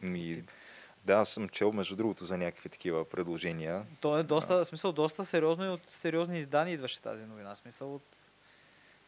Ми, 0.00 0.42
да, 1.04 1.14
аз 1.14 1.28
съм 1.28 1.48
чел 1.48 1.72
между 1.72 1.96
другото 1.96 2.24
за 2.24 2.38
някакви 2.38 2.68
такива 2.68 3.04
предложения. 3.04 3.86
То 4.00 4.18
е 4.18 4.22
доста, 4.22 4.56
в 4.56 4.64
смисъл, 4.64 4.92
доста 4.92 5.24
сериозно 5.24 5.64
и 5.64 5.68
от 5.68 5.90
сериозни 5.90 6.38
издания 6.38 6.74
идваше 6.74 7.02
тази 7.02 7.24
новина. 7.24 7.54
Смисъл 7.54 7.94
от 7.94 8.02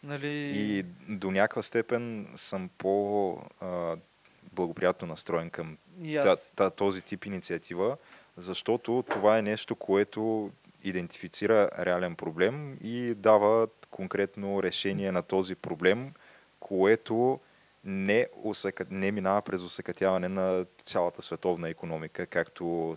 Нали... 0.02 0.52
И 0.56 0.82
до 1.08 1.30
някаква 1.30 1.62
степен 1.62 2.32
съм 2.36 2.70
по 2.78 3.32
а, 3.60 3.96
благоприятно 4.58 5.08
настроен 5.08 5.50
към 5.50 5.78
и 6.02 6.14
та, 6.14 6.36
та, 6.56 6.70
този 6.70 7.02
тип 7.02 7.24
инициатива, 7.26 7.96
защото 8.36 9.04
това 9.10 9.38
е 9.38 9.42
нещо, 9.42 9.76
което 9.76 10.50
идентифицира 10.84 11.70
реален 11.78 12.14
проблем 12.16 12.78
и 12.82 13.14
дава 13.14 13.68
конкретно 13.90 14.62
решение 14.62 15.12
на 15.12 15.22
този 15.22 15.54
проблем, 15.54 16.12
което 16.60 17.40
не, 17.84 18.26
усъка, 18.42 18.84
не 18.90 19.12
минава 19.12 19.42
през 19.42 19.60
усъкътяване 19.60 20.28
на 20.28 20.66
цялата 20.84 21.22
световна 21.22 21.68
економика, 21.68 22.26
както 22.26 22.94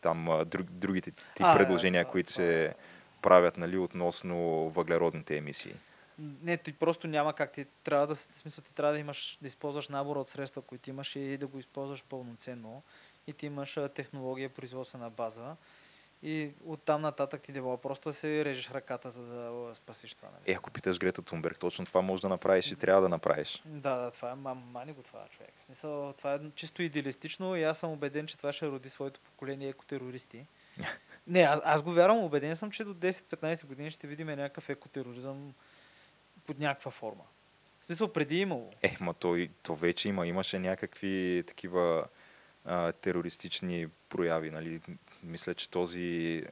там 0.00 0.42
друг, 0.46 0.66
другите 0.70 1.10
тип 1.10 1.20
А, 1.40 1.52
да, 1.52 1.58
предложения, 1.58 2.04
това- 2.04 2.12
които 2.12 2.32
това 2.32 2.36
се 2.36 2.64
е. 2.64 2.74
правят 3.22 3.56
нали, 3.56 3.78
относно 3.78 4.36
въглеродните 4.70 5.36
емисии. 5.36 5.74
Не, 6.18 6.56
ти 6.56 6.72
просто 6.72 7.06
няма 7.06 7.32
как 7.32 7.52
ти 7.52 7.66
трябва 7.84 8.06
да, 8.06 8.16
смисъл, 8.16 8.64
ти 8.64 8.74
трябва 8.74 8.92
да 8.92 8.98
имаш, 8.98 9.38
да 9.42 9.46
използваш 9.46 9.88
набор 9.88 10.16
от 10.16 10.28
средства, 10.28 10.62
които 10.62 10.90
имаш 10.90 11.16
и 11.16 11.36
да 11.36 11.46
го 11.46 11.58
използваш 11.58 12.04
пълноценно. 12.04 12.82
И 13.26 13.32
ти 13.32 13.46
имаш 13.46 13.78
технология, 13.94 14.48
производствена 14.48 15.10
база. 15.10 15.56
И 16.22 16.50
оттам 16.64 17.02
нататък 17.02 17.42
ти 17.42 17.52
дела 17.52 17.80
просто 17.80 18.08
да 18.08 18.12
се 18.12 18.44
режеш 18.44 18.70
ръката, 18.70 19.10
за 19.10 19.22
да 19.22 19.70
спасиш 19.74 20.14
това. 20.14 20.28
Нали? 20.28 20.52
Е, 20.52 20.54
ако 20.54 20.70
питаш 20.70 20.98
Грета 20.98 21.22
Тунберг, 21.22 21.58
точно 21.58 21.86
това 21.86 22.00
може 22.00 22.22
да 22.22 22.28
направиш 22.28 22.72
и 22.72 22.76
трябва 22.76 23.02
да 23.02 23.08
направиш. 23.08 23.62
Да, 23.64 23.96
да, 23.96 24.10
това 24.10 24.30
е 24.30 24.34
мам, 24.34 24.58
мани 24.72 24.92
го 24.92 25.02
това 25.02 25.26
човек. 25.30 25.52
В 25.60 25.64
смисъл, 25.64 26.12
това 26.12 26.34
е 26.34 26.40
чисто 26.54 26.82
идеалистично 26.82 27.56
и 27.56 27.62
аз 27.62 27.78
съм 27.78 27.90
убеден, 27.90 28.26
че 28.26 28.36
това 28.36 28.52
ще 28.52 28.66
роди 28.66 28.88
своето 28.88 29.20
поколение 29.20 29.68
екотерористи. 29.68 30.46
Не, 31.26 31.40
аз, 31.40 31.60
аз 31.64 31.82
го 31.82 31.92
вярвам, 31.92 32.18
убеден 32.18 32.56
съм, 32.56 32.70
че 32.70 32.84
до 32.84 32.94
10-15 32.94 33.66
години 33.66 33.90
ще 33.90 34.06
видим 34.06 34.26
някакъв 34.26 34.68
екотероризъм 34.68 35.54
под 36.48 36.58
някаква 36.58 36.90
форма. 36.90 37.24
В 37.80 37.84
смисъл, 37.84 38.12
преди 38.12 38.36
е 38.36 38.40
имало. 38.40 38.70
Е, 38.82 38.96
ма 39.00 39.14
то, 39.14 39.46
то 39.62 39.74
вече 39.74 40.08
има. 40.08 40.26
Имаше 40.26 40.58
някакви 40.58 41.44
такива 41.46 42.04
а, 42.64 42.92
терористични 42.92 43.86
прояви. 44.08 44.50
Нали? 44.50 44.80
Мисля, 45.22 45.54
че 45.54 45.70
този, 45.70 46.42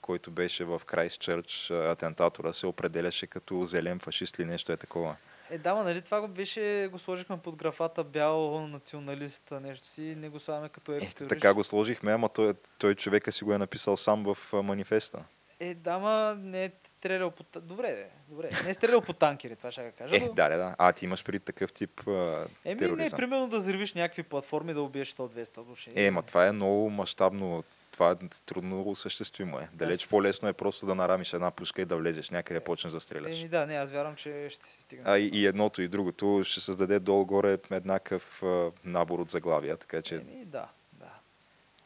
който 0.00 0.30
беше 0.30 0.64
в 0.64 0.82
Крайстчърч, 0.86 1.70
атентатора, 1.70 2.52
се 2.52 2.66
определяше 2.66 3.26
като 3.26 3.64
зелен 3.64 3.98
фашист 3.98 4.38
или 4.38 4.46
нещо 4.46 4.72
е 4.72 4.76
такова. 4.76 5.16
Е, 5.50 5.58
да, 5.58 5.74
ма, 5.74 5.84
нали, 5.84 6.02
това 6.02 6.20
го 6.20 6.28
беше, 6.28 6.88
го 6.92 6.98
сложихме 6.98 7.38
под 7.38 7.56
графата 7.56 8.04
бял 8.04 8.66
националист, 8.68 9.50
нещо 9.50 9.88
си, 9.88 10.02
не 10.02 10.28
го 10.28 10.40
слагаме 10.40 10.68
като 10.68 10.92
Е, 10.92 11.08
така 11.28 11.54
го 11.54 11.64
сложихме, 11.64 12.12
ама 12.12 12.28
той, 12.28 12.54
той 12.78 12.94
човека 12.94 13.32
си 13.32 13.44
го 13.44 13.52
е 13.52 13.58
написал 13.58 13.96
сам 13.96 14.34
в 14.34 14.62
манифеста. 14.62 15.24
Е, 15.60 15.74
да, 15.74 15.98
ма, 15.98 16.36
не 16.38 16.64
е 16.64 16.70
стрелял 17.06 17.30
по... 17.30 17.60
Добре, 17.60 17.92
де, 17.92 18.08
добре. 18.28 18.50
Не 18.64 18.70
е 18.70 18.74
стрелял 18.74 19.00
по 19.00 19.12
танкери, 19.12 19.56
това 19.56 19.70
ще 19.70 19.84
я 19.84 19.92
кажа. 19.92 20.16
Е, 20.16 20.20
но- 20.20 20.32
да, 20.32 20.48
да, 20.48 20.56
да. 20.56 20.74
А, 20.78 20.92
ти 20.92 21.04
имаш 21.04 21.24
при 21.24 21.38
такъв 21.40 21.72
тип 21.72 22.08
а, 22.08 22.10
Еми, 22.10 22.48
не, 22.64 22.76
тероризъм. 22.76 23.16
примерно 23.16 23.48
да 23.48 23.58
взривиш 23.58 23.94
някакви 23.94 24.22
платформи, 24.22 24.74
да 24.74 24.82
убиеш 24.82 25.12
100-200 25.14 25.64
души. 25.64 25.90
Е, 25.94 26.10
ма 26.10 26.22
това 26.22 26.46
е 26.46 26.52
много 26.52 26.90
мащабно. 26.90 27.64
Това 27.90 28.10
е 28.10 28.14
трудно 28.46 28.88
осъществимо 28.88 29.58
е. 29.58 29.68
Далеч 29.72 30.02
Аз- 30.04 30.10
по-лесно 30.10 30.48
е 30.48 30.52
просто 30.52 30.86
да 30.86 30.94
нарамиш 30.94 31.32
една 31.32 31.50
пушка 31.50 31.82
и 31.82 31.84
да 31.84 31.96
влезеш 31.96 32.30
някъде, 32.30 32.60
почнеш 32.60 32.92
да 32.92 33.00
стреляш. 33.00 33.40
Еми, 33.40 33.48
да, 33.48 33.66
не, 33.66 33.74
аз 33.74 33.90
вярвам, 33.90 34.16
че 34.16 34.48
ще 34.50 34.68
се 34.68 34.80
стигне. 34.80 35.04
А 35.06 35.18
и, 35.18 35.30
и 35.32 35.46
едното 35.46 35.82
и 35.82 35.88
другото 35.88 36.42
ще 36.44 36.60
създаде 36.60 36.98
долу-горе 36.98 37.58
еднакъв 37.70 38.42
а, 38.42 38.70
набор 38.84 39.18
от 39.18 39.30
заглавия, 39.30 39.76
така 39.76 40.02
че 40.02 40.14
Еми, 40.14 40.44
да, 40.44 40.68
да. 40.92 41.10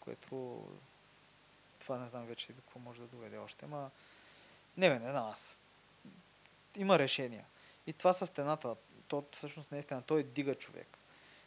Което... 0.01 0.65
Това 1.81 1.99
не 1.99 2.09
знам 2.09 2.27
вече 2.27 2.53
до 2.53 2.63
какво 2.63 2.79
може 2.79 3.01
да 3.01 3.07
доведе 3.07 3.39
още, 3.39 3.67
ма... 3.67 3.91
Не, 4.81 4.89
бе, 4.91 4.99
не 4.99 5.11
знам 5.11 5.25
аз. 5.25 5.61
Има 6.77 6.99
решения. 6.99 7.45
И 7.87 7.93
това 7.93 8.13
с 8.13 8.27
стената, 8.27 8.77
то 9.09 9.25
всъщност 9.33 9.73
не 9.73 9.79
е 9.79 9.83
стена, 9.83 10.03
той 10.03 10.21
е 10.21 10.23
дига 10.23 10.55
човек. 10.55 10.99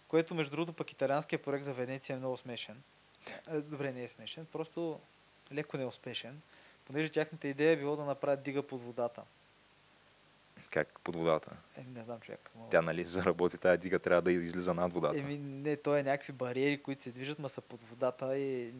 Което, 0.08 0.36
между 0.36 0.52
другото, 0.52 0.74
пък 0.74 0.92
италианския 0.92 1.42
проект 1.42 1.66
за 1.66 1.74
Венеция 1.74 2.14
е 2.14 2.20
много 2.20 2.38
смешен. 2.38 2.84
Е, 3.48 3.62
Добре, 3.62 3.92
не 3.92 4.04
е 4.04 4.08
смешен, 4.08 4.46
просто 4.46 5.00
леко 5.52 5.78
неуспешен, 5.78 6.42
понеже 6.86 7.12
тяхната 7.12 7.48
идея 7.48 7.72
е 7.72 7.78
било 7.78 7.96
да 7.96 8.06
направят 8.06 8.44
дига 8.44 8.64
под 8.64 8.82
водата. 8.82 9.24
как 10.70 11.00
под 11.00 11.16
водата. 11.16 11.52
Е, 11.78 11.84
не 11.84 12.04
знам 12.04 12.20
човек. 12.20 12.52
но- 12.56 12.68
Тя, 12.70 12.82
нали, 12.82 13.04
за 13.04 13.20
да 13.20 13.26
работи 13.26 13.58
тази 13.58 13.78
дига, 13.78 14.00
трябва 14.00 14.22
да 14.22 14.32
излиза 14.32 14.74
над 14.74 14.94
водата. 14.94 15.18
Еми, 15.18 15.38
не, 15.38 15.78
то 15.78 15.96
е 15.96 16.04
някакви 16.04 16.34
бариери, 16.34 16.84
които 16.84 17.04
се 17.04 17.12
движат, 17.12 17.40
ма 17.40 17.50
са 17.50 17.62
под 17.62 17.84
водата 17.84 18.38
и 18.38 18.74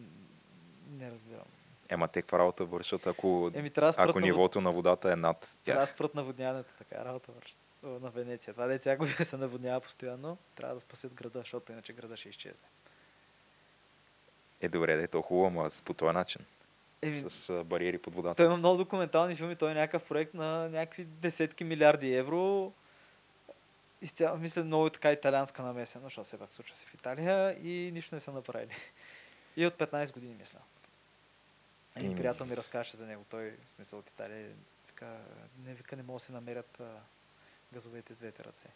не 0.90 1.10
разбирам. 1.10 1.46
Ема 1.88 2.08
те 2.08 2.22
каква 2.22 2.38
работа 2.38 2.64
вършат, 2.64 3.06
ако, 3.06 3.50
Еми, 3.54 3.70
ако 3.96 4.20
нивото 4.20 4.60
на 4.60 4.72
водата 4.72 5.12
е 5.12 5.16
над 5.16 5.56
трябва 5.64 5.80
да 5.80 5.86
тях. 5.86 5.94
спрат 5.94 6.14
наводняването, 6.14 6.70
така 6.78 7.04
работа 7.04 7.32
върши. 7.32 7.54
О, 7.84 7.88
На 7.88 8.10
Венеция. 8.10 8.54
Това 8.54 8.66
деца 8.66 8.96
година 8.96 9.16
се 9.24 9.36
наводнява 9.36 9.80
постоянно. 9.80 10.38
Трябва 10.54 10.74
да 10.74 10.80
спасят 10.80 11.14
града, 11.14 11.38
защото 11.38 11.72
иначе 11.72 11.92
града 11.92 12.16
ще 12.16 12.28
изчезне. 12.28 12.66
Е, 14.60 14.68
добре, 14.68 14.96
да 14.96 15.02
е 15.02 15.06
то 15.06 15.22
хубаво, 15.22 15.46
ама 15.46 15.70
по 15.84 15.94
този 15.94 16.12
начин. 16.14 16.44
Еми, 17.02 17.14
С 17.30 17.64
бариери 17.64 17.98
под 17.98 18.14
водата. 18.14 18.34
той 18.36 18.46
има 18.46 18.56
много 18.56 18.76
документални 18.76 19.34
филми, 19.34 19.56
той 19.56 19.70
е 19.70 19.74
някакъв 19.74 20.04
проект 20.04 20.34
на 20.34 20.68
някакви 20.68 21.04
десетки 21.04 21.64
милиарди 21.64 22.14
евро. 22.14 22.72
Изцяло, 24.02 24.38
мисля, 24.38 24.64
много 24.64 24.90
така 24.90 25.12
италианска 25.12 25.62
намесена, 25.62 26.04
защото 26.04 26.26
все 26.26 26.38
пак 26.38 26.52
случва 26.52 26.76
се 26.76 26.86
в 26.86 26.94
Италия 26.94 27.56
и 27.62 27.90
нищо 27.92 28.14
не 28.14 28.20
са 28.20 28.32
направили. 28.32 28.70
И 29.56 29.66
от 29.66 29.74
15 29.74 30.12
години, 30.12 30.34
мисля. 30.38 30.58
Един 31.96 32.10
Еми. 32.10 32.20
приятел 32.20 32.46
ми 32.46 32.56
разкаже 32.56 32.96
за 32.96 33.06
него. 33.06 33.24
Той, 33.30 33.56
в 33.64 33.70
смисъл 33.70 33.98
от 33.98 34.10
Италия, 34.10 34.50
вика, 34.86 35.18
не 35.64 35.74
вика, 35.74 35.96
не 35.96 36.02
могат 36.02 36.20
да 36.20 36.26
се 36.26 36.32
намерят 36.32 36.80
а, 36.80 37.00
газовете 37.72 38.14
с 38.14 38.16
двете 38.16 38.44
ръце. 38.44 38.68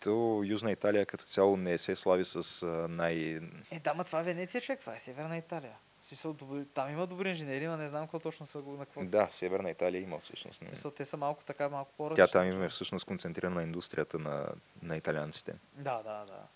то 0.00 0.42
Южна 0.44 0.72
Италия 0.72 1.06
като 1.06 1.24
цяло 1.24 1.56
не 1.56 1.78
се 1.78 1.96
слави 1.96 2.24
с 2.24 2.62
а, 2.62 2.66
най... 2.88 3.40
Е, 3.70 3.80
да, 3.84 3.94
ма 3.94 4.04
това 4.04 4.20
е 4.20 4.22
Венеция, 4.22 4.60
човек, 4.60 4.80
това 4.80 4.94
е 4.94 4.98
Северна 4.98 5.36
Италия. 5.36 5.76
В 6.02 6.06
смисъл, 6.06 6.36
там 6.74 6.90
има 6.90 7.06
добри 7.06 7.28
инженери, 7.28 7.66
но 7.66 7.76
не 7.76 7.88
знам 7.88 8.06
какво 8.06 8.18
точно 8.18 8.46
са 8.46 8.62
го 8.62 8.72
на 8.72 8.86
какво. 8.86 9.04
Да, 9.04 9.28
Северна 9.30 9.70
Италия 9.70 10.02
има 10.02 10.18
всъщност. 10.18 10.62
В 10.62 10.66
смисъл, 10.66 10.90
те 10.90 11.04
са 11.04 11.16
малко 11.16 11.44
така, 11.44 11.68
малко 11.68 11.92
по 11.96 12.14
Тя 12.14 12.26
там 12.26 12.46
има 12.46 12.68
всъщност 12.68 13.04
концентрирана 13.04 13.54
на 13.54 13.62
индустрията 13.62 14.18
на, 14.18 14.48
на 14.82 14.96
италианците. 14.96 15.54
Да, 15.74 16.02
да, 16.02 16.24
да. 16.24 16.46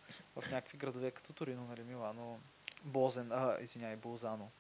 В 0.41 0.51
някакви 0.51 0.79
градове 0.79 1.11
като 1.11 1.33
Торино, 1.33 1.67
нали, 1.69 1.83
Милано, 1.83 2.39
Бозен, 2.85 3.33
а, 3.33 3.57
извиняй, 3.61 3.97
Болзано. 3.97 4.51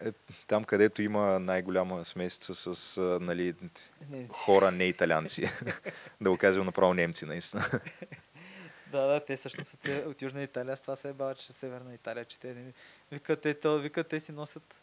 Е, 0.00 0.12
там, 0.46 0.64
където 0.64 1.02
има 1.02 1.38
най-голяма 1.38 2.04
смесица 2.04 2.74
с 2.74 2.98
а, 2.98 3.18
нали, 3.20 3.54
Немци. 4.10 4.40
хора 4.44 4.70
не 4.70 4.84
италианци. 4.84 5.50
да 6.20 6.30
го 6.30 6.38
кажем 6.38 6.64
направо 6.64 6.94
немци, 6.94 7.26
наистина. 7.26 7.64
Да, 8.90 9.06
да, 9.06 9.24
те 9.24 9.36
също 9.36 9.64
са 9.64 10.04
от 10.06 10.22
Южна 10.22 10.42
Италия, 10.42 10.76
с 10.76 10.80
това 10.80 10.96
се 10.96 11.08
е 11.08 11.12
бават, 11.12 11.38
че 11.38 11.52
Северна 11.52 11.94
Италия, 11.94 12.24
че 12.24 12.38
те. 12.38 12.56
Викат, 13.12 13.40
те, 13.40 13.54
то, 13.54 13.78
викат, 13.78 14.08
те 14.08 14.20
си 14.20 14.32
носят... 14.32 14.82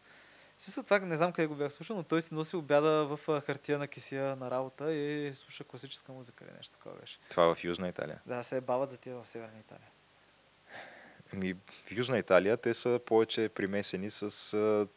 Смисъл, 0.57 0.83
това 0.83 0.99
не 0.99 1.17
знам 1.17 1.33
къде 1.33 1.47
го 1.47 1.55
бях 1.55 1.73
слушал, 1.73 1.95
но 1.95 2.03
той 2.03 2.21
си 2.21 2.33
носи 2.33 2.55
обяда 2.55 3.05
в 3.05 3.41
хартия 3.41 3.79
на 3.79 3.87
кисия 3.87 4.35
на 4.35 4.51
работа 4.51 4.93
и 4.93 5.33
слуша 5.33 5.63
класическа 5.63 6.11
музика 6.11 6.45
или 6.45 6.51
нещо 6.57 6.77
такова 6.77 6.95
беше. 6.95 7.19
Това 7.29 7.55
в 7.55 7.63
Южна 7.63 7.87
Италия. 7.87 8.21
Да, 8.25 8.43
се 8.43 8.57
е 8.57 8.61
бават 8.61 8.89
за 8.89 8.97
тия 8.97 9.15
в 9.15 9.27
Северна 9.27 9.59
Италия. 9.59 9.87
Ами, 11.33 11.53
в 11.53 11.91
Южна 11.91 12.17
Италия 12.17 12.57
те 12.57 12.73
са 12.73 12.99
повече 13.05 13.49
примесени 13.49 14.09
с, 14.09 14.87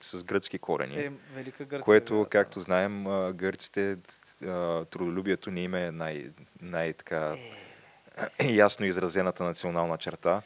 с 0.00 0.24
гръцки 0.24 0.58
корени. 0.58 1.00
Е, 1.00 1.12
Велика 1.34 1.64
Гърция. 1.64 1.84
което, 1.84 2.26
както 2.30 2.60
знаем, 2.60 3.04
гърците, 3.34 3.96
трудолюбието 4.90 5.50
не 5.50 5.60
им 5.60 5.74
е 5.74 5.90
най, 5.90 6.30
най 6.60 6.92
така 6.92 7.36
Е, 8.38 8.46
ясно 8.52 8.86
изразената 8.86 9.44
национална 9.44 9.98
черта. 9.98 10.42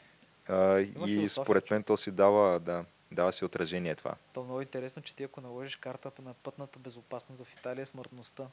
А, 0.49 0.81
и 1.07 1.29
според 1.29 1.71
мен 1.71 1.83
то 1.83 1.97
си 1.97 2.11
дава, 2.11 2.61
да, 2.61 2.85
дава 3.13 3.33
си 3.33 3.45
отражение 3.45 3.95
това. 3.95 4.15
то 4.33 4.41
е 4.41 4.45
много 4.45 4.61
интересно, 4.61 5.03
че 5.03 5.15
ти 5.15 5.25
ако 5.25 5.41
наложиш 5.41 5.77
карта 5.77 6.11
на 6.23 6.35
пътната 6.35 6.79
безопасност 6.79 7.45
в 7.45 7.53
Италия, 7.53 7.87
смъртността. 7.87 8.45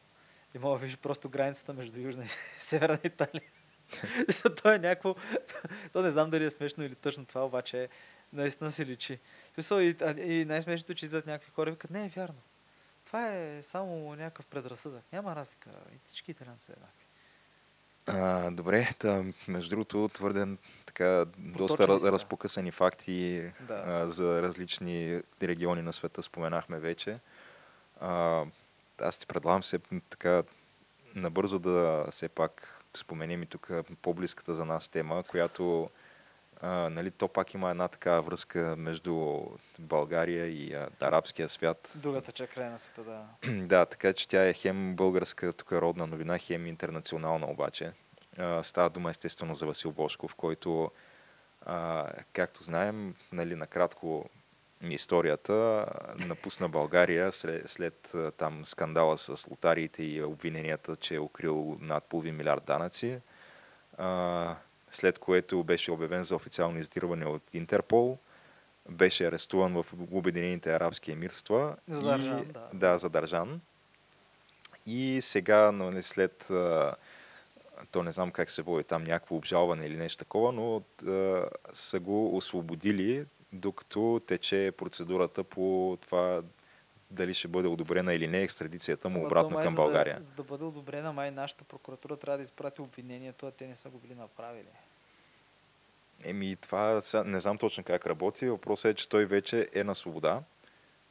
И 0.55 0.59
мога 0.59 0.75
да 0.75 0.81
видиш 0.81 0.97
просто 0.97 1.29
границата 1.29 1.73
между 1.73 1.99
Южна 1.99 2.23
и 2.23 2.27
Северна 2.57 2.99
Италия. 3.03 3.43
то 4.63 4.71
е 4.71 4.79
някакво... 4.79 5.15
То 5.93 6.01
не 6.01 6.11
знам 6.11 6.29
дали 6.29 6.45
е 6.45 6.49
смешно 6.49 6.83
или 6.83 6.95
тъжно 6.95 7.25
това, 7.25 7.45
обаче 7.45 7.89
наистина 8.33 8.71
се 8.71 8.85
личи. 8.85 9.19
Смисъл, 9.53 9.79
и, 9.79 9.95
и 10.17 10.45
най-смешното, 10.45 10.93
че 10.93 11.05
излизат 11.05 11.27
някакви 11.27 11.51
хора 11.51 11.69
и 11.69 11.73
викат, 11.73 11.91
не 11.91 12.05
е 12.05 12.09
вярно. 12.09 12.41
Това 13.05 13.35
е 13.35 13.61
само 13.61 14.15
някакъв 14.15 14.45
предразсъдък. 14.45 15.03
Няма 15.13 15.35
разлика. 15.35 15.69
И 15.95 15.97
всички 16.05 16.31
италианци 16.31 16.65
са 16.65 16.71
еднакви. 16.71 17.05
А, 18.05 18.51
добре, 18.51 18.89
та, 18.99 19.23
между 19.47 19.69
другото, 19.69 20.09
твърде 20.13 20.47
така, 20.85 21.25
доста 21.37 21.87
раз, 21.87 22.03
разпокъсани 22.03 22.71
факти 22.71 23.51
Да. 23.61 23.83
а, 23.87 24.07
за 24.07 24.41
различни 24.41 25.21
региони 25.43 25.81
на 25.81 25.93
света 25.93 26.23
споменахме 26.23 26.79
вече. 26.79 27.19
А, 27.99 28.43
аз 29.01 29.17
ти 29.17 29.27
предлагам 29.27 29.63
се 29.63 29.79
така 30.09 30.43
набързо 31.15 31.59
да 31.59 32.05
все 32.11 32.29
пак 32.29 32.83
споменем 32.93 33.43
и 33.43 33.45
тук 33.45 33.69
по-близката 34.01 34.53
за 34.55 34.65
нас 34.65 34.87
тема, 34.87 35.23
която 35.23 35.89
а, 36.61 36.89
нали, 36.89 37.11
то 37.11 37.27
пак 37.27 37.53
има 37.53 37.69
една 37.69 37.87
така 37.87 38.19
връзка 38.19 38.75
между 38.77 39.41
България 39.79 40.45
и 40.45 40.73
а, 40.73 40.89
арабския 40.99 41.49
свят. 41.49 41.91
Другата 41.95 42.31
чак 42.31 42.53
край 42.53 42.69
на 42.69 42.79
света, 42.79 43.03
да. 43.03 43.25
Да, 43.67 43.85
така 43.85 44.13
че 44.13 44.27
тя 44.27 44.47
е 44.47 44.53
хем 44.53 44.95
българска 44.95 45.53
тук 45.53 45.71
родна 45.71 46.07
новина, 46.07 46.37
хем 46.37 46.67
интернационална 46.67 47.51
обаче. 47.51 47.91
А, 48.37 48.63
Става 48.63 48.89
дума 48.89 49.09
естествено 49.09 49.55
за 49.55 49.65
Васил 49.65 49.91
Бошков, 49.91 50.35
който, 50.35 50.91
а, 51.65 52.07
както 52.33 52.63
знаем, 52.63 53.15
нали, 53.31 53.55
накратко 53.55 54.29
историята, 54.89 55.85
напусна 56.17 56.69
България 56.69 57.31
след, 57.31 57.69
след 57.69 58.15
там 58.37 58.65
скандала 58.65 59.17
с 59.17 59.47
лотариите 59.49 60.03
и 60.03 60.23
обвиненията, 60.23 60.95
че 60.95 61.15
е 61.15 61.19
укрил 61.19 61.77
над 61.81 62.03
половин 62.03 62.35
милиард 62.35 62.63
данъци. 62.63 63.21
А, 63.97 64.55
след 64.91 65.19
което 65.19 65.63
беше 65.63 65.91
обявен 65.91 66.23
за 66.23 66.35
официално 66.35 66.79
издирване 66.79 67.25
от 67.25 67.43
Интерпол. 67.53 68.17
Беше 68.89 69.27
арестуван 69.27 69.73
в 69.73 69.85
Обединените 70.11 70.75
арабски 70.75 71.11
емирства. 71.11 71.75
Задържан, 71.87 72.39
и, 72.39 72.45
да. 72.45 72.69
Да, 72.73 72.97
задържан. 72.97 73.61
И 74.85 75.19
сега, 75.21 75.71
нали, 75.71 76.01
след 76.01 76.49
а, 76.49 76.95
то 77.91 78.03
не 78.03 78.11
знам 78.11 78.31
как 78.31 78.49
се 78.49 78.61
води 78.61 78.83
там, 78.83 79.03
някакво 79.03 79.35
обжалване 79.35 79.85
или 79.85 79.97
нещо 79.97 80.19
такова, 80.19 80.51
но 80.51 80.81
а, 81.07 81.45
са 81.73 81.99
го 81.99 82.37
освободили, 82.37 83.25
докато 83.53 84.21
тече 84.27 84.71
процедурата 84.77 85.43
по 85.43 85.97
това 86.01 86.41
дали 87.11 87.33
ще 87.33 87.47
бъде 87.47 87.67
одобрена 87.67 88.13
или 88.13 88.27
не 88.27 88.41
екстрадицията 88.41 89.09
му 89.09 89.25
обратно 89.25 89.55
май 89.55 89.65
към 89.65 89.73
за 89.73 89.81
България. 89.81 90.15
Да, 90.15 90.23
за 90.23 90.31
да 90.31 90.43
бъде 90.43 90.63
одобрена, 90.63 91.13
май 91.13 91.31
нашата 91.31 91.63
прокуратура 91.63 92.17
трябва 92.17 92.37
да 92.37 92.43
изпрати 92.43 92.81
обвинението, 92.81 93.47
а 93.47 93.51
те 93.51 93.67
не 93.67 93.75
са 93.75 93.89
го 93.89 93.97
били 93.97 94.15
направили. 94.15 94.69
Еми, 96.23 96.55
това 96.55 97.01
не 97.25 97.39
знам 97.39 97.57
точно 97.57 97.83
как 97.83 98.05
работи. 98.05 98.49
Въпросът 98.49 98.91
е, 98.91 98.93
че 98.93 99.09
той 99.09 99.25
вече 99.25 99.69
е 99.73 99.83
на 99.83 99.95
свобода. 99.95 100.41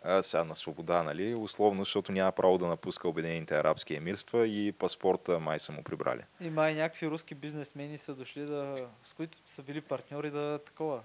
А, 0.03 0.23
сега 0.23 0.45
на 0.45 0.57
свобода, 0.57 1.03
нали? 1.03 1.35
Условно, 1.35 1.85
защото 1.85 2.13
няма 2.13 2.33
право 2.33 2.59
да 2.59 2.67
напуска 2.67 3.09
Обединените 3.09 3.59
арабски 3.59 3.95
емирства 3.95 4.47
и 4.47 4.73
паспорта 4.73 5.39
май 5.39 5.59
са 5.59 5.73
му 5.73 5.83
прибрали. 5.83 6.23
И 6.41 6.51
май 6.51 6.75
някакви 6.75 7.07
руски 7.11 7.35
бизнесмени 7.35 7.99
са 7.99 8.15
дошли 8.15 8.43
да, 8.43 8.89
с 9.05 9.13
които 9.13 9.39
са 9.49 9.63
били 9.63 9.81
партньори 9.81 10.31
да 10.31 10.61
такова, 10.67 11.03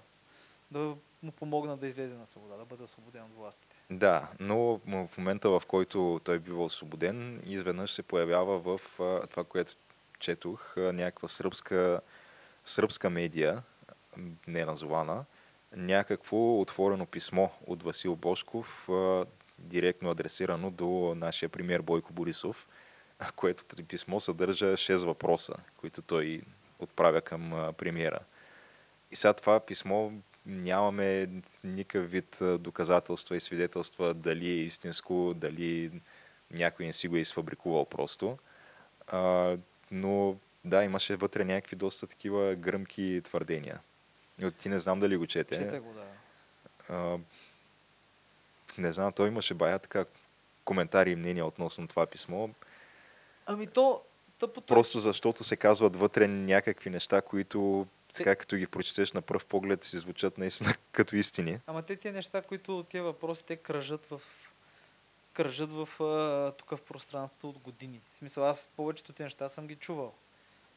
да 0.70 0.96
му 1.22 1.32
помогнат 1.32 1.80
да 1.80 1.86
излезе 1.86 2.14
на 2.14 2.26
свобода, 2.26 2.56
да 2.56 2.64
бъде 2.64 2.82
освободен 2.82 3.22
от 3.22 3.34
властите. 3.36 3.76
Да, 3.90 4.28
но 4.40 4.80
в 4.86 5.08
момента, 5.18 5.50
в 5.50 5.62
който 5.68 6.20
той 6.24 6.38
бива 6.38 6.64
освободен, 6.64 7.42
изведнъж 7.46 7.92
се 7.92 8.02
появява 8.02 8.58
в 8.58 8.80
това, 9.30 9.44
което 9.44 9.72
четох, 10.18 10.76
някаква 10.76 11.28
сръбска, 11.28 12.00
сръбска 12.64 13.10
медия, 13.10 13.62
не 14.46 14.64
назована, 14.64 15.24
някакво 15.76 16.60
отворено 16.60 17.06
писмо 17.06 17.48
от 17.66 17.82
Васил 17.82 18.16
Бошков, 18.16 18.88
директно 19.58 20.10
адресирано 20.10 20.70
до 20.70 21.14
нашия 21.16 21.48
премьер 21.48 21.82
Бойко 21.82 22.12
Борисов, 22.12 22.68
което 23.36 23.64
писмо 23.88 24.20
съдържа 24.20 24.66
6 24.66 24.96
въпроса, 24.96 25.54
които 25.76 26.02
той 26.02 26.42
отправя 26.78 27.20
към 27.20 27.72
премиера. 27.78 28.18
И 29.10 29.16
сега 29.16 29.32
това 29.32 29.60
писмо 29.60 30.10
нямаме 30.46 31.28
никакъв 31.64 32.10
вид 32.10 32.38
доказателства 32.58 33.36
и 33.36 33.40
свидетелства 33.40 34.14
дали 34.14 34.48
е 34.48 34.62
истинско, 34.62 35.34
дали 35.36 35.90
някой 36.50 36.86
не 36.86 36.92
си 36.92 37.08
го 37.08 37.16
е 37.16 37.20
изфабрикувал 37.20 37.84
просто. 37.84 38.38
А, 39.06 39.56
но 39.90 40.36
да, 40.64 40.84
имаше 40.84 41.16
вътре 41.16 41.44
някакви 41.44 41.76
доста 41.76 42.06
такива 42.06 42.54
гръмки 42.54 43.20
твърдения. 43.24 43.80
И 44.42 44.50
ти 44.50 44.68
не 44.68 44.78
знам 44.78 45.00
дали 45.00 45.16
го 45.16 45.26
чете. 45.26 45.54
Чете 45.54 45.78
го, 45.78 45.92
да. 45.92 46.04
А, 46.94 47.18
не 48.78 48.92
знам, 48.92 49.12
той 49.12 49.28
имаше 49.28 49.54
бая 49.54 49.78
така 49.78 50.04
коментари 50.64 51.10
и 51.10 51.16
мнения 51.16 51.46
относно 51.46 51.88
това 51.88 52.06
писмо. 52.06 52.48
Ами 53.46 53.66
то, 53.66 54.02
тъпото 54.38 54.74
Просто 54.74 55.00
защото 55.00 55.44
се 55.44 55.56
казват 55.56 55.96
вътре 55.96 56.28
някакви 56.28 56.90
неща, 56.90 57.22
които 57.22 57.86
така 58.16 58.36
като 58.36 58.56
ги 58.56 58.66
прочетеш 58.66 59.12
на 59.12 59.22
пръв 59.22 59.46
поглед 59.46 59.84
си 59.84 59.98
звучат 59.98 60.38
наистина 60.38 60.74
като 60.92 61.16
истини. 61.16 61.60
Ама 61.66 61.82
те 61.82 61.96
тия 61.96 62.12
неща, 62.12 62.42
които 62.42 62.86
тия 62.88 63.02
въпроси, 63.02 63.44
те 63.44 63.56
кръжат 63.56 64.06
в 64.06 64.20
кръжат 65.32 65.70
в 65.70 65.88
тук 66.58 66.70
в 66.70 66.80
пространството 66.82 67.48
от 67.48 67.58
години. 67.58 68.00
В 68.12 68.16
смисъл, 68.16 68.44
аз 68.44 68.68
повечето 68.76 69.12
тия 69.12 69.24
неща 69.24 69.48
съм 69.48 69.66
ги 69.66 69.76
чувал. 69.76 70.14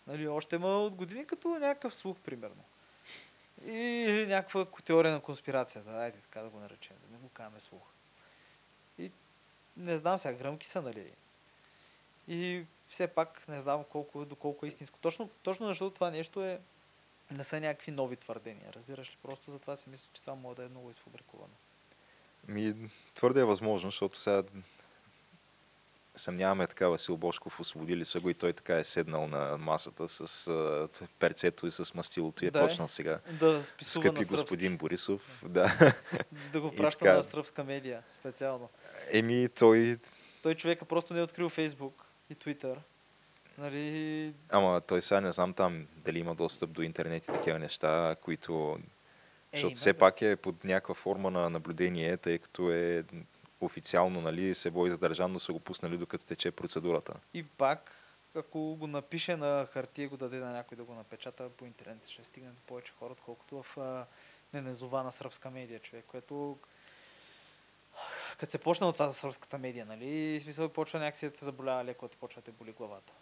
Нали, 0.07 0.27
още 0.27 0.55
има 0.55 0.83
от 0.83 0.95
години 0.95 1.25
като 1.25 1.47
някакъв 1.47 1.95
слух, 1.95 2.17
примерно. 2.17 2.63
И 3.65 3.71
или 4.09 4.27
някаква 4.27 4.65
теория 4.65 5.13
на 5.13 5.21
конспирацията, 5.21 5.91
айде 5.91 6.17
така 6.17 6.41
да 6.41 6.49
го 6.49 6.59
наречем, 6.59 6.95
да 7.07 7.13
не 7.13 7.17
го 7.17 7.29
казваме 7.29 7.59
слух. 7.59 7.81
И 8.97 9.11
не 9.77 9.97
знам 9.97 10.17
сега, 10.17 10.37
гръмки 10.37 10.67
са, 10.67 10.81
нали? 10.81 11.11
И 12.27 12.65
все 12.89 13.07
пак 13.07 13.47
не 13.47 13.59
знам 13.59 13.83
колко, 13.83 14.25
доколко 14.25 14.65
е 14.65 14.69
истинско. 14.69 14.99
Точно, 15.01 15.29
точно 15.43 15.67
защото 15.67 15.95
това 15.95 16.11
нещо 16.11 16.45
е 16.45 16.59
не 17.31 17.43
са 17.43 17.59
някакви 17.59 17.91
нови 17.91 18.15
твърдения, 18.15 18.73
разбираш 18.73 19.09
ли? 19.09 19.17
Просто 19.23 19.51
затова 19.51 19.75
си 19.75 19.89
мисля, 19.89 20.09
че 20.13 20.21
това 20.21 20.35
може 20.35 20.55
да 20.55 20.63
е 20.63 20.69
много 20.69 20.91
изфабрикувано. 20.91 21.53
Ми, 22.47 22.89
твърде 23.15 23.39
е 23.39 23.45
възможно, 23.45 23.89
защото 23.89 24.19
сега 24.19 24.43
съмняваме 26.15 26.67
така 26.67 26.87
Васил 26.87 27.17
Бошков, 27.17 27.59
освободили 27.59 28.05
са 28.05 28.19
го 28.19 28.29
и 28.29 28.33
той 28.33 28.53
така 28.53 28.77
е 28.77 28.83
седнал 28.83 29.27
на 29.27 29.57
масата 29.57 30.07
с 30.07 30.47
а, 30.47 30.87
перцето 31.19 31.67
и 31.67 31.71
с 31.71 31.93
мастилото 31.93 32.45
и 32.45 32.47
е 32.47 32.51
Да, 32.51 32.59
е. 32.59 32.67
почнал 32.67 32.87
сега. 32.87 33.19
Да 33.39 33.63
Скъпи 33.81 34.25
господин 34.25 34.77
Борисов, 34.77 35.43
да. 35.47 35.93
Да 36.53 36.61
го 36.61 36.71
праща 36.71 36.99
така. 36.99 37.13
на 37.13 37.23
сръбска 37.23 37.63
медия, 37.63 38.03
специално. 38.09 38.69
Еми, 39.11 39.49
той 39.49 39.97
Той 40.43 40.55
човека 40.55 40.85
просто 40.85 41.13
не 41.13 41.19
е 41.19 41.23
открил 41.23 41.49
Фейсбук 41.49 42.05
и 42.29 42.35
Твитър. 42.35 42.79
Нали, 43.59 44.33
Ама 44.49 44.81
той 44.81 45.01
сега 45.01 45.21
не 45.21 45.31
знам 45.31 45.53
там 45.53 45.87
дали 45.95 46.19
има 46.19 46.35
достъп 46.35 46.71
до 46.71 46.81
интернет 46.81 47.23
и 47.23 47.31
такива 47.31 47.59
неща, 47.59 48.15
които... 48.21 48.79
Е, 49.51 49.57
Защото 49.57 49.75
все 49.75 49.93
пак 49.93 50.21
е 50.21 50.35
под 50.35 50.63
някаква 50.63 50.95
форма 50.95 51.31
на 51.31 51.49
наблюдение, 51.49 52.17
тъй 52.17 52.37
като 52.37 52.71
е 52.71 53.03
официално, 53.61 54.21
нали, 54.21 54.55
се 54.55 54.71
бой 54.71 54.89
задържан, 54.89 55.31
но 55.31 55.39
са 55.39 55.53
го 55.53 55.59
пуснали 55.59 55.97
докато 55.97 56.25
тече 56.25 56.51
процедурата. 56.51 57.13
И 57.33 57.43
пак, 57.43 57.91
ако 58.35 58.75
го 58.75 58.87
напише 58.87 59.35
на 59.35 59.67
хартия 59.71 60.09
го 60.09 60.17
даде 60.17 60.37
на 60.37 60.51
някой 60.51 60.77
да 60.77 60.83
го 60.83 60.93
напечата 60.93 61.49
по 61.49 61.65
интернет, 61.65 62.07
ще 62.07 62.25
стигне 62.25 62.49
до 62.49 62.61
повече 62.67 62.93
хора, 62.99 63.11
отколкото 63.11 63.63
в 63.63 63.77
а, 63.77 64.05
неназована 64.53 65.11
сръбска 65.11 65.49
медия, 65.49 65.79
човек, 65.79 66.05
което 66.07 66.57
като 68.37 68.51
се 68.51 68.57
почна 68.57 68.87
от 68.87 68.95
това 68.95 69.07
за 69.07 69.13
сръбската 69.13 69.57
медия, 69.57 69.85
нали, 69.85 70.39
в 70.39 70.43
смисъл 70.43 70.69
почва 70.69 70.99
някакси 70.99 71.25
да 71.25 71.31
те 71.31 71.45
заболява 71.45 71.85
леко, 71.85 72.05
да 72.05 72.11
ти 72.11 72.17
почва 72.17 72.41
да 72.41 72.45
те 72.45 72.51
боли 72.51 72.71
главата. 72.71 73.13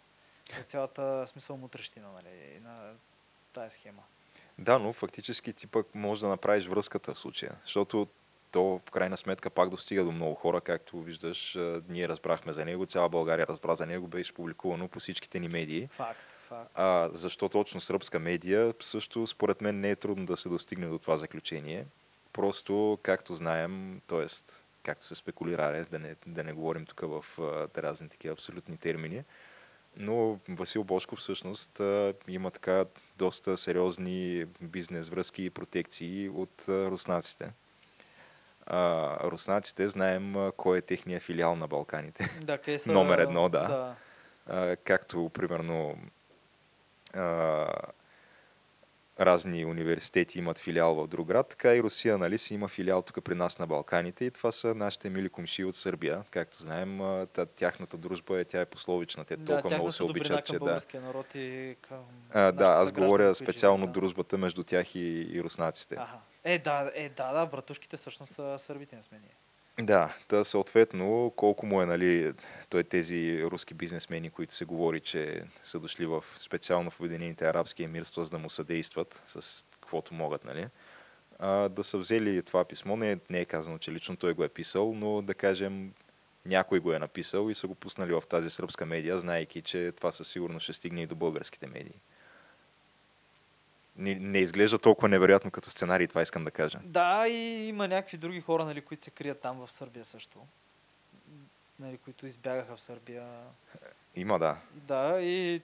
От 0.60 0.66
цялата 0.66 1.26
смисъл 1.26 1.56
мутрещина, 1.56 2.08
нали, 2.12 2.60
на 2.64 2.92
тая 3.52 3.70
схема. 3.70 4.02
Да, 4.58 4.78
но 4.78 4.92
фактически 4.92 5.52
ти 5.52 5.66
пък 5.66 5.94
можеш 5.94 6.20
да 6.20 6.28
направиш 6.28 6.66
връзката 6.66 7.14
в 7.14 7.18
случая, 7.18 7.56
защото 7.64 8.08
то 8.52 8.80
в 8.86 8.90
крайна 8.90 9.16
сметка 9.16 9.50
пак 9.50 9.70
достига 9.70 10.04
до 10.04 10.12
много 10.12 10.34
хора, 10.34 10.60
както 10.60 11.02
виждаш, 11.02 11.58
ние 11.88 12.08
разбрахме 12.08 12.52
за 12.52 12.64
него, 12.64 12.86
цяла 12.86 13.08
България 13.08 13.46
разбра 13.46 13.74
за 13.74 13.86
него, 13.86 14.06
беше 14.06 14.34
публикувано 14.34 14.88
по 14.88 15.00
всичките 15.00 15.40
ни 15.40 15.48
медии. 15.48 15.88
Факт, 15.92 16.20
факт. 16.48 16.70
А, 16.74 17.08
защо 17.12 17.48
точно 17.48 17.80
сръбска 17.80 18.18
медия? 18.18 18.74
Също 18.80 19.26
според 19.26 19.60
мен 19.60 19.80
не 19.80 19.90
е 19.90 19.96
трудно 19.96 20.26
да 20.26 20.36
се 20.36 20.48
достигне 20.48 20.88
до 20.88 20.98
това 20.98 21.16
заключение. 21.16 21.86
Просто, 22.32 22.98
както 23.02 23.36
знаем, 23.36 24.00
т.е. 24.06 24.26
както 24.82 25.04
се 25.04 25.14
спекулира, 25.14 25.86
да 25.90 25.98
не, 25.98 26.16
да 26.26 26.44
не 26.44 26.52
говорим 26.52 26.86
тук 26.86 27.00
в 27.00 27.24
разни 27.76 28.08
такива 28.08 28.32
абсолютни 28.32 28.76
термини, 28.76 29.24
но 29.96 30.38
Васил 30.48 30.84
Бошков 30.84 31.18
всъщност 31.18 31.80
има 32.28 32.50
така 32.50 32.84
доста 33.16 33.56
сериозни 33.56 34.44
бизнес 34.60 35.08
връзки 35.08 35.44
и 35.44 35.50
протекции 35.50 36.28
от 36.28 36.64
руснаците. 36.68 37.52
А, 38.66 39.16
руснаците 39.30 39.88
знаем 39.88 40.50
кой 40.56 40.78
е 40.78 40.82
техния 40.82 41.20
филиал 41.20 41.56
на 41.56 41.68
Балканите. 41.68 42.38
Да, 42.42 42.58
къде 42.58 42.78
са... 42.78 42.92
Номер 42.98 43.18
едно, 43.18 43.48
да. 43.48 43.68
да. 43.68 43.94
А, 44.46 44.76
както 44.76 45.30
примерно 45.34 45.98
а, 47.14 47.66
разни 49.20 49.64
университети 49.64 50.38
имат 50.38 50.58
филиал 50.58 50.94
в 50.94 51.06
друг 51.06 51.28
град, 51.28 51.48
така 51.48 51.74
и 51.74 51.82
Русия 51.82 52.18
нали, 52.18 52.38
си 52.38 52.54
има 52.54 52.68
филиал 52.68 53.02
тук 53.02 53.24
при 53.24 53.34
нас 53.34 53.58
на 53.58 53.66
Балканите 53.66 54.24
и 54.24 54.30
това 54.30 54.52
са 54.52 54.74
нашите 54.74 55.10
мили 55.10 55.28
комши 55.28 55.64
от 55.64 55.76
Сърбия. 55.76 56.22
Както 56.30 56.62
знаем, 56.62 57.00
тяхната 57.56 57.96
дружба 57.96 58.40
е, 58.40 58.44
тя 58.44 58.60
е 58.60 58.66
пословична. 58.66 59.24
Те 59.24 59.36
толкова 59.36 59.76
много 59.76 59.92
се 59.92 60.02
обичат, 60.02 60.46
че 60.46 60.58
да. 60.58 60.80
народ 60.94 61.34
и 61.34 61.76
към 61.88 61.98
А, 62.30 62.52
да, 62.52 62.64
аз 62.64 62.92
говоря 62.92 63.34
специално 63.34 63.86
да. 63.86 63.92
дружбата 63.92 64.38
между 64.38 64.62
тях 64.64 64.94
и, 64.94 65.28
и 65.30 65.42
руснаците. 65.42 65.94
Аха. 65.94 66.18
Е, 66.44 66.58
да, 66.58 66.90
е, 66.94 67.08
да, 67.08 67.32
да, 67.32 67.46
братушките 67.46 67.96
всъщност 67.96 68.34
са 68.34 68.58
сърбите, 68.58 68.96
не 68.96 69.02
сме 69.02 69.18
ние. 69.18 69.34
Да, 69.80 70.16
та 70.28 70.44
съответно, 70.44 71.32
колко 71.36 71.66
му 71.66 71.82
е, 71.82 71.86
нали, 71.86 72.32
той 72.68 72.84
тези 72.84 73.44
руски 73.44 73.74
бизнесмени, 73.74 74.30
които 74.30 74.54
се 74.54 74.64
говори, 74.64 75.00
че 75.00 75.42
са 75.62 75.80
дошли 75.80 76.06
в 76.06 76.24
специално 76.36 76.90
в 76.90 77.00
Обединените 77.00 77.48
арабски 77.48 77.82
емирства, 77.82 78.24
за 78.24 78.30
да 78.30 78.38
му 78.38 78.50
съдействат 78.50 79.22
с 79.26 79.64
каквото 79.80 80.14
могат, 80.14 80.44
нали, 80.44 80.66
а, 81.38 81.68
да 81.68 81.84
са 81.84 81.98
взели 81.98 82.42
това 82.42 82.64
писмо. 82.64 82.96
Не, 82.96 83.18
не 83.30 83.40
е 83.40 83.44
казано, 83.44 83.78
че 83.78 83.92
лично 83.92 84.16
той 84.16 84.32
го 84.32 84.44
е 84.44 84.48
писал, 84.48 84.94
но 84.94 85.22
да 85.22 85.34
кажем, 85.34 85.92
някой 86.46 86.78
го 86.78 86.92
е 86.92 86.98
написал 86.98 87.50
и 87.50 87.54
са 87.54 87.66
го 87.66 87.74
пуснали 87.74 88.12
в 88.12 88.22
тази 88.28 88.50
сръбска 88.50 88.86
медия, 88.86 89.18
знаейки, 89.18 89.62
че 89.62 89.92
това 89.96 90.12
със 90.12 90.28
сигурност 90.28 90.64
ще 90.64 90.72
стигне 90.72 91.02
и 91.02 91.06
до 91.06 91.14
българските 91.14 91.66
медии. 91.66 92.00
Не, 93.98 94.14
не 94.14 94.38
изглежда 94.38 94.78
толкова 94.78 95.08
невероятно 95.08 95.50
като 95.50 95.70
сценарий, 95.70 96.06
това 96.06 96.22
искам 96.22 96.42
да 96.42 96.50
кажа. 96.50 96.78
Да, 96.84 97.28
и 97.28 97.68
има 97.68 97.88
някакви 97.88 98.16
други 98.16 98.40
хора, 98.40 98.64
нали, 98.64 98.80
които 98.80 99.04
се 99.04 99.10
крият 99.10 99.40
там 99.40 99.66
в 99.66 99.72
Сърбия 99.72 100.04
също. 100.04 100.46
Нали, 101.78 101.98
които 101.98 102.26
избягаха 102.26 102.76
в 102.76 102.80
Сърбия. 102.80 103.26
Има, 104.16 104.38
да. 104.38 104.56
Да, 104.72 105.20
и 105.20 105.62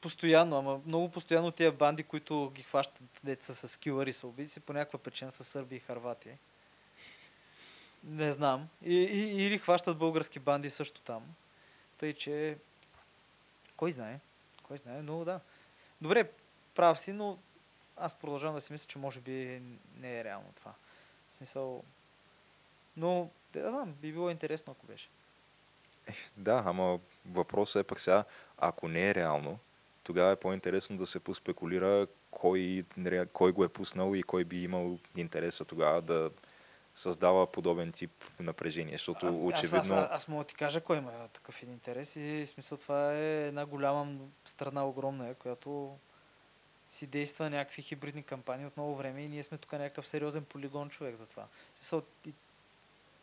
постоянно, 0.00 0.58
ама 0.58 0.80
много 0.86 1.10
постоянно 1.10 1.50
тия 1.50 1.72
банди, 1.72 2.02
които 2.02 2.52
ги 2.54 2.62
хващат 2.62 3.02
деца 3.24 3.54
с 3.54 3.80
килъри 3.80 4.12
са 4.12 4.26
убийци, 4.26 4.60
по 4.60 4.72
някаква 4.72 4.98
причина 4.98 5.30
са 5.30 5.44
сърби 5.44 5.76
и 5.76 5.80
харвати. 5.80 6.30
Не 8.04 8.32
знам. 8.32 8.68
И, 8.82 8.94
и, 8.94 9.46
или 9.46 9.58
хващат 9.58 9.98
български 9.98 10.38
банди 10.38 10.70
също 10.70 11.00
там. 11.00 11.22
Тъй, 11.98 12.12
че 12.12 12.56
кой 13.76 13.90
знае? 13.90 14.18
Кой 14.62 14.78
знае, 14.78 15.02
но 15.02 15.24
да. 15.24 15.40
Добре, 16.00 16.30
прав 16.74 17.00
си, 17.00 17.12
но 17.12 17.38
аз 17.96 18.14
продължавам 18.14 18.54
да 18.54 18.60
си 18.60 18.72
мисля, 18.72 18.86
че 18.86 18.98
може 18.98 19.20
би 19.20 19.62
не 19.96 20.20
е 20.20 20.24
реално 20.24 20.52
това. 20.56 20.72
В 21.28 21.32
смисъл... 21.32 21.82
Но, 22.96 23.30
да 23.52 23.70
знам, 23.70 23.92
би 23.92 24.12
било 24.12 24.30
интересно, 24.30 24.72
ако 24.72 24.86
беше. 24.86 25.08
Да, 26.36 26.62
ама 26.66 27.00
въпросът 27.26 27.84
е 27.84 27.86
пък 27.86 28.00
сега, 28.00 28.24
ако 28.58 28.88
не 28.88 29.08
е 29.08 29.14
реално, 29.14 29.58
тогава 30.04 30.32
е 30.32 30.36
по-интересно 30.36 30.96
да 30.96 31.06
се 31.06 31.20
поспекулира 31.20 32.06
кой, 32.30 32.84
кой 33.32 33.52
го 33.52 33.64
е 33.64 33.68
пуснал 33.68 34.14
и 34.14 34.22
кой 34.22 34.44
би 34.44 34.62
имал 34.62 34.98
интереса 35.16 35.64
тогава 35.64 36.02
да 36.02 36.30
създава 36.94 37.46
подобен 37.46 37.92
тип 37.92 38.10
напрежение, 38.40 38.92
защото 38.92 39.26
А, 39.26 39.30
очевидно... 39.30 39.78
Аз, 39.78 39.90
аз, 39.90 40.08
аз 40.10 40.28
мога 40.28 40.44
да 40.44 40.48
ти 40.48 40.54
кажа 40.54 40.80
кой 40.80 40.96
има 40.96 41.28
такъв 41.28 41.62
един 41.62 41.74
интерес 41.74 42.16
и 42.16 42.46
смисъл 42.46 42.78
това 42.78 43.12
е 43.12 43.46
една 43.46 43.66
голяма 43.66 44.16
страна, 44.44 44.86
огромна, 44.86 45.28
е, 45.28 45.34
която 45.34 45.98
си 46.90 47.06
действа 47.06 47.50
някакви 47.50 47.82
хибридни 47.82 48.22
кампании 48.22 48.66
от 48.66 48.76
много 48.76 48.96
време 48.96 49.22
и 49.22 49.28
ние 49.28 49.42
сме 49.42 49.58
тук 49.58 49.72
някакъв 49.72 50.08
сериозен 50.08 50.44
полигон 50.44 50.90
човек 50.90 51.16
за 51.16 51.26
това. 51.26 51.46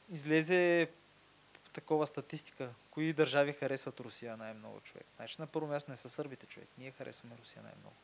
Излезе 0.09 0.89
такова 1.73 2.07
статистика, 2.07 2.69
кои 2.91 3.13
държави 3.13 3.53
харесват 3.53 3.99
Русия 3.99 4.37
най-много 4.37 4.79
човек. 4.79 5.05
Значи 5.15 5.35
на 5.39 5.47
първо 5.47 5.67
място 5.67 5.91
не 5.91 5.97
са 5.97 6.09
сърбите 6.09 6.45
човек, 6.45 6.69
ние 6.77 6.91
харесваме 6.91 7.35
Русия 7.41 7.63
най-много. 7.63 7.95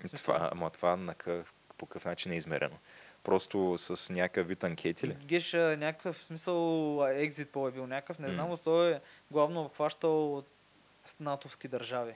смисъл- 0.00 0.34
Това, 0.34 0.48
ама 0.52 0.70
това 0.70 0.96
на 0.96 1.14
къв, 1.14 1.54
по 1.78 1.86
какъв 1.86 2.04
начин 2.04 2.32
е 2.32 2.36
измерено? 2.36 2.76
Просто 3.24 3.78
с 3.78 4.12
някакъв 4.12 4.48
вид 4.48 4.64
анкети 4.64 5.08
ли? 5.08 5.16
Геш 5.24 5.52
някакъв 5.52 6.24
смисъл 6.24 7.02
екзит 7.08 7.50
пол 7.50 7.68
е 7.68 7.70
бил 7.70 7.86
някакъв, 7.86 8.18
не 8.18 8.30
знам, 8.30 8.48
но 8.48 8.56
той 8.56 8.92
е 8.92 9.00
главно 9.30 9.62
обхващал 9.62 10.44
натовски 11.20 11.68
държави. 11.68 12.14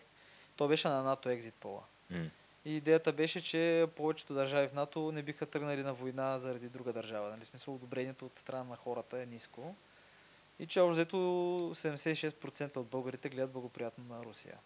Той 0.57 0.69
беше 0.69 0.89
на 0.89 1.03
НАТО 1.03 1.29
екзит 1.29 1.55
пола. 1.55 1.83
М. 2.11 2.25
И 2.65 2.77
идеята 2.77 3.13
беше, 3.13 3.43
че 3.43 3.87
повечето 3.97 4.35
държави 4.35 4.69
в 4.69 4.73
НАТО 4.73 5.13
не 5.13 5.23
биха 5.23 5.47
тръгнали 5.47 5.83
на 5.83 5.95
война 5.95 6.39
заради 6.39 6.69
друга 6.69 6.93
държава. 6.93 7.31
Нали? 7.31 7.45
Смисъл 7.45 7.75
одобрението 7.75 8.27
от 8.27 8.39
страна 8.39 8.65
на 8.65 8.77
хората 8.77 9.23
е 9.23 9.27
ниско. 9.27 9.75
И 10.59 10.67
че 10.67 10.81
общо 10.81 10.93
взето 10.93 11.17
76% 11.75 12.77
от 12.77 12.87
българите 12.87 13.29
гледат 13.29 13.51
благоприятно 13.51 14.05
на 14.05 14.25
Русия. 14.25 14.59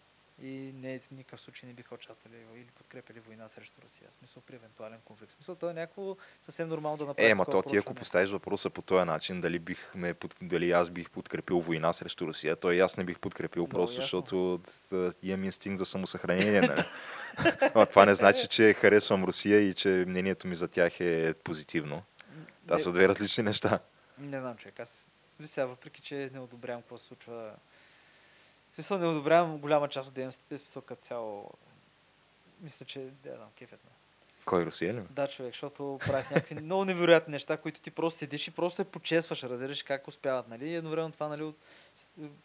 И 0.43 0.71
не, 0.75 0.99
в 0.99 1.11
никакъв 1.11 1.41
случай 1.41 1.67
не 1.67 1.73
биха 1.73 1.95
участвали 1.95 2.35
или 2.55 2.65
подкрепили 2.65 3.19
война 3.19 3.47
срещу 3.47 3.81
Русия. 3.81 4.09
В 4.09 4.13
смисъл 4.13 4.43
при 4.47 4.55
евентуален 4.55 4.99
конфликт. 5.05 5.31
В 5.31 5.35
смисъл 5.35 5.55
това 5.55 5.71
е 5.71 5.73
някакво 5.73 6.17
съвсем 6.41 6.69
нормално 6.69 6.97
да 6.97 7.05
направи. 7.05 7.29
Е, 7.29 7.35
ма 7.35 7.45
то 7.45 7.61
ти 7.61 7.77
ако 7.77 7.93
поставиш 7.93 8.29
въпроса 8.29 8.69
по 8.69 8.81
този 8.81 9.05
начин, 9.05 9.41
дали, 9.41 9.59
бихме, 9.59 10.13
под- 10.13 10.35
дали 10.41 10.71
аз 10.71 10.89
бих 10.89 11.09
подкрепил 11.09 11.59
война 11.59 11.93
срещу 11.93 12.27
Русия, 12.27 12.55
то 12.55 12.71
и 12.71 12.79
аз 12.79 12.97
не 12.97 13.03
бих 13.03 13.19
подкрепил, 13.19 13.61
Много 13.61 13.73
просто 13.73 13.93
ясно. 13.93 14.01
защото 14.01 14.61
имам 15.23 15.43
инстинкт 15.43 15.77
за 15.77 15.85
самосъхранение. 15.85 16.61
Нали? 16.61 16.83
Ама 17.75 17.85
това 17.85 18.05
не 18.05 18.15
значи, 18.15 18.47
че 18.47 18.73
харесвам 18.73 19.23
Русия 19.23 19.61
и 19.61 19.73
че 19.73 19.89
мнението 20.07 20.47
ми 20.47 20.55
за 20.55 20.67
тях 20.67 20.99
е 20.99 21.33
позитивно. 21.43 22.03
Това 22.65 22.79
са 22.79 22.91
две 22.91 23.07
различни 23.07 23.43
неща. 23.43 23.79
Не 24.17 24.39
знам, 24.39 24.57
човек. 24.57 24.79
Аз 24.79 25.07
сега, 25.45 25.65
въпреки 25.65 26.01
че 26.01 26.29
не 26.33 26.39
одобрявам 26.39 26.81
какво 26.81 26.97
се 26.97 27.05
случва. 27.05 27.51
Смисъл 28.77 28.97
не 28.97 29.07
одобрявам 29.07 29.57
голяма 29.57 29.87
част 29.87 30.09
от 30.09 30.15
дейностите, 30.15 30.57
смисъл 30.57 30.81
като 30.81 31.01
цяло. 31.01 31.51
Мисля, 32.61 32.85
че 32.85 32.99
да 33.23 33.35
знам, 33.35 33.49
кефет 33.55 33.79
ме. 33.85 33.91
Кой 34.45 34.65
Русия 34.65 34.93
ли? 34.93 35.01
Да, 35.09 35.27
човек, 35.27 35.53
защото 35.53 35.99
правят 36.07 36.31
някакви 36.31 36.55
много 36.61 36.85
невероятни 36.85 37.31
неща, 37.31 37.57
които 37.57 37.81
ти 37.81 37.91
просто 37.91 38.19
седиш 38.19 38.47
и 38.47 38.51
просто 38.51 38.75
се 38.75 38.83
почесваш, 38.83 39.43
разбираш 39.43 39.83
как 39.83 40.07
успяват, 40.07 40.47
нали? 40.47 40.69
И 40.69 40.75
едновременно 40.75 41.11
това, 41.11 41.27
нали, 41.27 41.53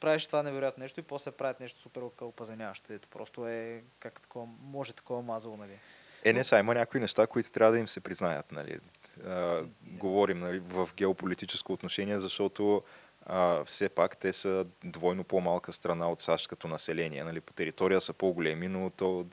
правиш 0.00 0.26
това 0.26 0.42
невероятно 0.42 0.82
нещо 0.82 1.00
и 1.00 1.02
после 1.02 1.30
правят 1.30 1.60
нещо 1.60 1.80
супер 1.80 2.02
опазеняващо, 2.20 2.92
ето 2.92 3.08
просто 3.08 3.48
е 3.48 3.82
как 3.98 4.20
такова, 4.20 4.46
може 4.62 4.92
такова 4.92 5.22
мазало, 5.22 5.56
нали? 5.56 5.78
Е, 6.24 6.32
не, 6.32 6.44
сега 6.44 6.58
има 6.58 6.74
някои 6.74 7.00
неща, 7.00 7.26
които 7.26 7.52
трябва 7.52 7.72
да 7.72 7.78
им 7.78 7.88
се 7.88 8.00
признаят. 8.00 8.52
Нали. 8.52 8.78
А, 9.26 9.62
говорим 9.82 10.40
нали, 10.40 10.58
в 10.58 10.88
геополитическо 10.96 11.72
отношение, 11.72 12.20
защото 12.20 12.82
а, 13.26 13.64
все 13.64 13.88
пак 13.88 14.16
те 14.16 14.32
са 14.32 14.66
двойно 14.84 15.24
по-малка 15.24 15.72
страна 15.72 16.10
от 16.10 16.20
САЩ 16.20 16.48
като 16.48 16.68
население. 16.68 17.24
Нали. 17.24 17.40
По 17.40 17.52
територия 17.52 18.00
са 18.00 18.12
по-големи, 18.12 18.68
но 18.68 18.90
то 18.90 19.26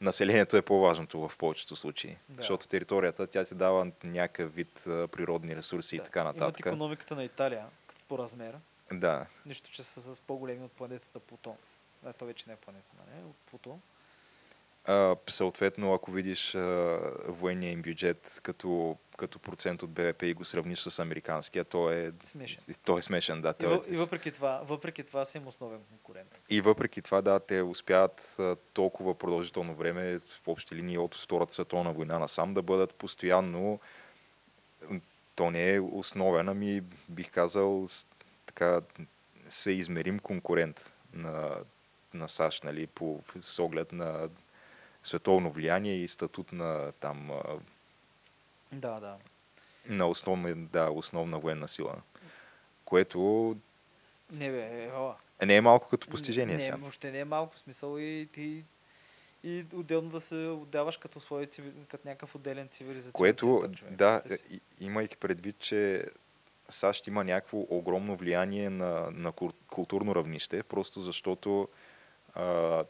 населението 0.00 0.56
е 0.56 0.62
по-важното 0.62 1.28
в 1.28 1.36
повечето 1.38 1.76
случаи. 1.76 2.16
Да. 2.28 2.34
Защото 2.36 2.68
територията, 2.68 3.26
тя 3.26 3.44
ти 3.44 3.54
дава 3.54 3.90
някакъв 4.04 4.54
вид 4.54 4.82
природни 4.84 5.56
ресурси 5.56 5.96
и 5.96 5.98
Да. 5.98 6.04
така 6.04 6.20
Имат 6.20 6.36
нататък. 6.36 6.66
економиката 6.66 7.14
на 7.16 7.24
Италия, 7.24 7.66
по 8.08 8.18
размер, 8.18 8.56
Да. 8.92 9.26
Нищо, 9.46 9.70
че 9.70 9.82
са 9.82 10.14
с 10.14 10.20
по-големи 10.20 10.64
от 10.64 10.72
планетата 10.72 11.18
Плутон. 11.20 11.56
А, 12.04 12.12
то 12.12 12.24
вече 12.24 12.44
не 12.46 12.52
е 12.52 12.56
планета, 12.56 12.88
нали? 12.98 13.24
От 13.24 13.36
Плутон. 13.50 13.80
А, 14.88 15.16
съответно, 15.28 15.94
ако 15.94 16.10
видиш 16.10 16.54
а, 16.54 16.98
военния 17.26 17.72
им 17.72 17.82
бюджет 17.82 18.40
като, 18.42 18.96
като 19.16 19.38
процент 19.38 19.82
от 19.82 19.90
БВП 19.90 20.22
и 20.22 20.34
го 20.34 20.44
сравниш 20.44 20.78
с 20.78 20.98
американския, 20.98 21.64
то 21.64 21.90
е 21.90 22.12
Смешен. 22.22 22.62
То 22.84 22.98
е 22.98 23.02
смешен, 23.02 23.42
да. 23.42 23.54
И, 23.60 23.64
е- 23.64 23.68
въ- 23.68 23.92
и 23.92 23.96
въпреки 23.96 24.30
това, 24.32 24.60
въпреки 24.64 25.04
това 25.04 25.24
си 25.24 25.38
им 25.38 25.46
основен 25.46 25.80
конкурент. 25.88 26.40
И 26.50 26.60
въпреки 26.60 27.02
това, 27.02 27.22
да, 27.22 27.40
те 27.40 27.62
успяват 27.62 28.36
а, 28.38 28.56
толкова 28.72 29.18
продължително 29.18 29.74
време, 29.74 30.18
в 30.18 30.48
общи 30.48 30.74
линии 30.74 30.98
от 30.98 31.14
Втората 31.14 31.54
световна 31.54 31.92
война 31.92 32.18
насам, 32.18 32.54
да 32.54 32.62
бъдат 32.62 32.94
постоянно, 32.94 33.80
то 35.34 35.50
не 35.50 35.74
е 35.74 35.80
основен, 35.80 36.48
ами 36.48 36.82
бих 37.08 37.30
казал, 37.30 37.86
така, 38.46 38.80
съизмерим 39.48 40.18
конкурент 40.18 40.94
на, 41.12 41.56
на 42.14 42.28
САЩ, 42.28 42.64
нали, 42.64 42.86
по, 42.86 43.22
с 43.42 43.58
оглед 43.58 43.92
на 43.92 44.28
световно 45.04 45.50
влияние 45.50 45.94
и 45.94 46.08
статут 46.08 46.52
на 46.52 46.92
там 46.92 47.30
Да, 48.72 49.00
да. 49.00 49.16
на 49.86 50.06
основна, 50.06 50.54
да, 50.56 50.84
основна 50.84 51.38
военна 51.38 51.68
сила. 51.68 51.94
Което 52.84 53.56
Не 54.30 54.50
бе, 54.50 54.84
е, 54.84 54.90
о, 54.90 55.14
не 55.44 55.56
е 55.56 55.60
малко 55.60 55.88
като 55.88 56.08
постижение 56.08 56.56
не, 56.56 56.62
сега. 56.62 56.76
въобще 56.76 57.10
не 57.10 57.18
е 57.18 57.24
малко 57.24 57.56
смисъл 57.58 57.98
и 57.98 58.28
ти 58.32 58.64
и 59.44 59.64
отделно 59.74 60.10
да 60.10 60.20
се 60.20 60.34
отдаваш 60.36 60.96
като 60.96 61.20
свой 61.20 61.48
като 61.88 62.08
някакъв 62.08 62.34
отделен 62.34 62.68
цивилизационен 62.68 63.12
Което, 63.12 63.60
център, 63.64 63.84
да, 63.90 64.22
си- 64.28 64.44
и- 64.50 64.60
имайки 64.80 65.16
предвид, 65.16 65.58
че 65.58 66.04
САЩ 66.68 67.06
има 67.06 67.24
някакво 67.24 67.58
огромно 67.60 68.16
влияние 68.16 68.70
на, 68.70 69.10
на 69.10 69.32
кул- 69.32 69.54
културно 69.66 70.14
равнище, 70.14 70.62
просто 70.62 71.00
защото 71.00 71.68
а, 72.34 72.84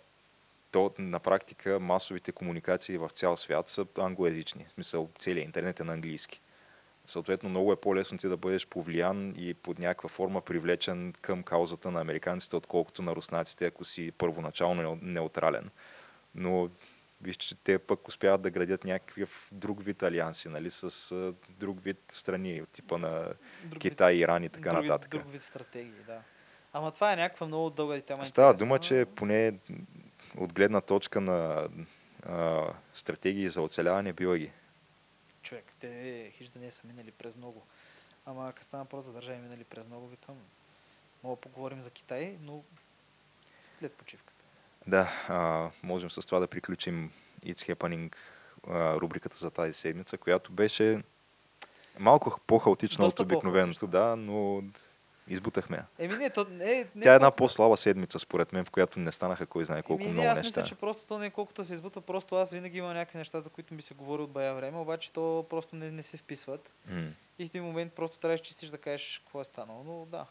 то 0.70 0.94
на 0.98 1.18
практика 1.18 1.80
масовите 1.80 2.32
комуникации 2.32 2.98
в 2.98 3.08
цял 3.08 3.36
свят 3.36 3.68
са 3.68 3.86
англоязични. 3.98 4.64
В 4.64 4.70
смисъл, 4.70 5.08
целият 5.18 5.46
интернет 5.46 5.80
е 5.80 5.84
на 5.84 5.92
английски. 5.92 6.40
Съответно, 7.06 7.48
много 7.48 7.72
е 7.72 7.80
по-лесно 7.80 8.18
ти 8.18 8.28
да 8.28 8.36
бъдеш 8.36 8.66
повлиян 8.66 9.34
и 9.36 9.54
под 9.54 9.78
някаква 9.78 10.08
форма 10.08 10.40
привлечен 10.40 11.14
към 11.20 11.42
каузата 11.42 11.90
на 11.90 12.00
американците, 12.00 12.56
отколкото 12.56 13.02
на 13.02 13.16
руснаците, 13.16 13.66
ако 13.66 13.84
си 13.84 14.12
първоначално 14.18 14.82
неу- 14.82 14.98
неутрален. 15.02 15.70
Но 16.34 16.68
вижте, 17.22 17.46
че 17.46 17.54
те 17.54 17.78
пък 17.78 18.08
успяват 18.08 18.42
да 18.42 18.50
градят 18.50 18.84
някакъв 18.84 19.48
друг 19.52 19.84
вид 19.84 20.02
алианси, 20.02 20.48
нали, 20.48 20.70
с 20.70 21.14
друг 21.48 21.82
вид 21.82 21.98
страни, 22.08 22.62
от 22.62 22.68
типа 22.68 22.98
на 22.98 23.28
друг 23.64 23.80
Китай, 23.80 24.14
Иран 24.14 24.44
и 24.44 24.48
така 24.48 24.70
друг, 24.70 24.82
нататък. 24.82 25.10
Друг 25.10 25.32
вид 25.32 25.42
стратегии, 25.42 26.02
да. 26.06 26.20
Ама 26.72 26.92
това 26.92 27.12
е 27.12 27.16
някаква 27.16 27.46
много 27.46 27.70
дълга 27.70 28.00
тема. 28.00 28.26
Става 28.26 28.54
дума, 28.54 28.78
че 28.78 29.06
поне 29.14 29.58
от 30.38 30.52
гледна 30.52 30.80
точка 30.80 31.20
на 31.20 31.68
а, 32.26 32.66
стратегии 32.92 33.48
за 33.48 33.62
оцеляване 33.62 34.12
била 34.12 34.38
ги. 34.38 34.50
Човек, 35.42 35.64
те 35.80 36.32
хиж 36.34 36.48
да 36.48 36.60
не 36.60 36.70
са 36.70 36.86
минали 36.86 37.10
през 37.10 37.36
много. 37.36 37.62
Ама 38.26 38.52
като 38.52 38.66
стана 38.66 38.82
въпрос 38.82 39.04
за 39.04 39.12
държави 39.12 39.38
минали 39.38 39.64
през 39.64 39.86
много, 39.86 40.08
викам, 40.08 40.36
мога 41.24 41.36
да 41.36 41.40
поговорим 41.40 41.80
за 41.80 41.90
Китай, 41.90 42.36
но 42.42 42.62
след 43.78 43.92
почивката. 43.92 44.42
Да, 44.86 45.24
а, 45.28 45.70
можем 45.82 46.10
с 46.10 46.26
това 46.26 46.38
да 46.38 46.46
приключим 46.46 47.12
It's 47.44 47.74
Happening 47.74 48.14
а, 48.68 48.96
рубриката 48.96 49.36
за 49.36 49.50
тази 49.50 49.72
седмица, 49.72 50.18
която 50.18 50.52
беше 50.52 51.02
малко 51.98 52.40
по-хаотична 52.46 53.04
Доста 53.04 53.22
от 53.22 53.32
обикновеното, 53.32 53.86
да, 53.86 54.16
но 54.16 54.62
избутахме. 55.28 55.76
я. 55.76 55.86
Еми 55.98 56.16
не, 56.16 56.30
то 56.30 56.46
не, 56.50 56.64
не 56.94 57.02
Тя 57.02 57.12
е 57.12 57.14
една 57.14 57.30
по-слаба 57.30 57.76
седмица, 57.76 58.18
според 58.18 58.52
мен, 58.52 58.64
в 58.64 58.70
която 58.70 59.00
не 59.00 59.12
станаха 59.12 59.46
кой 59.46 59.64
знае 59.64 59.82
колко 59.82 60.02
Еми, 60.02 60.06
не, 60.06 60.12
много 60.12 60.28
аз 60.28 60.36
неща. 60.36 60.60
мисля, 60.60 60.68
че 60.68 60.74
просто 60.74 61.02
то 61.06 61.18
не 61.18 61.26
е 61.26 61.30
колкото 61.30 61.64
се 61.64 61.74
избута, 61.74 62.00
просто 62.00 62.36
аз 62.36 62.50
винаги 62.50 62.78
имам 62.78 62.94
някакви 62.94 63.18
неща, 63.18 63.40
за 63.40 63.50
които 63.50 63.74
ми 63.74 63.82
се 63.82 63.94
говори 63.94 64.22
от 64.22 64.30
бая 64.30 64.54
време, 64.54 64.78
обаче 64.78 65.12
то 65.12 65.46
просто 65.50 65.76
не, 65.76 65.90
не 65.90 66.02
се 66.02 66.16
вписват. 66.16 66.70
М. 66.86 67.08
И 67.38 67.44
в 67.44 67.48
един 67.48 67.64
момент 67.64 67.92
просто 67.92 68.18
трябваше 68.18 68.42
чистиш 68.42 68.70
да 68.70 68.78
кажеш 68.78 69.18
какво 69.24 69.40
е 69.40 69.44
станало. 69.44 69.84
Но 69.84 70.06
да, 70.06 70.26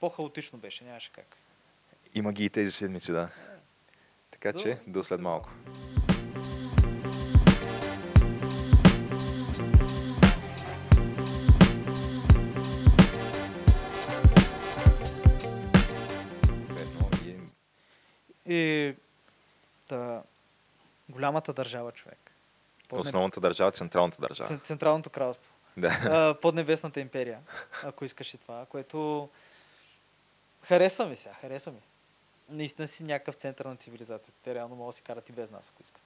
по-хаотично 0.00 0.58
беше, 0.58 0.84
нямаше 0.84 1.12
как. 1.12 1.36
Има 2.14 2.32
ги 2.32 2.44
и 2.44 2.50
тези 2.50 2.70
седмици, 2.70 3.12
да. 3.12 3.28
Така 4.30 4.52
До- 4.52 4.58
че, 4.60 4.78
до 4.86 5.04
след 5.04 5.20
малко. 5.20 5.50
И 18.48 18.94
да, 19.88 20.22
голямата 21.08 21.52
държава, 21.52 21.92
човек. 21.92 22.18
Поднеб... 22.88 23.06
Основната 23.06 23.40
държава, 23.40 23.72
централната 23.72 24.20
държава. 24.20 24.48
Цен- 24.48 24.60
Централното 24.60 25.10
кралство. 25.10 25.52
Да. 25.76 26.36
поднебесната 26.42 27.00
империя, 27.00 27.40
ако 27.84 28.04
искаш 28.04 28.34
и 28.34 28.38
това, 28.38 28.66
което 28.66 29.28
харесва 30.62 31.06
ми 31.06 31.16
сега, 31.16 31.34
харесва 31.34 31.72
ми. 31.72 31.78
Наистина 32.48 32.88
си 32.88 33.04
някакъв 33.04 33.34
център 33.34 33.64
на 33.64 33.76
цивилизацията. 33.76 34.40
Те 34.44 34.54
реално 34.54 34.76
могат 34.76 34.92
да 34.92 34.96
си 34.96 35.02
карат 35.02 35.28
и 35.28 35.32
без 35.32 35.50
нас, 35.50 35.70
ако 35.74 35.82
искат. 35.82 36.02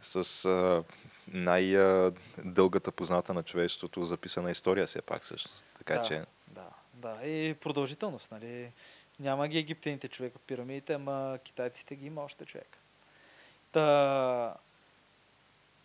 С 0.00 0.44
а, 0.44 0.84
най-дългата 1.28 2.92
позната 2.92 3.34
на 3.34 3.42
човечеството 3.42 4.04
записана 4.04 4.50
история 4.50 4.86
все 4.86 5.02
пак 5.02 5.24
също. 5.24 5.50
Така 5.78 5.94
да, 5.94 6.02
че 6.02 6.24
Да, 6.46 6.68
да. 6.94 7.26
И 7.26 7.54
продължителност, 7.54 8.30
нали? 8.30 8.72
Няма 9.20 9.48
ги 9.48 9.58
египтяните 9.58 10.08
човек 10.08 10.36
от 10.36 10.42
пирамидите, 10.42 10.92
ама 10.92 11.38
китайците 11.44 11.96
ги 11.96 12.06
има 12.06 12.22
още 12.22 12.44
човек. 12.44 12.78
Та... 13.72 14.54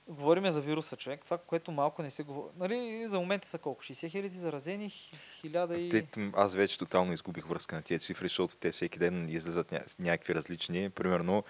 Говориме 0.08 0.52
за 0.52 0.62
вируса, 0.62 0.98
човек. 0.98 1.26
Това, 1.26 1.38
което 1.38 1.72
малко 1.72 2.02
не 2.02 2.10
се 2.10 2.24
говори. 2.24 2.54
Нали, 2.58 3.08
за 3.08 3.20
момента 3.20 3.48
са 3.48 3.58
колко? 3.58 3.84
60 3.84 4.12
хиляди 4.12 4.38
заразени, 4.38 4.90
хи- 4.90 5.16
хиляда 5.42 5.80
и... 5.80 5.90
Те, 5.90 6.08
аз 6.34 6.54
вече 6.54 6.78
тотално 6.78 7.14
изгубих 7.14 7.46
връзка 7.46 7.76
на 7.76 7.82
тези 7.82 8.06
цифри, 8.06 8.28
защото 8.28 8.56
те 8.56 8.72
всеки 8.72 9.00
ден 9.00 9.30
излизат 9.30 9.72
ня, 9.72 9.82
някакви 10.00 10.36
различни. 10.36 10.90
Примерно, 10.90 11.44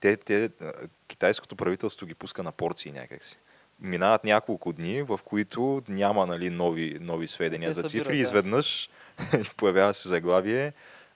те, 0.00 0.16
те, 0.16 0.50
китайското 1.08 1.56
правителство 1.56 2.06
ги 2.06 2.14
пуска 2.14 2.42
на 2.42 2.52
порции 2.52 2.92
някакси. 2.92 3.38
Минават 3.80 4.24
няколко 4.24 4.72
дни, 4.72 5.02
в 5.02 5.20
които 5.24 5.82
няма 5.88 6.26
нали, 6.26 6.50
нови, 6.50 6.98
нови 7.00 7.28
сведения 7.28 7.70
Те 7.70 7.74
за 7.74 7.80
събират, 7.80 8.06
цифри. 8.06 8.16
да. 8.16 8.22
Изведнъж 8.22 8.90
появява 9.56 9.94
се 9.94 10.08
заглавие. 10.08 10.72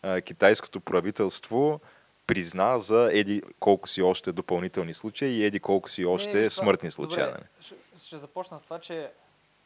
А, 0.07 0.21
Китайското 0.21 0.81
правителство 0.81 1.81
призна 2.27 2.79
за 2.79 3.11
еди 3.13 3.43
колко 3.61 3.89
си 3.89 4.03
още 4.03 4.33
допълнителни 4.33 4.95
случаи 4.95 5.37
и 5.37 5.45
еди 5.45 5.61
колко 5.61 5.91
си 5.91 6.05
още 6.05 6.41
Не, 6.41 6.51
смъртни 6.51 6.91
случаи. 6.91 7.25
Добре, 7.25 7.33
нали? 7.33 7.45
ще, 7.61 7.75
ще 8.07 8.17
започна 8.17 8.59
с 8.59 8.63
това, 8.63 8.79
че 8.79 9.11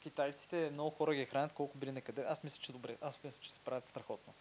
китайците 0.03 0.71
много 0.73 0.91
хора 0.91 1.15
ги 1.15 1.25
хранят 1.25 1.53
колко 1.53 1.79
били 1.79 1.93
некъде. 1.93 2.25
Аз 2.29 2.45
мисля, 2.45 2.59
че 2.63 2.73
добре. 2.73 2.97
Аз 3.03 3.19
мисля, 3.25 3.39
че 3.43 3.53
се 3.53 3.61
правят 3.61 3.89
страхотно. 3.89 4.35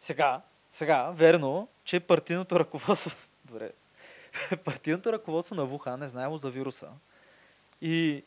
Сега, 0.00 0.40
сега, 0.72 1.10
верно, 1.10 1.68
че 1.84 2.00
партийното 2.00 2.60
ръководство... 2.60 3.16
Добре. 3.44 3.70
партийното 4.64 5.12
ръководство 5.12 5.54
на 5.54 5.64
Вухан 5.64 6.02
е 6.02 6.08
знаело 6.08 6.38
за 6.38 6.50
вируса. 6.50 6.88
И 7.80 8.24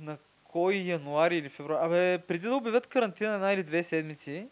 на 0.00 0.18
кой 0.44 0.74
януари 0.74 1.36
или 1.36 1.48
февруари... 1.48 1.86
Абе, 1.86 2.18
преди 2.18 2.48
да 2.48 2.54
обявят 2.56 2.86
карантина 2.86 3.34
една 3.34 3.52
или 3.52 3.62
две 3.62 3.82
седмици, 3.82 4.48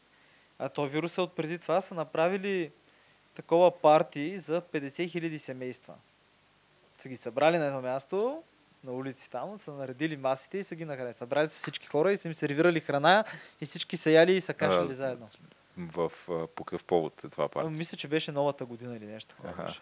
а 0.58 0.68
то 0.68 0.86
вируса 0.86 1.22
от 1.22 1.36
преди 1.36 1.58
това 1.58 1.80
са 1.80 1.94
направили 1.94 2.70
такова 3.34 3.80
парти 3.80 4.38
за 4.38 4.60
50 4.60 5.10
хиляди 5.10 5.38
семейства. 5.38 5.94
Са 6.98 7.08
ги 7.08 7.16
събрали 7.16 7.58
на 7.58 7.66
едно 7.66 7.80
място, 7.80 8.42
на 8.84 8.92
улици 8.92 9.30
там, 9.30 9.58
са 9.58 9.72
наредили 9.72 10.16
масите 10.16 10.58
и 10.58 10.64
са 10.64 10.74
ги 10.74 10.84
нахранили. 10.84 11.14
Събрали 11.14 11.48
са 11.48 11.62
всички 11.62 11.86
хора 11.86 12.12
и 12.12 12.16
са 12.16 12.28
им 12.28 12.34
сервирали 12.34 12.80
храна 12.80 13.24
и 13.60 13.66
всички 13.66 13.96
са 13.96 14.10
яли 14.10 14.32
и 14.32 14.40
са 14.40 14.54
кашляли 14.54 14.94
заедно. 14.94 15.28
В, 15.78 16.12
а, 16.30 16.46
по 16.46 16.64
какъв 16.64 16.84
повод 16.84 17.24
е 17.24 17.28
това 17.28 17.48
парти? 17.48 17.68
мисля, 17.68 17.96
че 17.96 18.08
беше 18.08 18.32
новата 18.32 18.64
година 18.64 18.96
или 18.96 19.06
нещо 19.06 19.34
такова. 19.34 19.76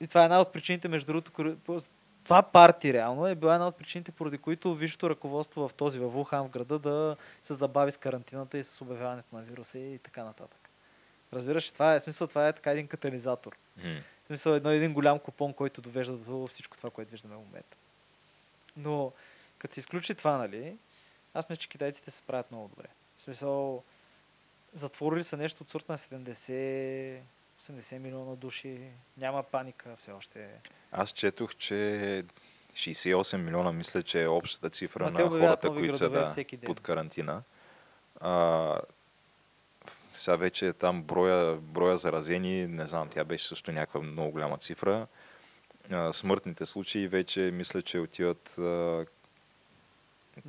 И 0.00 0.06
това 0.06 0.20
е 0.20 0.24
една 0.24 0.40
от 0.40 0.52
причините, 0.52 0.88
между 0.88 1.06
другото, 1.06 1.82
това 2.24 2.42
парти 2.42 2.92
реално 2.92 3.26
е 3.26 3.34
била 3.34 3.54
една 3.54 3.66
от 3.66 3.76
причините, 3.76 4.12
поради 4.12 4.38
които 4.38 4.74
висшето 4.74 5.10
ръководство 5.10 5.68
в 5.68 5.74
този, 5.74 5.98
в 5.98 6.08
Вухан, 6.08 6.44
в 6.44 6.50
града, 6.50 6.78
да 6.78 7.16
се 7.42 7.54
забави 7.54 7.92
с 7.92 7.96
карантината 7.96 8.58
и 8.58 8.62
с 8.62 8.80
обявяването 8.80 9.36
на 9.36 9.42
вируса 9.42 9.78
и 9.78 9.98
така 9.98 10.24
нататък. 10.24 10.70
Разбираш, 11.32 11.72
това 11.72 11.94
е 11.94 12.00
смисъл, 12.00 12.26
това 12.26 12.48
е 12.48 12.52
така 12.52 12.70
един 12.70 12.86
катализатор. 12.86 13.56
М. 13.76 14.00
В 14.24 14.26
смисъл 14.26 14.52
едно, 14.52 14.70
един 14.70 14.92
голям 14.92 15.18
купон, 15.18 15.52
който 15.52 15.80
довежда 15.80 16.16
до 16.16 16.46
всичко 16.46 16.76
това, 16.76 16.90
което 16.90 17.10
виждаме 17.10 17.34
в 17.34 17.38
момента. 17.38 17.76
Но, 18.76 19.12
като 19.58 19.74
се 19.74 19.80
изключи 19.80 20.14
това, 20.14 20.38
нали, 20.38 20.76
аз 21.34 21.48
мисля, 21.48 21.60
че 21.60 21.68
китайците 21.68 22.10
се 22.10 22.16
справят 22.16 22.50
много 22.50 22.68
добре. 22.68 22.88
В 23.18 23.22
смисъл, 23.22 23.82
затворили 24.74 25.24
са 25.24 25.36
нещо 25.36 25.62
от 25.62 25.70
сорта 25.70 25.92
на 25.92 25.98
70 25.98 27.18
80 27.62 27.98
милиона 27.98 28.36
души. 28.36 28.80
Няма 29.16 29.42
паника 29.42 29.96
все 29.98 30.12
още. 30.12 30.48
Аз 30.92 31.10
четох, 31.10 31.54
че 31.54 32.24
68 32.72 33.36
милиона, 33.36 33.72
мисля, 33.72 34.02
че 34.02 34.22
е 34.22 34.28
общата 34.28 34.70
цифра 34.70 35.04
Ма 35.04 35.16
те 35.16 35.22
на 35.22 35.28
хората, 35.28 35.68
които 35.68 35.96
са 35.96 36.10
да, 36.10 36.34
под 36.66 36.80
карантина. 36.80 37.42
А, 38.20 38.80
сега 40.14 40.36
вече 40.36 40.72
там 40.72 41.02
броя, 41.02 41.56
броя 41.56 41.96
заразени, 41.96 42.66
не 42.66 42.86
знам, 42.86 43.08
тя 43.08 43.24
беше 43.24 43.48
също 43.48 43.72
някаква 43.72 44.00
много 44.00 44.30
голяма 44.30 44.58
цифра. 44.58 45.06
А, 45.90 46.12
смъртните 46.12 46.66
случаи 46.66 47.08
вече 47.08 47.40
мисля, 47.40 47.82
че 47.82 47.98
отиват 47.98 48.58
а, 48.58 49.06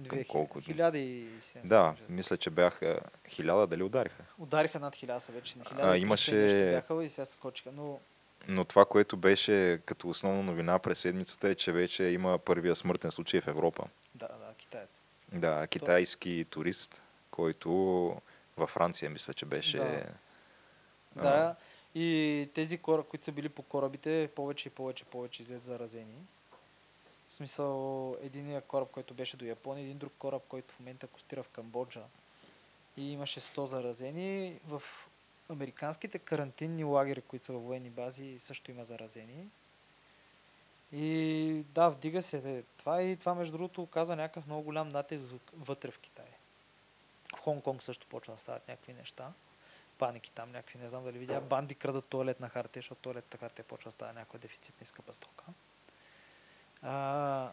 към 0.03 0.23
колко? 0.23 0.59
хи- 0.59 0.63
Хиляда 0.63 0.97
и 0.97 1.19
седемстотин, 1.21 1.67
Да, 1.67 1.91
мисля. 1.91 2.05
мисля, 2.09 2.37
че 2.37 2.49
бяха 2.49 2.99
хиляда, 3.29 3.67
дали 3.67 3.83
удариха. 3.83 4.23
Удариха 4.39 4.79
над 4.79 4.95
хиляда 4.95 5.19
са 5.21 5.31
вече. 5.31 5.57
На 5.57 5.63
А, 5.63 5.69
хиляда 5.69 5.97
имаше- 5.97 6.71
бяха 6.71 7.03
и 7.03 7.09
сега 7.09 7.25
скочиха. 7.25 7.71
Но 7.71 7.99
Но 8.47 8.65
това, 8.65 8.85
което 8.85 9.17
беше 9.17 9.79
като 9.85 10.09
основна 10.09 10.43
новина 10.43 10.79
през 10.79 10.99
седмицата 10.99 11.49
е, 11.49 11.55
че 11.55 11.71
вече 11.71 12.03
има 12.03 12.37
първия 12.39 12.75
смъртен 12.75 13.11
случай 13.11 13.41
в 13.41 13.47
Европа. 13.47 13.83
да, 14.15 14.27
да, 14.27 14.53
китаец. 14.57 15.01
Да, 15.31 15.67
китайски 15.67 16.45
турист, 16.49 17.01
който 17.31 17.71
във 18.57 18.69
Франция, 18.69 19.09
мисля, 19.09 19.33
че 19.33 19.45
беше. 19.45 19.77
Да. 19.77 20.03
а, 21.15 21.21
Да, 21.21 21.55
и 21.95 22.49
тези 22.53 22.77
хора, 22.77 23.03
които 23.03 23.25
са 23.25 23.31
били 23.31 23.49
по 23.49 23.61
корабите, 23.63 24.29
повече 24.35 24.67
и 24.67 24.71
повече, 24.71 25.05
повече 25.05 25.41
излезат 25.41 25.63
заразени. 25.63 26.15
В 27.33 27.35
смисъл, 27.35 28.17
единия 28.21 28.61
кораб, 28.61 28.91
който 28.91 29.13
беше 29.13 29.37
до 29.37 29.45
Япония, 29.45 29.83
един 29.83 29.97
друг 29.97 30.13
кораб, 30.19 30.43
който 30.47 30.73
в 30.73 30.79
момента 30.79 31.07
костира 31.07 31.43
в 31.43 31.49
Камбоджа. 31.49 32.03
И 32.97 33.11
имаше 33.11 33.39
100 33.39 33.65
заразени. 33.65 34.59
В 34.67 34.83
американските 35.49 36.19
карантинни 36.19 36.83
лагери, 36.83 37.21
които 37.21 37.45
са 37.45 37.53
във 37.53 37.63
военни 37.63 37.89
бази, 37.89 38.39
също 38.39 38.71
има 38.71 38.85
заразени. 38.85 39.47
И 40.91 41.63
да, 41.69 41.89
вдига 41.89 42.21
се 42.21 42.63
това 42.77 43.01
и 43.01 43.17
това 43.17 43.35
между 43.35 43.51
другото 43.51 43.81
оказва 43.81 44.15
някакъв 44.15 44.45
много 44.45 44.63
голям 44.63 44.89
натиск 44.89 45.33
вътре 45.53 45.91
в 45.91 45.99
Китай. 45.99 46.29
В 47.35 47.41
Хонг-Конг 47.41 47.81
също 47.81 48.07
почва 48.07 48.33
да 48.33 48.39
стават 48.39 48.67
някакви 48.67 48.93
неща 48.93 49.33
паники 49.97 50.31
там 50.31 50.51
някакви, 50.51 50.79
не 50.79 50.89
знам 50.89 51.03
дали 51.03 51.17
видя, 51.17 51.41
банди 51.41 51.75
крадат 51.75 52.05
туалетна 52.05 52.49
хартия, 52.49 52.81
защото 52.81 53.01
туалетната 53.01 53.37
хартия 53.37 53.65
почва 53.65 53.87
да 53.87 53.91
става 53.91 54.13
някаква 54.13 54.39
дефицитна 54.39 54.83
и 54.83 54.85
скъпа 54.85 55.13
стока. 55.13 55.43
А, 56.83 57.49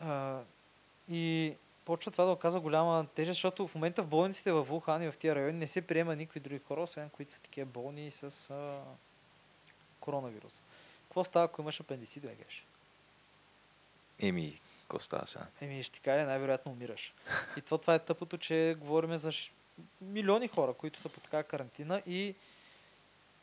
а, 0.00 0.40
и 1.08 1.54
почва 1.84 2.12
това 2.12 2.24
да 2.24 2.30
оказва 2.30 2.60
голяма 2.60 3.06
тежест, 3.14 3.36
защото 3.36 3.68
в 3.68 3.74
момента 3.74 4.02
в 4.02 4.06
болниците 4.06 4.52
в 4.52 4.62
Вухан 4.62 5.02
и 5.02 5.10
в 5.10 5.18
тия 5.18 5.34
райони 5.34 5.58
не 5.58 5.66
се 5.66 5.86
приема 5.86 6.16
никакви 6.16 6.40
други 6.40 6.58
хора, 6.58 6.82
освен 6.82 7.10
които 7.10 7.32
са 7.32 7.40
такива 7.40 7.66
болни 7.66 8.10
с 8.10 8.50
а, 8.50 8.80
коронавирус. 10.00 10.62
Какво 11.04 11.24
става, 11.24 11.44
ако 11.44 11.62
имаш 11.62 11.80
апендицит, 11.80 12.22
бе, 12.22 12.34
геш? 12.34 12.66
Еми, 14.18 14.60
какво 14.82 14.98
става 14.98 15.26
сега? 15.26 15.46
Еми, 15.60 15.82
ще 15.82 15.92
ти 15.92 16.00
кажа, 16.00 16.26
най-вероятно 16.26 16.72
умираш. 16.72 17.14
И 17.56 17.60
това, 17.60 17.78
това 17.78 17.94
е 17.94 17.98
тъпото, 17.98 18.38
че 18.38 18.76
говорим 18.78 19.16
за 19.16 19.32
ш- 19.32 19.52
милиони 20.00 20.48
хора, 20.48 20.74
които 20.74 21.00
са 21.00 21.08
по 21.08 21.20
такава 21.20 21.42
карантина 21.42 22.02
и 22.06 22.34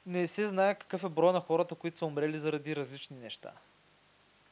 не 0.05 0.27
се 0.27 0.47
знае 0.47 0.75
какъв 0.75 1.03
е 1.03 1.09
броя 1.09 1.33
на 1.33 1.39
хората, 1.39 1.75
които 1.75 1.97
са 1.97 2.05
умрели 2.05 2.39
заради 2.39 2.75
различни 2.75 3.17
неща. 3.17 3.51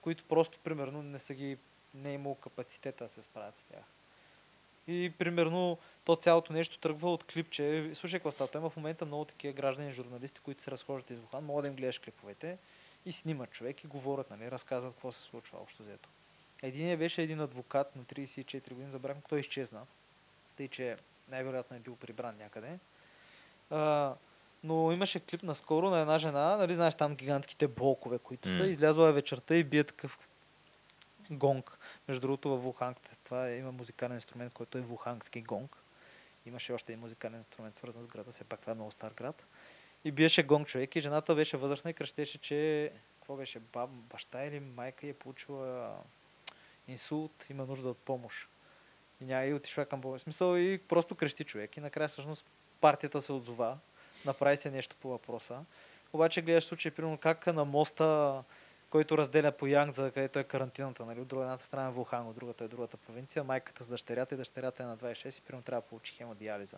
Които 0.04 0.24
просто, 0.24 0.60
примерно, 0.60 1.04
не 1.04 1.20
са 1.20 1.34
ги, 1.34 1.58
не 1.94 2.12
е 2.12 2.14
имало 2.14 2.36
капацитета 2.36 3.04
да 3.04 3.10
се 3.10 3.22
справят 3.22 3.56
с 3.56 3.64
тях. 3.64 3.84
И, 4.88 5.14
примерно, 5.18 5.78
то 6.06 6.16
цялото 6.16 6.54
нещо 6.54 6.78
тръгва 6.78 7.14
от 7.14 7.24
клипче. 7.24 7.92
Слушай, 7.94 8.20
какво 8.20 8.48
има 8.56 8.70
в 8.70 8.78
момента 8.78 9.06
много 9.06 9.26
такива 9.26 9.54
граждани, 9.54 9.92
журналисти, 9.92 10.40
които 10.40 10.64
се 10.64 10.72
разхождат 10.72 11.10
из 11.10 11.20
Вухан. 11.20 11.44
Мога 11.44 11.62
да 11.62 11.68
им 11.68 11.76
гледаш 11.76 12.00
клиповете 12.00 12.58
и 13.06 13.12
снимат 13.12 13.52
човек 13.52 13.84
и 13.84 13.88
говорят, 13.88 14.30
нали, 14.30 14.52
разказват 14.52 14.94
какво 14.94 15.12
се 15.12 15.22
случва 15.22 15.60
общо 15.62 15.84
взето. 15.84 16.10
Единият 16.62 17.00
беше 17.00 17.22
един 17.22 17.40
адвокат 17.40 17.96
на 17.96 18.04
34 18.04 18.70
години, 18.70 18.92
забравям, 18.92 19.22
той 19.30 19.40
изчезна. 19.40 19.82
Тъй, 20.58 20.68
че 20.68 20.98
най-вероятно 21.30 21.76
е 21.78 21.80
бил 21.80 21.96
прибран 21.96 22.38
някъде. 22.38 22.80
А, 23.70 24.16
но 24.64 24.92
имаше 24.92 25.20
клип 25.20 25.44
наскоро 25.44 25.90
на 25.90 26.00
една 26.00 26.20
жена, 26.20 26.58
нали 26.58 26.76
знаеш 26.76 26.96
там 26.96 27.16
гигантските 27.16 27.68
блокове, 27.68 28.20
които 28.20 28.56
са, 28.56 28.62
М. 28.62 28.68
излязла 28.68 29.10
е 29.10 29.12
вечерта 29.12 29.56
и 29.56 29.64
бие 29.64 29.84
такъв 29.84 30.20
гонг. 31.32 31.78
Между 32.08 32.22
другото 32.22 32.50
във 32.50 32.64
Вуханг, 32.64 32.98
това 33.24 33.48
е, 33.48 33.58
има 33.58 33.72
музикален 33.72 34.16
инструмент, 34.16 34.54
който 34.54 34.78
е 34.78 34.82
вухангски 34.82 35.42
гонг. 35.42 35.78
Имаше 36.46 36.74
още 36.74 36.92
един 36.92 37.02
музикален 37.02 37.38
инструмент, 37.38 37.76
свързан 37.76 38.04
с 38.04 38.08
града, 38.08 38.32
все 38.32 38.44
пак 38.44 38.60
това 38.60 38.72
е 38.72 38.76
много 38.76 38.92
стар 38.92 39.12
град. 39.12 39.46
И 40.06 40.12
биеше 40.12 40.44
гонг 40.44 40.68
човек 40.68 40.96
и 40.96 41.02
жената 41.02 41.36
беше 41.36 41.58
възрастна 41.58 41.92
и 41.92 41.94
крещеше, 41.94 42.38
че 42.38 42.92
какво 43.20 43.36
беше, 43.36 43.60
баб, 43.60 43.90
баща 43.90 44.46
или 44.46 44.60
майка 44.60 45.08
е 45.08 45.14
получила 45.14 45.98
инсулт, 46.88 47.46
има 47.50 47.66
нужда 47.66 47.90
от 47.90 47.98
помощ. 47.98 48.48
И 49.22 49.26
няма 49.26 49.46
и 49.46 49.54
отишла 49.54 49.86
към. 49.86 50.02
В 50.02 50.20
Смисъл 50.20 50.58
и 50.58 50.78
просто 50.88 51.16
крещи 51.16 51.44
човек. 51.44 51.78
И 51.78 51.80
накрая 51.80 52.10
всъщност 52.10 52.46
партията 52.82 53.22
се 53.22 53.34
отзова, 53.34 53.78
направи 54.26 54.58
се 54.58 54.72
нещо 54.72 54.96
по 55.02 55.10
въпроса. 55.10 55.60
Обаче 56.14 56.42
гледаш 56.42 56.64
случай, 56.64 56.92
примерно 56.92 57.18
как 57.18 57.48
на 57.48 57.66
моста, 57.66 58.44
който 58.90 59.18
разделя 59.18 59.52
по 59.52 59.68
Янгза, 59.68 60.12
където 60.12 60.40
е 60.40 60.44
карантината, 60.44 61.06
нали? 61.06 61.20
от 61.20 61.28
друга 61.28 61.44
едната 61.44 61.64
страна 61.64 61.88
е 61.88 61.92
Вулхан, 61.92 62.28
от 62.28 62.36
другата 62.36 62.64
е 62.64 62.68
другата 62.68 62.98
провинция, 62.98 63.44
майката 63.44 63.84
с 63.84 63.88
дъщерята 63.88 64.36
и 64.36 64.38
дъщерята 64.38 64.84
е 64.84 64.86
на 64.86 64.98
26 64.98 65.40
и 65.40 65.42
примерно 65.42 65.64
трябва 65.64 65.82
да 65.82 65.88
получи 65.88 66.14
хемодиализа 66.14 66.78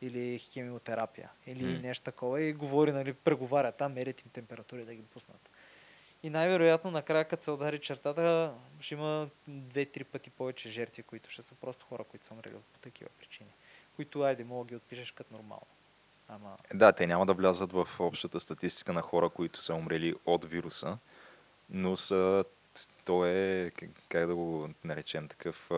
или 0.00 0.38
химиотерапия 0.38 1.30
или 1.46 1.64
М. 1.64 1.78
нещо 1.82 2.04
такова 2.04 2.40
и 2.40 2.52
говори, 2.52 2.92
нали, 2.92 3.12
преговаря 3.12 3.72
там, 3.72 3.92
мерят 3.92 4.20
им 4.20 4.30
температури 4.32 4.84
да 4.84 4.94
ги 4.94 5.02
пуснат. 5.02 5.50
И 6.22 6.30
най-вероятно 6.30 6.90
накрая, 6.90 7.24
като 7.24 7.44
се 7.44 7.50
удари 7.50 7.78
чертата, 7.78 8.54
ще 8.80 8.94
има 8.94 9.28
две-три 9.48 10.04
пъти 10.04 10.30
повече 10.30 10.68
жертви, 10.68 11.02
които 11.02 11.30
ще 11.30 11.42
са 11.42 11.54
просто 11.54 11.86
хора, 11.86 12.04
които 12.04 12.26
са 12.26 12.34
умрели 12.34 12.54
по 12.72 12.78
такива 12.78 13.10
причини. 13.18 13.50
Които, 13.96 14.22
айде, 14.22 14.44
мога 14.44 14.64
да 14.64 14.68
ги 14.68 14.76
отпишеш 14.76 15.12
като 15.12 15.34
нормално. 15.34 15.66
Ама, 16.28 16.56
Да, 16.74 16.92
те 16.92 17.06
няма 17.06 17.26
да 17.26 17.34
влязат 17.34 17.72
в 17.72 17.88
общата 17.98 18.40
статистика 18.40 18.92
на 18.92 19.02
хора, 19.02 19.28
които 19.28 19.60
са 19.60 19.74
умрели 19.74 20.14
от 20.26 20.44
вируса, 20.44 20.98
но 21.70 21.96
са, 21.96 22.44
то 23.04 23.26
е, 23.26 23.72
как 24.08 24.26
да 24.26 24.34
го 24.34 24.68
наречем, 24.84 25.28
такъв 25.28 25.70
а, 25.70 25.74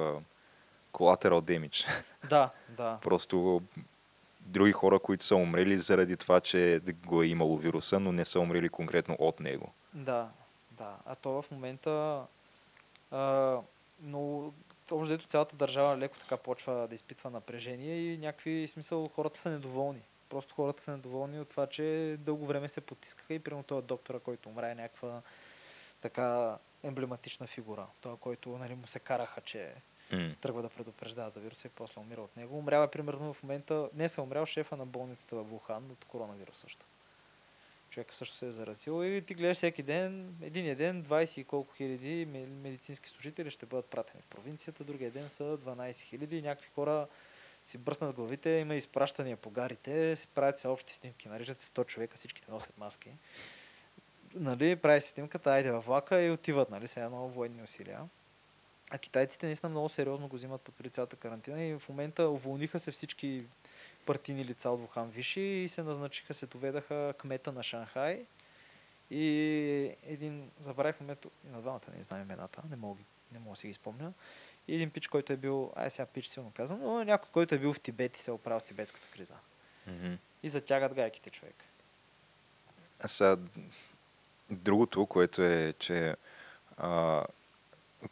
collateral 0.93 1.41
damage. 1.41 2.05
да, 2.29 2.51
да. 2.69 2.99
Просто 3.03 3.63
други 4.41 4.73
хора, 4.73 4.99
които 4.99 5.25
са 5.25 5.37
умрели 5.37 5.79
заради 5.79 6.17
това, 6.17 6.41
че 6.41 6.81
го 7.07 7.23
е 7.23 7.27
имало 7.27 7.57
вируса, 7.57 8.01
но 8.01 8.13
не 8.13 8.25
са 8.25 8.41
умрели 8.41 8.69
конкретно 8.69 9.17
от 9.19 9.41
него. 9.41 9.73
Да, 9.95 10.29
да. 10.71 10.97
А 11.07 11.15
то 11.15 11.43
в 11.43 11.51
момента 11.51 12.23
а, 13.11 13.59
но 14.01 14.53
общо 14.91 15.27
цялата 15.27 15.57
държава 15.57 15.99
леко 15.99 16.19
така 16.19 16.37
почва 16.37 16.87
да 16.89 16.95
изпитва 16.95 17.31
напрежение 17.31 17.97
и 17.97 18.19
някакви 18.19 18.69
смисъл 18.69 19.09
хората 19.09 19.41
са 19.41 19.51
недоволни. 19.51 20.01
Просто 20.29 20.55
хората 20.55 20.83
са 20.83 20.93
недоволни 20.93 21.41
от 21.41 21.49
това, 21.49 21.67
че 21.67 22.17
дълго 22.19 22.47
време 22.47 22.69
се 22.69 22.81
потискаха 22.81 23.35
и 23.35 23.39
примерно 23.39 23.63
този 23.63 23.87
доктора, 23.87 24.19
който 24.19 24.49
умря 24.49 24.71
е 24.71 24.75
някаква 24.75 25.23
така 26.01 26.59
емблематична 26.83 27.47
фигура. 27.47 27.87
Той, 28.01 28.17
който 28.17 28.49
нали, 28.59 28.75
му 28.75 28.87
се 28.87 28.99
караха, 28.99 29.41
че 29.41 29.73
М. 30.13 30.35
тръгва 30.41 30.63
да 30.63 30.69
предупреждава 30.69 31.31
за 31.31 31.41
вируса 31.41 31.67
и 31.67 31.71
после 31.71 32.01
умира 32.01 32.21
от 32.23 32.37
него. 32.37 32.59
Умрява 32.59 32.85
е 32.85 32.91
примерно 32.91 33.35
в 33.35 33.43
момента, 33.43 33.89
не 33.95 34.09
се 34.09 34.21
умрял 34.21 34.47
шефа 34.47 34.77
на 34.77 34.87
болницата 34.87 35.37
в 35.37 35.43
Вухан 35.43 35.91
от 35.91 36.05
коронавирус 36.05 36.59
също. 36.59 36.87
Човека 37.91 38.15
също 38.15 38.37
се 38.37 38.47
е 38.47 38.53
заразил 38.53 39.05
и 39.05 39.23
ти 39.23 39.35
гледаш 39.35 39.57
всеки 39.57 39.83
ден, 39.83 40.37
един 40.43 40.77
ден 40.77 41.05
20 41.05 41.41
и 41.41 41.45
колко 41.45 41.75
хиляди 41.75 42.27
ме- 42.27 42.47
медицински 42.47 43.09
служители 43.09 43.51
ще 43.51 43.67
бъдат 43.67 43.87
пратени 43.87 44.23
в 44.23 44.27
провинцията, 44.27 44.85
другия 44.85 45.11
ден 45.11 45.29
са 45.29 45.45
12 45.45 46.01
хиляди 46.01 46.39
и 46.39 46.43
някакви 46.43 46.71
хора 46.75 47.07
си 47.67 47.79
бръснат 47.79 48.15
главите, 48.15 48.51
има 48.51 48.75
изпращания 48.75 49.37
по 49.37 49.51
гарите, 49.51 50.17
си 50.17 50.29
правят 50.35 50.59
се 50.59 50.69
общи 50.69 50.95
снимки, 50.95 51.29
нареждат 51.29 51.61
се 51.61 51.71
100 51.71 51.87
човека, 51.87 52.17
всичките 52.17 52.51
носят 52.51 52.79
маски. 52.79 53.11
Нали, 54.35 54.77
прави 54.77 55.01
се 55.01 55.09
снимката, 55.09 55.51
айде 55.51 55.71
във 55.71 55.87
влака 55.87 56.23
и 56.23 56.31
отиват, 56.31 56.71
нали, 56.71 56.89
сега 56.89 57.09
много 57.09 57.29
военни 57.29 57.63
усилия. 57.63 58.01
А 58.91 58.99
китайците 58.99 59.47
наистина 59.47 59.71
много 59.71 59.89
сериозно 59.89 60.29
го 60.29 60.37
взимат 60.37 60.61
под 60.61 60.93
цялата 60.93 61.17
карантина 61.17 61.63
и 61.63 61.79
в 61.79 61.89
момента 61.89 62.29
уволниха 62.29 62.79
се 62.79 62.93
всички 62.93 63.45
партийни 64.07 64.45
лица 64.45 64.71
от 64.71 64.81
Вухан 64.81 65.11
Виши 65.11 65.41
и 65.41 65.69
се 65.69 65.83
назначиха, 65.83 66.35
се 66.35 66.47
доведаха 66.47 67.15
кмета 67.19 67.53
на 67.53 67.63
Шанхай 67.63 68.25
и 69.11 69.27
един, 70.03 70.51
забравих 70.61 70.97
името, 71.01 71.31
на 71.45 71.61
двамата 71.61 71.81
не 71.97 72.03
знам 72.03 72.23
имената, 72.23 72.63
не 72.71 72.77
мога, 72.77 73.01
не 73.33 73.39
мога 73.39 73.55
да 73.55 73.61
си 73.61 73.67
ги 73.67 73.73
спомня. 73.73 74.13
И 74.69 74.75
един 74.75 74.91
пич, 74.91 75.09
който 75.09 75.33
е 75.33 75.37
бил, 75.37 75.73
ай 75.77 75.91
сега 75.91 76.07
пич 76.07 76.27
силно 76.27 76.53
казвам, 76.57 76.81
но 76.81 77.05
някой, 77.05 77.29
който 77.33 77.55
е 77.55 77.59
бил 77.59 77.73
в 77.73 77.81
Тибет 77.81 78.17
и 78.17 78.21
се 78.21 78.31
е 78.31 78.35
оправил 78.35 78.61
с 78.61 78.65
тибетската 78.65 79.07
криза. 79.15 79.35
Мгм. 79.87 80.15
И 80.43 80.49
затягат 80.49 80.95
гайките 80.95 81.31
човек. 81.31 81.55
А 83.01 83.09
сега, 83.09 83.37
другото, 84.51 85.07
което 85.07 85.43
е, 85.43 85.75
че 85.79 86.17
а, 86.77 87.25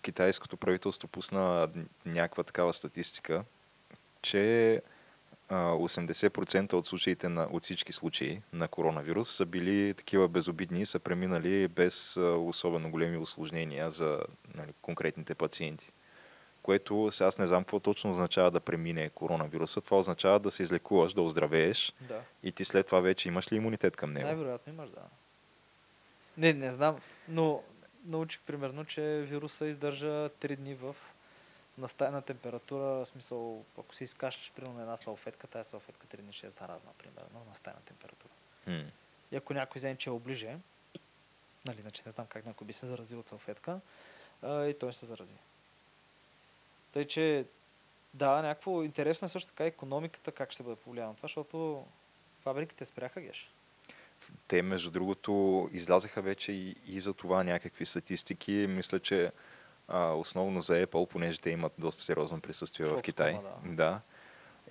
китайското 0.02 0.56
правителство 0.56 1.08
пусна 1.08 1.70
някаква 2.06 2.42
такава 2.44 2.72
статистика, 2.72 3.44
че 4.22 4.82
а, 5.48 5.54
80% 5.54 6.72
от 6.72 6.86
случаите 6.86 7.28
на, 7.28 7.48
от 7.50 7.62
всички 7.62 7.92
случаи 7.92 8.40
на 8.52 8.68
коронавирус 8.68 9.36
са 9.36 9.46
били 9.46 9.94
такива 9.94 10.28
безобидни 10.28 10.80
и 10.80 10.86
са 10.86 10.98
преминали 10.98 11.68
без 11.68 12.16
особено 12.16 12.90
големи 12.90 13.16
осложнения 13.16 13.90
за 13.90 14.20
нали, 14.54 14.72
конкретните 14.82 15.34
пациенти. 15.34 15.92
Което 16.64 17.10
сега 17.12 17.28
аз 17.28 17.38
не 17.38 17.46
знам 17.46 17.64
какво 17.64 17.80
точно 17.80 18.10
означава 18.10 18.50
да 18.50 18.60
премине 18.60 19.10
коронавируса. 19.10 19.80
Това 19.80 19.98
означава 19.98 20.40
да 20.40 20.50
се 20.50 20.62
излекуваш, 20.62 21.12
да 21.12 21.22
оздравееш 21.22 21.92
Да. 22.00 22.20
и 22.42 22.52
ти 22.52 22.64
след 22.64 22.86
това 22.86 23.00
вече 23.00 23.28
имаш 23.28 23.52
ли 23.52 23.56
имунитет 23.56 23.96
към 23.96 24.10
него. 24.10 24.26
Най-вероятно 24.26 24.72
имаш, 24.72 24.90
да. 24.90 25.02
Не, 26.36 26.52
не 26.52 26.72
знам, 26.72 27.00
но 27.28 27.62
научих 28.04 28.40
примерно, 28.40 28.84
че 28.84 29.02
вируса 29.28 29.66
издържа 29.66 30.06
3 30.06 30.56
дни 30.56 30.74
в 30.74 30.96
настайна 31.78 32.22
температура, 32.22 32.84
в 32.84 33.06
смисъл, 33.06 33.64
ако 33.78 33.94
си 33.94 34.04
изкашляш 34.04 34.52
примерно 34.52 34.74
на 34.74 34.82
една 34.82 34.96
салфетка, 34.96 35.46
тази 35.46 35.70
салфетка 35.70 36.06
3 36.06 36.20
дни 36.20 36.32
ще 36.32 36.46
е 36.46 36.50
заразна, 36.50 36.90
примерно, 36.98 37.38
на 37.38 37.44
настайна 37.48 37.80
температура. 37.80 38.32
М. 38.66 38.84
И 39.32 39.36
ако 39.36 39.54
някой 39.54 39.78
вземе, 39.78 39.96
че 39.96 40.10
е 40.10 40.12
оближе, 40.12 40.56
нали, 41.66 41.80
иначе 41.80 42.02
не 42.06 42.12
знам 42.12 42.26
как 42.26 42.46
някой 42.46 42.66
би 42.66 42.72
се 42.72 42.86
заразил 42.86 43.18
от 43.18 43.28
салфетка, 43.28 43.80
а, 44.42 44.64
и 44.66 44.78
той 44.78 44.92
ще 44.92 44.98
се 44.98 45.06
зарази. 45.06 45.34
Тъй, 46.94 47.04
че 47.04 47.44
да, 48.14 48.42
някакво 48.42 48.82
интересно 48.82 49.26
е 49.26 49.28
също 49.28 49.48
така 49.48 49.64
економиката, 49.64 50.32
как 50.32 50.52
ще 50.52 50.62
бъде 50.62 50.76
повлияна 50.76 51.14
това, 51.14 51.26
защото 51.26 51.84
фабриките 52.42 52.84
спряха 52.84 53.20
геш. 53.20 53.50
Те, 54.48 54.62
между 54.62 54.90
другото, 54.90 55.68
излязаха 55.72 56.22
вече 56.22 56.52
и, 56.52 56.76
и 56.86 57.00
за 57.00 57.14
това 57.14 57.44
някакви 57.44 57.86
статистики. 57.86 58.66
Мисля, 58.68 59.00
че 59.00 59.32
а, 59.88 60.12
основно 60.12 60.60
за 60.60 60.86
Apple, 60.86 61.08
понеже 61.08 61.38
те 61.38 61.50
имат 61.50 61.72
доста 61.78 62.02
сериозно 62.02 62.40
присъствие 62.40 62.86
в 62.86 62.96
Foxconn, 62.96 63.02
Китай. 63.02 63.38
да. 63.64 63.72
да. 63.74 64.00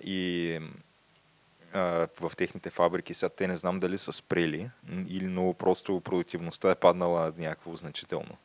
И 0.04 0.60
а, 1.72 2.08
в 2.20 2.32
техните 2.36 2.70
фабрики 2.70 3.14
сега 3.14 3.28
те 3.28 3.48
не 3.48 3.56
знам 3.56 3.78
дали 3.78 3.98
са 3.98 4.12
спрели, 4.12 4.70
или, 5.08 5.26
но 5.26 5.54
просто 5.54 6.00
продуктивността 6.00 6.70
е 6.70 6.74
паднала 6.74 7.32
някакво 7.36 7.76
значително. 7.76 8.36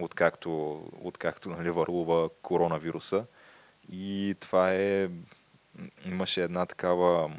Откакто, 0.00 0.82
откакто 1.02 1.50
нали, 1.50 1.70
върлува 1.70 2.28
коронавируса. 2.42 3.26
И 3.92 4.36
това 4.40 4.74
е... 4.74 5.08
Имаше 6.04 6.42
една 6.42 6.66
такава 6.66 7.30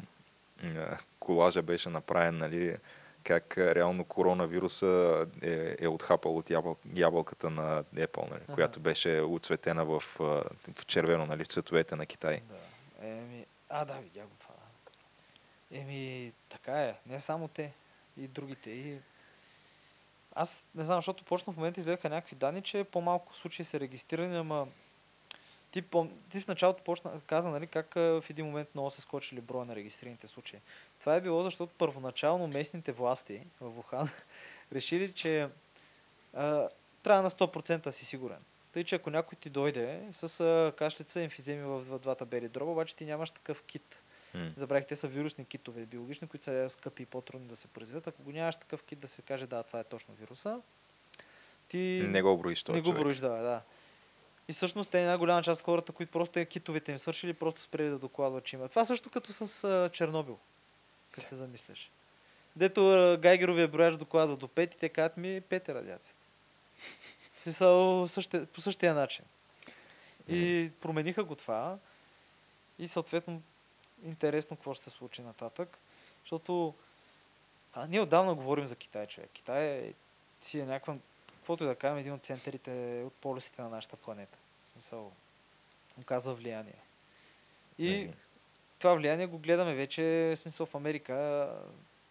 колажа 1.20 1.62
беше 1.62 1.88
направен, 1.88 2.38
нали, 2.38 2.76
как 3.24 3.58
реално 3.58 4.04
коронавируса 4.04 5.26
е, 5.42 5.76
е 5.78 5.88
отхапал 5.88 6.36
от 6.36 6.50
ябъл, 6.50 6.76
ябълката 6.94 7.50
на 7.50 7.84
Apple, 7.84 8.30
нали, 8.30 8.40
Аха. 8.42 8.54
която 8.54 8.80
беше 8.80 9.20
оцветена 9.20 9.84
в, 9.84 10.02
в 10.18 10.86
червено, 10.86 11.26
нали, 11.26 11.44
в 11.44 11.48
цветовете 11.48 11.96
на 11.96 12.06
Китай. 12.06 12.40
Да. 12.48 13.06
Еми, 13.08 13.46
а, 13.68 13.84
да, 13.84 13.94
видях 13.94 14.26
го 14.26 14.36
това. 14.40 14.54
Еми, 15.72 16.32
така 16.48 16.82
е. 16.82 16.94
Не 17.06 17.20
само 17.20 17.48
те. 17.48 17.72
И 18.16 18.28
другите. 18.28 18.70
И... 18.70 18.98
Аз 20.34 20.64
не 20.74 20.84
знам, 20.84 20.98
защото 20.98 21.24
почна 21.24 21.52
в 21.52 21.56
момента 21.56 21.80
изгледаха 21.80 22.08
някакви 22.08 22.36
данни, 22.36 22.62
че 22.62 22.84
по-малко 22.84 23.34
случаи 23.34 23.64
са 23.64 23.80
регистрирани, 23.80 24.36
ама 24.36 24.66
ти, 25.70 25.82
пом... 25.82 26.10
ти 26.30 26.40
в 26.40 26.48
началото 26.48 26.84
почна, 26.84 27.20
каза, 27.26 27.50
нали, 27.50 27.66
как 27.66 27.94
в 27.94 28.24
един 28.30 28.46
момент 28.46 28.68
много 28.74 28.90
се 28.90 29.00
скочили 29.00 29.40
броя 29.40 29.64
на 29.64 29.76
регистрираните 29.76 30.26
случаи. 30.26 30.60
Това 31.00 31.14
е 31.14 31.20
било, 31.20 31.42
защото 31.42 31.72
първоначално 31.78 32.46
местните 32.46 32.92
власти 32.92 33.42
в 33.60 33.70
Вухан 33.70 34.08
решили, 34.72 35.12
че 35.12 35.48
а, 36.34 36.68
трябва 37.02 37.22
на 37.22 37.30
100% 37.30 37.90
си 37.90 38.04
сигурен. 38.04 38.38
Тъй, 38.72 38.84
че 38.84 38.94
ако 38.94 39.10
някой 39.10 39.38
ти 39.40 39.50
дойде 39.50 40.08
с 40.12 40.40
а, 40.40 40.72
кашлица, 40.76 41.20
емфиземи 41.20 41.62
в 41.62 41.98
двата 41.98 42.26
бели 42.26 42.48
дроба, 42.48 42.72
обаче 42.72 42.96
ти 42.96 43.04
нямаш 43.04 43.30
такъв 43.30 43.62
кит. 43.62 43.99
М. 44.34 44.52
Забравих, 44.56 44.86
те 44.86 44.96
са 44.96 45.08
вирусни 45.08 45.44
китове, 45.44 45.86
биологични, 45.86 46.28
които 46.28 46.44
са 46.44 46.70
скъпи 46.70 47.02
и 47.02 47.06
по-трудни 47.06 47.48
да 47.48 47.56
се 47.56 47.68
произведат. 47.68 48.06
Ако 48.06 48.22
го 48.22 48.32
нямаш 48.32 48.56
такъв 48.56 48.82
кит 48.82 48.98
да 48.98 49.08
се 49.08 49.22
каже, 49.22 49.46
да, 49.46 49.62
това 49.62 49.80
е 49.80 49.84
точно 49.84 50.14
вируса, 50.14 50.60
ти 51.68 52.06
Не 52.08 52.22
го 52.22 52.38
броиш 52.38 52.64
не 52.64 52.80
го 52.80 52.92
броиш, 52.92 53.18
да, 53.18 53.28
да. 53.28 53.62
И 54.48 54.52
всъщност 54.52 54.90
те 54.90 55.00
една 55.00 55.18
голяма 55.18 55.42
част 55.42 55.60
от 55.60 55.64
хората, 55.64 55.92
които 55.92 56.12
просто 56.12 56.38
е 56.38 56.44
китовете 56.44 56.92
им 56.92 56.98
свършили, 56.98 57.34
просто 57.34 57.62
спрели 57.62 57.88
да 57.88 57.98
докладват, 57.98 58.44
че 58.44 58.56
има. 58.56 58.68
Това 58.68 58.84
също 58.84 59.10
като 59.10 59.32
с 59.32 59.64
а, 59.64 59.90
Чернобил, 59.92 60.38
като 61.10 61.28
се 61.28 61.34
замислиш. 61.34 61.90
Дето 62.56 62.90
а, 62.90 63.16
Гайгеровия 63.16 63.68
брояч 63.68 63.96
докладва 63.96 64.36
до 64.36 64.48
5 64.48 64.74
и 64.74 64.78
те 64.78 64.88
казват 64.88 65.16
ми 65.16 65.42
5 65.42 65.68
е 65.68 65.74
радиация. 65.74 66.14
Смисъл, 67.40 68.08
същия, 68.08 68.46
по 68.46 68.60
същия 68.60 68.94
начин. 68.94 69.24
И 70.28 70.70
промениха 70.80 71.24
го 71.24 71.34
това. 71.34 71.78
И 72.78 72.88
съответно 72.88 73.42
интересно 74.04 74.56
какво 74.56 74.74
ще 74.74 74.84
се 74.84 74.90
случи 74.90 75.22
нататък. 75.22 75.78
Защото 76.20 76.74
а, 77.72 77.86
ние 77.86 78.00
отдавна 78.00 78.34
говорим 78.34 78.66
за 78.66 78.76
Китай, 78.76 79.06
човек. 79.06 79.30
Китай 79.32 79.66
е, 79.66 79.94
си 80.42 80.60
е 80.60 80.66
някаква, 80.66 80.96
каквото 81.26 81.64
и 81.64 81.66
да 81.66 81.74
кажем, 81.74 81.98
един 81.98 82.12
от 82.12 82.22
центърите, 82.22 83.02
от 83.06 83.12
полюсите 83.12 83.62
на 83.62 83.68
нашата 83.68 83.96
планета. 83.96 84.38
В 84.68 84.72
смисъл, 84.72 85.12
оказва 86.00 86.34
влияние. 86.34 86.74
И 87.78 87.90
Нали? 87.90 88.14
това 88.78 88.94
влияние 88.94 89.26
го 89.26 89.38
гледаме 89.38 89.74
вече, 89.74 90.02
в 90.02 90.36
смисъл 90.36 90.66
в 90.66 90.74
Америка, 90.74 91.48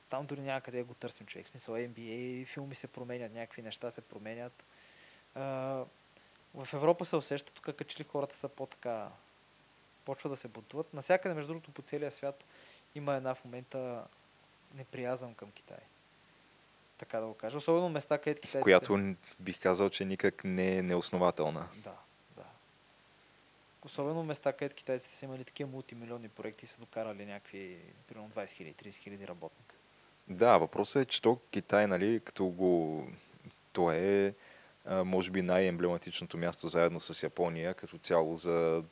там 0.10 0.26
дори 0.26 0.42
няма 0.42 0.62
къде 0.62 0.78
да 0.78 0.84
го 0.84 0.94
търсим 0.94 1.28
човек. 1.28 1.46
В 1.46 1.50
смисъл 1.50 1.76
NBA, 1.76 2.46
филми 2.46 2.76
се 2.76 2.88
променят, 2.88 3.34
някакви 3.34 3.62
неща 3.62 3.92
се 3.92 4.02
променят. 4.02 4.64
А, 5.36 5.42
в 6.54 6.74
Европа 6.74 7.06
се 7.06 7.16
усеща 7.16 7.54
тук, 7.54 7.64
като 7.64 7.84
че 7.84 8.00
ли 8.00 8.04
хората 8.04 8.38
са 8.38 8.50
по-така, 8.50 9.10
почва 10.10 10.30
да 10.30 10.36
се 10.36 10.48
бунтуват. 10.48 10.94
Насякъде, 10.94 11.36
между 11.36 11.48
другото, 11.48 11.72
по 11.72 11.82
целия 11.82 12.12
свят 12.12 12.44
има 12.96 13.16
една 13.16 13.36
в 13.36 13.46
момента 13.46 14.04
неприязъм 14.76 15.34
към 15.34 15.52
Китай. 15.52 15.78
Така 16.98 17.20
да 17.20 17.28
го 17.28 17.34
кажа. 17.34 17.58
Особено 17.58 17.90
места, 17.90 18.18
където 18.18 18.42
китайците... 18.42 18.62
Която 18.62 19.16
бих 19.40 19.60
казал, 19.60 19.90
че 19.90 20.06
никак 20.06 20.44
не 20.44 20.78
е 20.78 20.82
неоснователна. 20.82 21.68
Да, 21.76 21.96
да. 22.36 22.44
Особено 23.86 24.24
места, 24.24 24.54
където 24.54 24.76
китайците 24.76 25.16
са 25.16 25.26
имали 25.26 25.44
такива 25.44 25.70
мултимилионни 25.70 26.30
проекти 26.30 26.66
и 26.66 26.68
са 26.68 26.78
докарали 26.80 27.26
някакви, 27.26 27.80
примерно 28.08 28.30
20 28.30 28.44
000, 28.44 28.76
30 28.76 28.90
000 28.90 29.28
работника. 29.28 29.76
Да, 30.28 30.58
въпросът 30.58 31.02
е, 31.02 31.06
че 31.06 31.22
то 31.22 31.40
Китай, 31.52 31.88
нали, 31.88 32.22
като 32.26 32.46
го... 32.46 33.04
То 33.74 33.92
е, 33.92 34.34
може 34.86 35.32
би, 35.32 35.42
най-емблематичното 35.42 36.38
място 36.38 36.68
заедно 36.68 37.00
с 37.00 37.24
Япония, 37.24 37.74
като 37.74 37.98
цяло 37.98 38.36
за, 38.36 38.84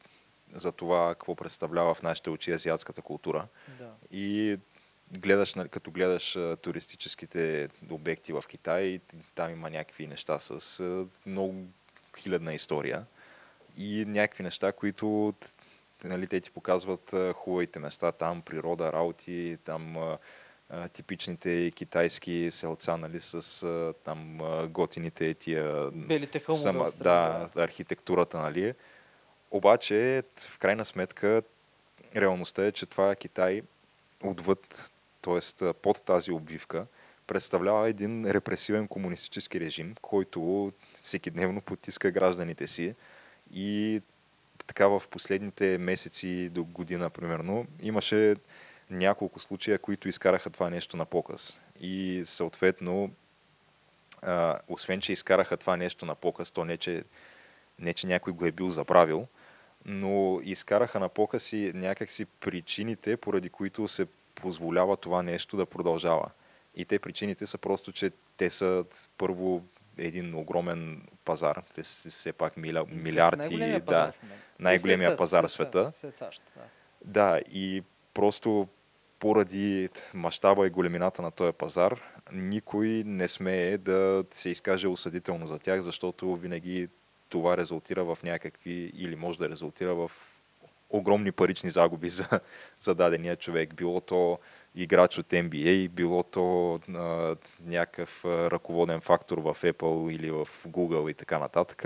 за 0.55 0.71
това, 0.71 1.09
какво 1.09 1.35
представлява 1.35 1.93
в 1.93 2.03
нашите 2.03 2.29
очи 2.29 2.51
азиатската 2.51 3.01
култура. 3.01 3.47
Да. 3.79 3.91
И 4.11 4.57
гледаш, 5.11 5.53
нали, 5.53 5.69
като 5.69 5.91
гледаш 5.91 6.37
туристическите 6.61 7.69
обекти 7.89 8.33
в 8.33 8.43
Китай, 8.47 8.99
там 9.35 9.51
има 9.51 9.69
някакви 9.69 10.07
неща 10.07 10.39
с 10.39 10.83
много 11.25 11.65
хилядна 12.17 12.53
история 12.53 13.05
и 13.77 14.05
някакви 14.07 14.43
неща, 14.43 14.71
които 14.71 15.33
нали, 16.03 16.27
те 16.27 16.41
ти 16.41 16.51
показват 16.51 17.13
хубавите 17.33 17.79
места, 17.79 18.11
там 18.11 18.41
природа, 18.41 18.93
работи, 18.93 19.57
там 19.63 19.97
типичните 20.93 21.71
китайски 21.71 22.49
селца, 22.51 22.97
нали, 22.97 23.19
с 23.19 23.93
там 24.03 24.37
готините 24.69 25.33
тия 25.33 25.91
Белите 25.91 26.39
хълмове 26.39 26.63
сама, 26.63 26.91
да, 27.01 27.49
архитектурата, 27.55 28.39
нали. 28.39 28.73
Обаче, 29.51 30.23
в 30.49 30.59
крайна 30.59 30.85
сметка, 30.85 31.41
реалността 32.15 32.65
е, 32.65 32.71
че 32.71 32.85
това 32.85 33.15
Китай 33.15 33.61
отвъд, 34.23 34.91
т.е. 35.21 35.73
под 35.73 36.01
тази 36.05 36.31
обвивка, 36.31 36.87
представлява 37.27 37.89
един 37.89 38.31
репресивен 38.31 38.87
комунистически 38.87 39.59
режим, 39.59 39.95
който 40.01 40.71
всеки 41.03 41.31
дневно 41.31 41.61
потиска 41.61 42.11
гражданите 42.11 42.67
си 42.67 42.95
и 43.53 44.01
така 44.67 44.87
в 44.87 45.03
последните 45.11 45.77
месеци 45.77 46.49
до 46.49 46.63
година, 46.63 47.09
примерно, 47.09 47.65
имаше 47.81 48.35
няколко 48.89 49.39
случая, 49.39 49.79
които 49.79 50.09
изкараха 50.09 50.49
това 50.49 50.69
нещо 50.69 50.97
на 50.97 51.05
показ. 51.05 51.59
И 51.79 52.21
съответно, 52.25 53.11
а, 54.21 54.59
освен, 54.67 55.01
че 55.01 55.11
изкараха 55.11 55.57
това 55.57 55.77
нещо 55.77 56.05
на 56.05 56.15
показ, 56.15 56.51
то 56.51 56.65
не 56.65 56.77
че, 56.77 57.03
не, 57.79 57.93
че 57.93 58.07
някой 58.07 58.33
го 58.33 58.45
е 58.45 58.51
бил 58.51 58.69
забравил, 58.69 59.27
но 59.87 60.39
изкараха 60.43 60.99
на 60.99 61.09
показ 61.09 61.53
и 61.53 61.71
някакси 61.75 62.25
причините, 62.25 63.17
поради 63.17 63.49
които 63.49 63.87
се 63.87 64.07
позволява 64.35 64.97
това 64.97 65.23
нещо 65.23 65.57
да 65.57 65.65
продължава. 65.65 66.29
И 66.75 66.85
те 66.85 66.99
причините 66.99 67.45
са 67.45 67.57
просто, 67.57 67.91
че 67.91 68.11
те 68.37 68.49
са 68.49 68.85
първо 69.17 69.63
един 69.97 70.35
огромен 70.35 71.01
пазар. 71.25 71.63
Те 71.75 71.83
са 71.83 72.09
все 72.09 72.33
пак 72.33 72.57
миля, 72.57 72.85
милиарди. 72.89 73.37
най-големия 73.37 73.79
Да, 73.79 73.85
пазар 73.85 74.13
момента. 74.23 74.45
най-големия 74.59 75.09
след 75.09 75.17
пазар 75.17 75.43
в 75.43 75.51
света. 75.51 75.91
След 75.95 76.17
САЩ, 76.17 76.41
да. 76.55 76.61
Да, 77.05 77.41
и 77.51 77.83
просто 78.13 78.67
поради 79.19 79.89
мащаба 80.13 80.67
и 80.67 80.69
големината 80.69 81.21
на 81.21 81.31
този 81.31 81.53
пазар, 81.53 82.01
никой 82.31 82.87
не 83.05 83.27
смее 83.27 83.77
да 83.77 84.23
се 84.31 84.49
изкаже 84.49 84.87
осъдително 84.87 85.47
за 85.47 85.59
тях, 85.59 85.81
защото 85.81 86.35
винаги 86.35 86.89
това 87.29 87.57
резултира 87.57 88.03
в 88.03 88.17
някакви, 88.23 88.91
или 88.95 89.15
може 89.15 89.37
да 89.37 89.49
резултира 89.49 89.95
в 89.95 90.11
огромни 90.89 91.31
парични 91.31 91.69
загуби 91.69 92.09
за, 92.09 92.27
за 92.79 92.95
дадения 92.95 93.35
човек. 93.35 93.73
Било 93.73 94.01
то 94.01 94.39
играч 94.75 95.17
от 95.17 95.27
NBA, 95.27 95.89
било 95.89 96.23
то 96.23 96.75
а, 96.75 97.35
някакъв 97.65 98.25
ръководен 98.25 99.01
фактор 99.01 99.37
в 99.37 99.57
Apple 99.61 100.11
или 100.11 100.31
в 100.31 100.47
Google 100.67 101.11
и 101.11 101.13
така 101.13 101.39
нататък. 101.39 101.85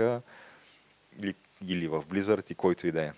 Или 1.18 1.34
или 1.66 1.88
в 1.88 2.02
Blizzard 2.02 2.52
и 2.52 2.54
който 2.54 2.86
и 2.86 2.92
да 2.92 3.02
е. 3.02 3.12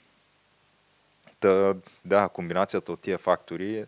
Да, 2.05 2.29
комбинацията 2.29 2.93
от 2.93 3.01
тия 3.01 3.18
фактори 3.18 3.87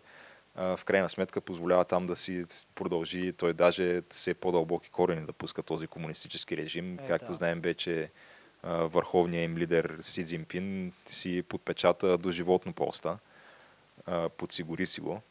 в 0.57 0.79
крайна 0.85 1.09
сметка 1.09 1.41
позволява 1.41 1.85
там 1.85 2.07
да 2.07 2.15
си 2.15 2.45
продължи, 2.75 3.33
той 3.33 3.53
даже 3.53 4.01
все 4.09 4.33
по-дълбоки 4.33 4.89
корени 4.89 5.25
да 5.25 5.33
пуска 5.33 5.63
този 5.63 5.87
комунистически 5.87 6.57
режим. 6.57 6.99
Е, 6.99 7.07
Както 7.07 7.27
да. 7.27 7.33
знаем 7.33 7.61
вече 7.61 8.09
върховният 8.63 9.49
им 9.49 9.57
лидер 9.57 9.97
Си 10.01 10.25
Цзинпин 10.25 10.93
си 11.05 11.43
подпечата 11.49 12.17
до 12.17 12.31
животно 12.31 12.73
поста. 12.73 13.17
Подсигури 14.37 14.85
си 14.85 15.01
го. 15.01 15.21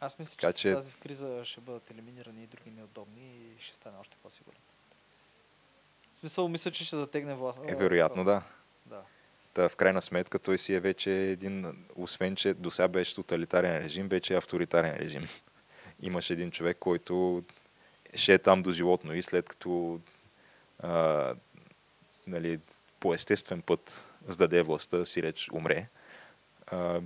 Аз 0.00 0.18
мисля, 0.18 0.36
Така 0.40 0.52
че, 0.52 0.72
тази 0.72 0.96
криза 0.96 1.40
ще 1.44 1.60
бъдат 1.60 1.90
елиминирани 1.90 2.42
и 2.42 2.46
други 2.46 2.70
неудобни 2.70 3.22
и 3.22 3.62
ще 3.62 3.74
стане 3.74 3.96
още 4.00 4.16
по-сигурен. 4.22 4.60
В 6.14 6.18
смисъл, 6.18 6.48
мисля, 6.48 6.70
че 6.70 6.84
ще 6.84 6.96
затегне 6.96 7.34
власт. 7.34 7.58
Е, 7.66 7.74
вероятно 7.74 8.24
да. 8.24 8.42
Да. 8.86 9.02
Та, 9.54 9.68
в 9.68 9.76
крайна 9.76 10.02
сметка 10.02 10.38
той 10.38 10.58
си 10.58 10.74
е 10.74 10.80
вече 10.80 11.12
един, 11.12 11.86
освен 11.96 12.36
че 12.36 12.54
до 12.54 12.70
сега 12.70 12.88
беше 12.88 13.14
тоталитарен 13.14 13.78
режим, 13.78 14.08
вече 14.08 14.34
е 14.34 14.36
авторитарен 14.36 14.96
режим. 14.96 15.24
Имаш 16.02 16.30
един 16.30 16.50
човек, 16.50 16.76
който 16.80 17.44
ще 18.14 18.34
е 18.34 18.38
там 18.38 18.62
до 18.62 18.72
животно 18.72 19.14
и 19.14 19.22
след 19.22 19.48
като 19.48 20.00
а, 20.78 21.34
нали, 22.26 22.60
по 23.00 23.14
естествен 23.14 23.62
път 23.62 24.06
сдаде 24.28 24.62
властта, 24.62 25.04
си 25.04 25.22
реч 25.22 25.48
умре. 25.52 25.86
А, 26.66 27.00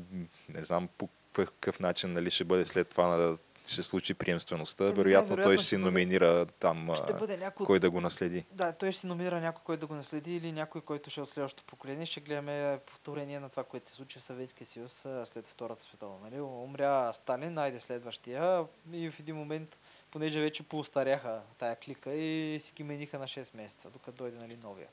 не 0.49 0.65
знам 0.65 0.89
по 0.99 1.09
какъв 1.33 1.81
начин 1.81 2.13
нали, 2.13 2.31
ще 2.31 2.45
бъде 2.45 2.67
след 2.67 2.89
това 2.89 3.07
на 3.07 3.39
ще 3.69 3.83
случи 3.83 4.15
приемствеността. 4.15 4.85
Еми, 4.85 4.95
Вероятно, 4.95 5.37
той 5.37 5.57
ще 5.57 5.63
ще 5.63 5.69
си 5.69 5.77
номинира 5.77 6.47
там 6.47 6.95
Ще 6.95 7.13
бъде 7.13 7.37
някой 7.37 7.67
кой 7.67 7.81
да 7.81 7.91
го 7.91 8.01
наследи. 8.01 8.45
Да, 8.53 8.73
той 8.73 8.93
ще 8.93 9.01
си 9.01 9.07
номинира 9.07 9.41
някой, 9.41 9.63
който 9.65 9.81
да 9.81 9.87
го 9.87 9.95
наследи 9.95 10.37
или 10.37 10.53
някой, 10.53 10.81
който 10.81 11.11
ще 11.11 11.21
е 11.21 11.23
от 11.23 11.31
следващото 11.31 11.65
поколение. 11.65 12.07
Ще 12.07 12.21
гледаме 12.21 12.81
повторение 12.87 13.41
на 13.41 13.49
това, 13.49 13.65
което 13.65 13.91
се 13.91 13.97
случи 13.97 14.19
в 14.19 14.23
Съветския 14.23 14.67
съюз 14.67 15.07
след 15.25 15.47
Втората 15.49 15.83
световна. 15.83 16.31
Нали? 16.31 16.41
Умря 16.41 17.13
Сталин, 17.13 17.55
найде 17.55 17.81
следващия 17.81 18.65
и 18.93 19.11
в 19.11 19.21
един 19.21 19.37
момент, 19.37 19.77
понеже 20.11 20.41
вече 20.41 20.63
поустаряха 20.63 21.41
тая 21.59 21.77
клика 21.77 22.15
и 22.15 22.61
си 22.61 22.73
ги 22.73 22.83
мениха 22.83 23.19
на 23.19 23.27
6 23.27 23.57
месеца, 23.57 23.91
докато 23.91 24.17
дойде 24.17 24.39
нали, 24.39 24.57
новия. 24.63 24.89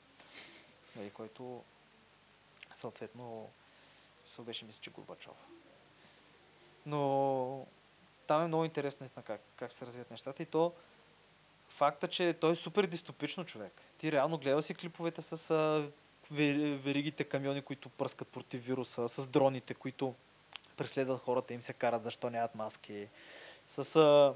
Нали, 0.96 1.10
който 1.10 1.62
съответно 2.72 3.48
се 4.26 4.42
беше 4.42 4.64
мисля, 4.64 4.80
че 4.80 4.90
Горбачов. 4.90 5.36
Но 6.86 7.66
там 8.26 8.42
е 8.42 8.46
много 8.46 8.64
интересно 8.64 8.98
наистина 9.00 9.22
как, 9.22 9.40
как 9.56 9.72
се 9.72 9.86
развият 9.86 10.10
нещата 10.10 10.42
и 10.42 10.46
то 10.46 10.72
факта, 11.68 12.08
че 12.08 12.32
той 12.40 12.52
е 12.52 12.56
супер 12.56 12.86
дистопично 12.86 13.44
човек. 13.44 13.72
Ти 13.98 14.12
реално 14.12 14.38
гледал 14.38 14.62
си 14.62 14.74
клиповете 14.74 15.22
с 15.22 15.50
а, 15.50 15.88
ве- 16.34 16.76
веригите 16.76 17.24
камиони, 17.24 17.62
които 17.62 17.88
пръскат 17.88 18.28
против 18.28 18.66
вируса, 18.66 19.08
с 19.08 19.26
дроните, 19.26 19.74
които 19.74 20.14
преследват 20.76 21.22
хората, 21.22 21.54
им 21.54 21.62
се 21.62 21.72
карат 21.72 22.02
защо 22.02 22.30
нямат 22.30 22.54
маски, 22.54 23.08
с 23.68 23.96
а, 23.96 24.34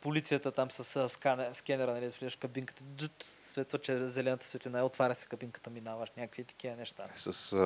полицията 0.00 0.52
там 0.52 0.70
с 0.70 1.08
скенера, 1.54 1.92
нали, 1.92 2.04
да 2.04 2.10
влезеш 2.10 2.34
в 2.36 2.38
кабинката, 2.38 2.82
джут, 2.96 3.24
светва, 3.44 3.78
че 3.78 4.06
зелената 4.08 4.46
светлина, 4.46 4.78
е, 4.78 4.82
отваря 4.82 5.14
се 5.14 5.26
кабинката, 5.26 5.70
минаваш, 5.70 6.10
някакви 6.16 6.44
такива 6.44 6.76
неща. 6.76 7.04
С 7.14 7.52
а, 7.52 7.58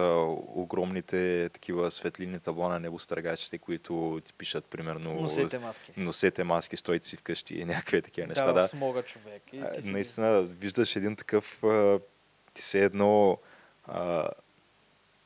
огромните 0.54 1.48
такива 1.52 1.90
светлини 1.90 2.40
табла 2.40 2.68
на 2.68 2.80
небостъргачите, 2.80 3.58
които 3.58 4.20
ти 4.24 4.32
пишат 4.32 4.64
примерно 4.64 5.14
Носете 5.14 5.58
маски. 5.58 5.92
носете 5.96 6.44
маски, 6.44 6.76
стойте 6.76 7.06
си 7.06 7.16
вкъщи 7.16 7.54
и 7.54 7.64
някакви 7.64 8.02
такива 8.02 8.26
неща. 8.26 8.46
да, 8.46 8.52
Да, 8.52 8.68
смога 8.68 9.02
човек. 9.02 9.42
И 9.52 9.58
А, 9.58 9.72
Наистина, 9.84 10.42
виждаш 10.42 10.96
един 10.96 11.16
такъв, 11.16 11.64
а, 11.64 12.00
ти 12.54 12.62
се 12.62 12.84
едно, 12.84 13.38
а, 13.84 14.28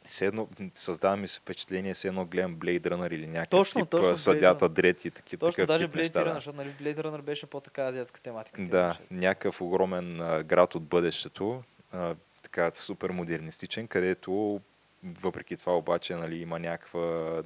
все 0.07 0.26
едно, 0.26 0.48
създава 0.74 1.16
ми 1.16 1.28
се 1.28 1.40
впечатление, 1.40 1.94
все 1.94 2.09
едно 2.09 2.24
гледам 2.24 2.57
Blade 2.57 2.80
Runner 2.80 3.14
или 3.14 3.26
някакъв 3.26 3.50
Точно, 3.50 3.80
тип 3.80 3.90
точно, 3.90 4.16
съдята 4.16 4.68
дред 4.68 5.04
и 5.04 5.11
таки, 5.11 5.36
Точно, 5.36 5.50
такъв 5.52 5.66
даже 5.66 5.88
Blade 5.88 5.96
неща. 5.96 6.20
Runner, 6.20 6.24
Да. 6.28 6.34
защото 6.34 6.57
нали, 6.57 6.70
Blade 6.80 6.96
Runner 7.02 7.22
беше 7.22 7.46
по-така 7.46 7.82
азиатска 7.82 8.20
тематика. 8.20 8.62
да, 8.62 8.86
неща. 8.86 9.02
някакъв 9.11 9.61
огромен 9.61 10.20
а, 10.20 10.42
град 10.42 10.74
от 10.74 10.84
бъдещето, 10.84 11.62
а, 11.92 12.14
така 12.42 12.70
супер 12.74 13.11
модернистичен, 13.11 13.88
където 13.88 14.61
въпреки 15.04 15.57
това 15.57 15.76
обаче 15.78 16.14
нали, 16.14 16.36
има 16.36 16.59
някаква 16.59 17.42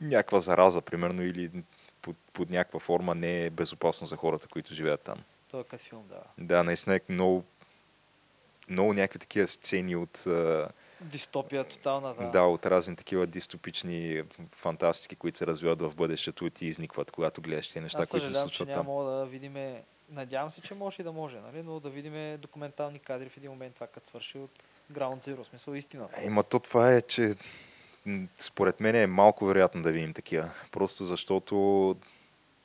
някаква 0.00 0.40
зараза, 0.40 0.80
примерно, 0.80 1.22
или 1.22 1.50
под, 2.02 2.16
под 2.32 2.50
някаква 2.50 2.80
форма 2.80 3.14
не 3.14 3.44
е 3.44 3.50
безопасно 3.50 4.06
за 4.06 4.16
хората, 4.16 4.48
които 4.48 4.74
живеят 4.74 5.00
там. 5.00 5.18
Той 5.50 5.60
е 5.60 5.64
като 5.64 5.84
филм, 5.84 6.04
да. 6.08 6.20
Да, 6.38 6.64
наистина 6.64 6.96
е 6.96 7.00
много, 7.08 7.44
много 8.68 8.92
някакви 8.92 9.18
такива 9.18 9.48
сцени 9.48 9.96
от, 9.96 10.24
Дистопия 11.02 11.64
тотална, 11.64 12.14
да. 12.14 12.30
да. 12.30 12.42
от 12.42 12.66
разни 12.66 12.96
такива 12.96 13.26
дистопични 13.26 14.22
фантастики, 14.52 15.16
които 15.16 15.38
се 15.38 15.46
развиват 15.46 15.82
в 15.82 15.94
бъдещето 15.94 16.46
и 16.46 16.50
ти 16.50 16.66
изникват, 16.66 17.10
когато 17.10 17.40
гледаш 17.42 17.68
тези 17.68 17.80
неща, 17.80 18.02
Аз 18.02 18.10
които 18.10 18.26
се 18.26 18.32
че 18.32 18.38
случват 18.38 18.68
няма 18.68 18.78
там. 18.78 18.86
мога 18.86 19.10
да 19.10 19.26
видиме... 19.26 19.82
Надявам 20.10 20.50
се, 20.50 20.60
че 20.60 20.74
може 20.74 20.96
и 21.00 21.04
да 21.04 21.12
може, 21.12 21.40
нали? 21.40 21.62
но 21.62 21.80
да 21.80 21.90
видиме 21.90 22.36
документални 22.36 22.98
кадри 22.98 23.28
в 23.28 23.36
един 23.36 23.50
момент, 23.50 23.74
това 23.74 23.86
като 23.86 24.06
свърши 24.06 24.38
от 24.38 24.50
Ground 24.92 25.28
Zero, 25.28 25.48
смисъл 25.48 25.74
истината. 25.74 26.22
Има 26.24 26.42
то 26.42 26.58
това 26.58 26.92
е, 26.92 27.02
че 27.02 27.34
според 28.38 28.80
мен 28.80 28.94
е 28.96 29.06
малко 29.06 29.46
вероятно 29.46 29.82
да 29.82 29.92
видим 29.92 30.14
такива. 30.14 30.50
Просто 30.72 31.04
защото 31.04 31.56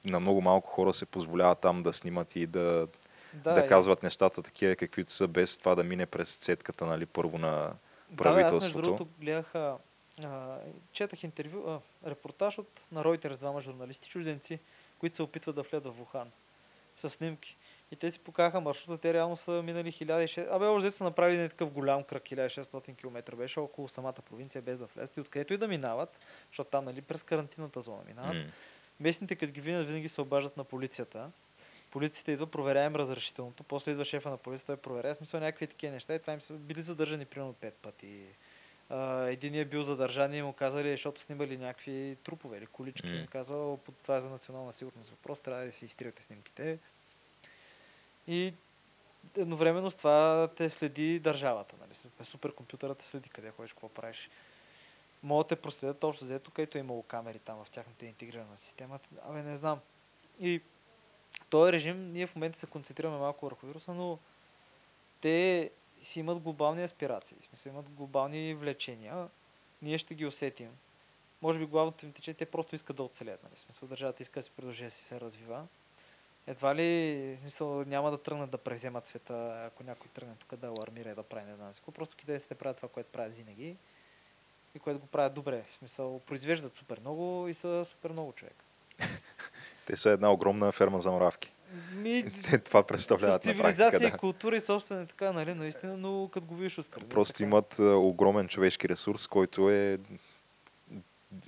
на 0.06 0.20
много 0.20 0.42
малко 0.42 0.70
хора 0.70 0.94
се 0.94 1.06
позволява 1.06 1.56
там 1.56 1.84
да 1.84 1.94
снимат 1.94 2.36
и 2.36 2.48
да, 2.48 2.88
да, 3.34 3.54
да 3.54 3.66
и- 3.66 3.68
казват 3.68 4.04
нещата 4.04 4.42
такива, 4.44 4.76
каквито 4.76 5.12
са, 5.12 5.28
без 5.28 5.58
това 5.58 5.76
да 5.76 5.84
мине 5.84 6.06
през 6.06 6.30
сетката, 6.30 6.86
нали, 6.86 7.06
първо 7.06 7.38
на 7.38 7.72
Да, 8.10 8.34
бе, 8.34 8.42
аз 8.42 8.54
между 8.54 8.58
правителството. 8.58 8.86
другото 8.86 9.08
гледах, 9.20 9.56
а, 9.56 9.78
а, 10.24 10.58
четах 10.92 11.24
интервю, 11.24 11.64
а, 11.68 11.80
репортаж 12.10 12.58
от 12.58 12.82
на 12.92 13.04
Reuters, 13.04 13.38
двама 13.38 13.62
журналисти, 13.62 14.10
чужденци, 14.10 14.60
които 15.00 15.16
се 15.16 15.24
опитват 15.24 15.56
да 15.56 15.62
влядат 15.62 15.94
в 15.94 15.98
Вухан 15.98 16.32
с 16.96 17.10
снимки. 17.10 17.58
И 17.92 17.96
те 17.96 18.12
си 18.12 18.20
покаха 18.20 18.62
маршрута, 18.62 19.02
те 19.02 19.14
реално 19.14 19.38
са 19.38 19.52
минали 19.52 19.92
1600, 19.92 20.48
абе, 20.52 20.66
още 20.66 20.92
са 20.92 21.04
направили 21.04 21.38
не 21.38 21.50
такъв 21.50 21.72
голям 21.72 22.04
кръг, 22.04 22.24
1600 22.24 22.96
км 22.96 23.36
беше 23.36 23.60
около 23.60 23.88
самата 23.88 24.14
провинция, 24.14 24.62
без 24.62 24.80
да 24.80 24.86
влезат 24.86 25.18
и 25.18 25.20
откъдето 25.20 25.54
и 25.54 25.58
да 25.58 25.68
минават, 25.68 26.20
защото 26.52 26.70
там, 26.70 26.86
нали, 26.86 27.02
през 27.02 27.24
карантинната 27.24 27.82
зона 27.82 28.04
минават. 28.08 28.36
М. 28.36 28.44
Местните, 29.00 29.36
като 29.36 29.54
ги 29.54 29.62
видят, 29.62 29.88
винаги 29.88 30.10
се 30.10 30.22
обаждат 30.22 30.58
на 30.58 30.64
полицията. 30.64 31.32
Полицията 31.92 32.32
идва, 32.32 32.48
проверяем 32.48 32.96
разрешителното, 32.96 33.64
после 33.64 33.92
идва 33.92 34.06
шефа 34.06 34.30
на 34.30 34.38
полицията, 34.38 34.66
той 34.76 34.82
проверя, 34.82 35.14
в 35.14 35.18
смисъл 35.18 35.40
някакви 35.40 35.68
такива 35.68 35.94
неща 35.94 36.16
и 36.16 36.20
това 36.20 36.34
им 36.34 36.42
са 36.42 36.54
били 36.54 36.82
задържани 36.82 37.26
примерно 37.26 37.54
пет 37.54 37.74
пъти. 37.74 38.26
Единият 39.28 39.68
е 39.68 39.70
бил 39.70 39.84
задържан 39.84 40.34
и 40.34 40.42
му 40.42 40.54
казали, 40.54 40.92
защото 40.92 41.22
снимали 41.22 41.58
някакви 41.58 42.18
трупове 42.24 42.58
или 42.58 42.66
колички, 42.66 43.08
М. 43.08 43.14
им 43.16 43.28
казал, 43.28 43.78
"По- 43.78 43.92
това 43.92 44.16
е 44.16 44.22
за 44.22 44.30
национална 44.30 44.74
сигурност 44.74 45.10
въпрос, 45.10 45.42
трябва 45.42 45.66
да 45.66 45.72
си 45.72 45.86
изтривате 45.86 46.24
снимките. 46.24 46.80
И 48.28 48.54
едновременно 49.38 49.92
с 49.92 49.96
това 49.96 50.50
те 50.56 50.70
следи 50.70 51.20
държавата. 51.20 51.76
Нали? 51.82 52.26
Суперкомпютърът 52.26 52.98
те 52.98 53.06
следи 53.06 53.30
къде 53.30 53.52
ходиш, 53.52 53.72
какво 53.74 53.90
правиш. 53.90 54.30
Могат 55.24 55.48
да 55.48 55.56
те 55.56 55.62
проследят 55.62 56.04
общо 56.04 56.26
взето, 56.26 56.52
където 56.52 56.78
е 56.78 56.82
имало 56.82 57.04
камери 57.04 57.40
там 57.40 57.66
в 57.66 57.72
тяхната 57.72 58.06
интегрирана 58.06 58.58
система. 58.58 59.00
Абе, 59.24 59.44
не 59.44 59.56
знам. 59.56 59.80
И 60.40 60.62
този 61.50 61.72
режим, 61.72 62.12
ние 62.12 62.28
в 62.28 62.36
момента 62.36 62.60
се 62.60 62.68
концентрираме 62.68 63.18
малко 63.18 63.46
върху 63.46 63.68
вируса, 63.68 63.94
но 63.94 64.20
те 65.22 65.72
си 66.02 66.20
имат 66.20 66.40
глобални 66.40 66.84
аспирации, 66.84 67.38
смисъл 67.48 67.72
имат 67.72 67.90
глобални 67.90 68.54
влечения. 68.54 69.28
Ние 69.82 69.98
ще 69.98 70.16
ги 70.16 70.26
усетим. 70.26 70.78
Може 71.42 71.60
би 71.60 71.66
главното 71.66 72.06
им 72.06 72.12
тече, 72.12 72.34
те 72.34 72.46
просто 72.46 72.76
искат 72.76 72.96
да 72.96 73.04
оцелят. 73.04 73.44
Нали? 73.44 73.54
Смисъл 73.58 73.90
държавата 73.90 74.24
иска 74.24 74.40
да 74.40 74.44
си 74.44 74.52
продължи 74.52 74.84
да 74.84 74.92
си 74.92 75.04
се 75.04 75.22
развива. 75.22 75.68
Едва 76.48 76.76
ли, 76.76 77.38
смисъл, 77.42 77.84
няма 77.86 78.12
да 78.12 78.18
тръгнат 78.18 78.50
да 78.50 78.58
превземат 78.58 79.06
света, 79.06 79.64
ако 79.66 79.84
някой 79.84 80.08
тръгне 80.14 80.36
тук 80.40 80.56
да 80.60 80.68
алармира 80.68 81.12
и 81.12 81.16
да 81.16 81.24
прави 81.24 81.46
не 81.46 81.56
знам 81.56 81.74
си. 81.74 81.82
Просто 81.96 82.16
китайците 82.16 82.56
правят 82.56 82.78
това, 82.78 82.90
което 82.90 83.12
правят 83.12 83.36
винаги 83.36 83.76
и 84.76 84.80
което 84.80 85.00
го 85.00 85.08
правят 85.08 85.34
добре. 85.34 85.64
В 85.70 85.74
смисъл, 85.74 86.20
произвеждат 86.20 86.76
супер 86.76 87.00
много 87.00 87.48
и 87.48 87.54
са 87.54 87.86
супер 87.86 88.10
много 88.10 88.34
човек. 88.34 88.56
Те 89.88 89.98
са 89.98 90.10
една 90.10 90.32
огромна 90.32 90.72
ферма 90.72 91.02
за 91.02 91.12
мравки. 91.12 91.54
Ми, 91.94 92.26
това 92.66 92.84
с 92.84 92.88
представляват 92.88 93.46
на 93.46 93.54
цивилизация 93.54 93.90
практика. 93.90 94.08
и 94.08 94.12
Да. 94.12 94.18
култура 94.18 94.56
и 94.56 94.62
собствена 94.62 95.08
така, 95.08 95.32
нали, 95.32 95.54
наистина, 95.54 95.98
но 95.98 96.30
като 96.34 96.46
го 96.46 96.56
видиш 96.56 96.78
отстрани. 96.78 97.10
Просто 97.10 97.34
така, 97.34 97.44
имат 97.44 97.80
огромен 97.80 98.48
човешки 98.48 98.90
ресурс, 98.90 99.28
който 99.28 99.70
е 99.70 99.98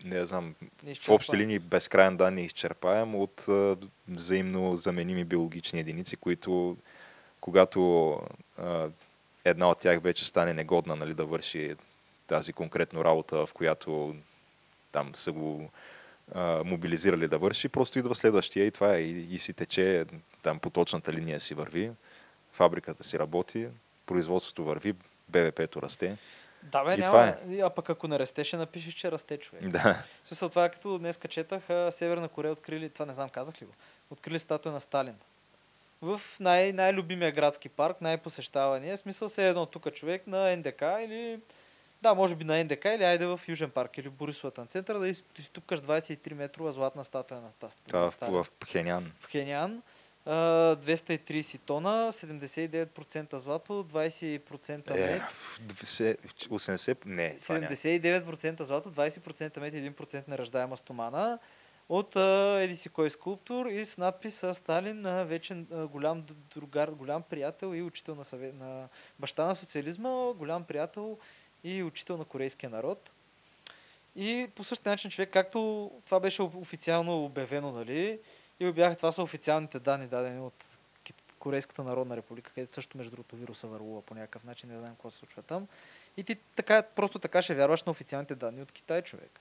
не 0.04 0.26
знам, 0.26 0.56
в 1.02 1.10
общи 1.10 1.38
линии 1.38 1.60
безкрайен 1.60 2.18
дан 2.18 2.38
е 2.38 2.42
изчерпаем 2.42 3.16
от 3.16 3.46
а, 3.50 3.78
взаимно 4.08 4.76
заменими 4.76 5.24
биологични 5.24 5.80
единици, 5.80 6.18
които 6.18 6.78
когато 7.42 8.12
а, 8.58 8.88
една 9.46 9.70
от 9.70 9.80
тях 9.80 10.02
вече 10.02 10.26
стане 10.26 10.54
негодна 10.54 10.96
нали, 10.96 11.14
да 11.14 11.26
върши 11.26 11.76
тази 12.28 12.54
конкретно 12.54 13.06
работа, 13.06 13.46
в 13.46 13.54
която 13.54 14.16
там 14.92 15.16
са 15.16 15.32
го 15.32 15.70
а, 16.36 16.62
мобилизирали 16.66 17.28
да 17.28 17.38
върши, 17.38 17.70
просто 17.70 18.00
идва 18.00 18.16
следващия 18.16 18.66
и 18.66 18.72
това 18.72 18.96
е. 18.96 19.00
И, 19.00 19.36
и 19.36 19.40
си 19.40 19.54
тече, 19.54 20.06
там 20.44 20.60
по 20.60 20.70
точната 20.70 21.14
линия 21.14 21.40
си 21.40 21.54
върви, 21.54 21.92
фабриката 22.52 23.04
си 23.04 23.20
работи, 23.20 23.68
производството 24.06 24.64
върви, 24.64 24.94
БВП-то 25.30 25.82
расте. 25.82 26.18
Да, 26.64 26.84
бе, 26.84 26.94
И 26.94 26.98
няма. 26.98 27.36
е. 27.50 27.60
А 27.60 27.70
пък 27.70 27.90
ако 27.90 28.08
не 28.08 28.20
растеше, 28.20 28.58
напишеш, 28.58 28.94
че 28.94 29.12
расте 29.12 29.38
човек. 29.38 29.70
Да. 29.70 30.04
В 30.24 30.28
смисъл 30.28 30.50
това 30.50 30.66
е 30.66 30.70
като 30.70 30.98
днес 30.98 31.20
четах, 31.30 31.64
Северна 31.92 32.28
Корея 32.28 32.52
открили, 32.52 32.90
това 32.90 33.06
не 33.06 33.14
знам, 33.14 33.30
казах 33.30 33.62
ли 33.62 33.66
го, 33.66 33.74
открили 34.10 34.40
статуя 34.40 34.74
на 34.74 34.82
Сталин. 34.82 35.16
В 36.02 36.22
най- 36.40 36.74
най-любимия 36.74 37.32
градски 37.32 37.70
парк, 37.70 38.02
най-посещавания, 38.02 38.98
смисъл 38.98 39.30
се 39.30 39.50
едно 39.50 39.66
тук 39.66 39.94
човек 39.94 40.28
на 40.28 40.58
НДК 40.58 40.82
или 40.82 41.40
да, 42.02 42.14
може 42.14 42.36
би 42.36 42.44
на 42.44 42.64
НДК 42.64 42.86
или 42.86 43.04
айде 43.04 43.26
в 43.26 43.40
Южен 43.48 43.70
парк 43.70 43.98
или 43.98 44.10
в 44.10 44.14
Борисовата 44.14 44.66
център 44.66 44.98
да 44.98 45.08
из- 45.08 45.24
изтупкаш 45.40 45.80
23 45.80 46.34
метрова 46.34 46.72
златна 46.72 47.06
статуя 47.06 47.42
на, 47.42 47.52
Това 47.88 48.02
на 48.02 48.10
в, 48.32 48.44
в 48.44 48.52
Пхенян. 48.52 49.12
в 49.20 49.28
Хенян. 49.28 49.82
а, 50.26 50.32
230 50.76 51.58
тона, 51.58 52.12
79% 52.12 53.36
злато, 53.36 53.84
20% 53.86 54.92
Е, 54.92 55.12
мед. 55.12 55.22
в 55.24 55.60
20 55.60 56.18
80... 56.48 57.06
Не, 57.06 57.36
това 57.38 57.56
няма. 57.56 57.68
79% 57.68 58.62
злато, 58.62 58.92
20% 58.92 59.60
мед, 59.60 59.74
1% 59.74 60.28
неръждаема 60.28 60.78
стомана 60.78 61.40
от 61.90 62.16
еди 62.56 62.76
си 62.76 62.90
кой 62.90 63.10
скулптор 63.10 63.66
и 63.66 63.86
с 63.86 63.98
надпис 63.98 64.46
Сталин, 64.54 65.26
вече 65.26 65.56
голям 65.72 66.24
другар, 66.50 66.90
голям 66.90 67.24
приятел 67.24 67.68
и 67.68 67.82
учител 67.82 68.16
на, 68.16 68.24
съве, 68.26 68.52
на 68.52 68.88
баща 69.20 69.46
на 69.46 69.56
социализма, 69.56 70.10
голям 70.34 70.64
приятел 70.64 71.18
и 71.64 71.84
учител 71.84 72.18
на 72.18 72.26
корейския 72.26 72.70
народ. 72.70 73.12
И 74.16 74.50
по 74.56 74.64
същия 74.64 74.90
начин 74.90 75.12
човек, 75.12 75.30
както 75.34 75.92
това 76.06 76.20
беше 76.20 76.42
оф- 76.42 76.62
официално 76.62 77.26
обявено, 77.26 77.72
нали, 77.72 78.20
и 78.60 78.72
бяха, 78.72 78.96
това 78.96 79.12
са 79.12 79.24
официалните 79.24 79.80
данни, 79.80 80.08
дадени 80.08 80.40
от 80.40 80.66
Корейската 81.40 81.84
народна 81.84 82.18
република, 82.18 82.52
където 82.52 82.74
също 82.74 82.98
между 82.98 83.12
другото 83.12 83.36
вируса 83.36 83.68
върлува 83.68 84.02
по 84.02 84.16
някакъв 84.16 84.44
начин, 84.44 84.70
не 84.70 84.80
знам 84.80 84.92
какво 84.92 85.12
се 85.12 85.18
случва 85.18 85.42
там. 85.42 85.68
И 86.18 86.24
ти 86.24 86.36
така, 86.56 86.82
просто 86.82 87.20
така 87.20 87.42
ще 87.42 87.56
вярваш 87.56 87.84
на 87.84 87.92
официалните 87.92 88.36
данни 88.36 88.62
от 88.62 88.72
Китай, 88.72 89.02
човек. 89.02 89.40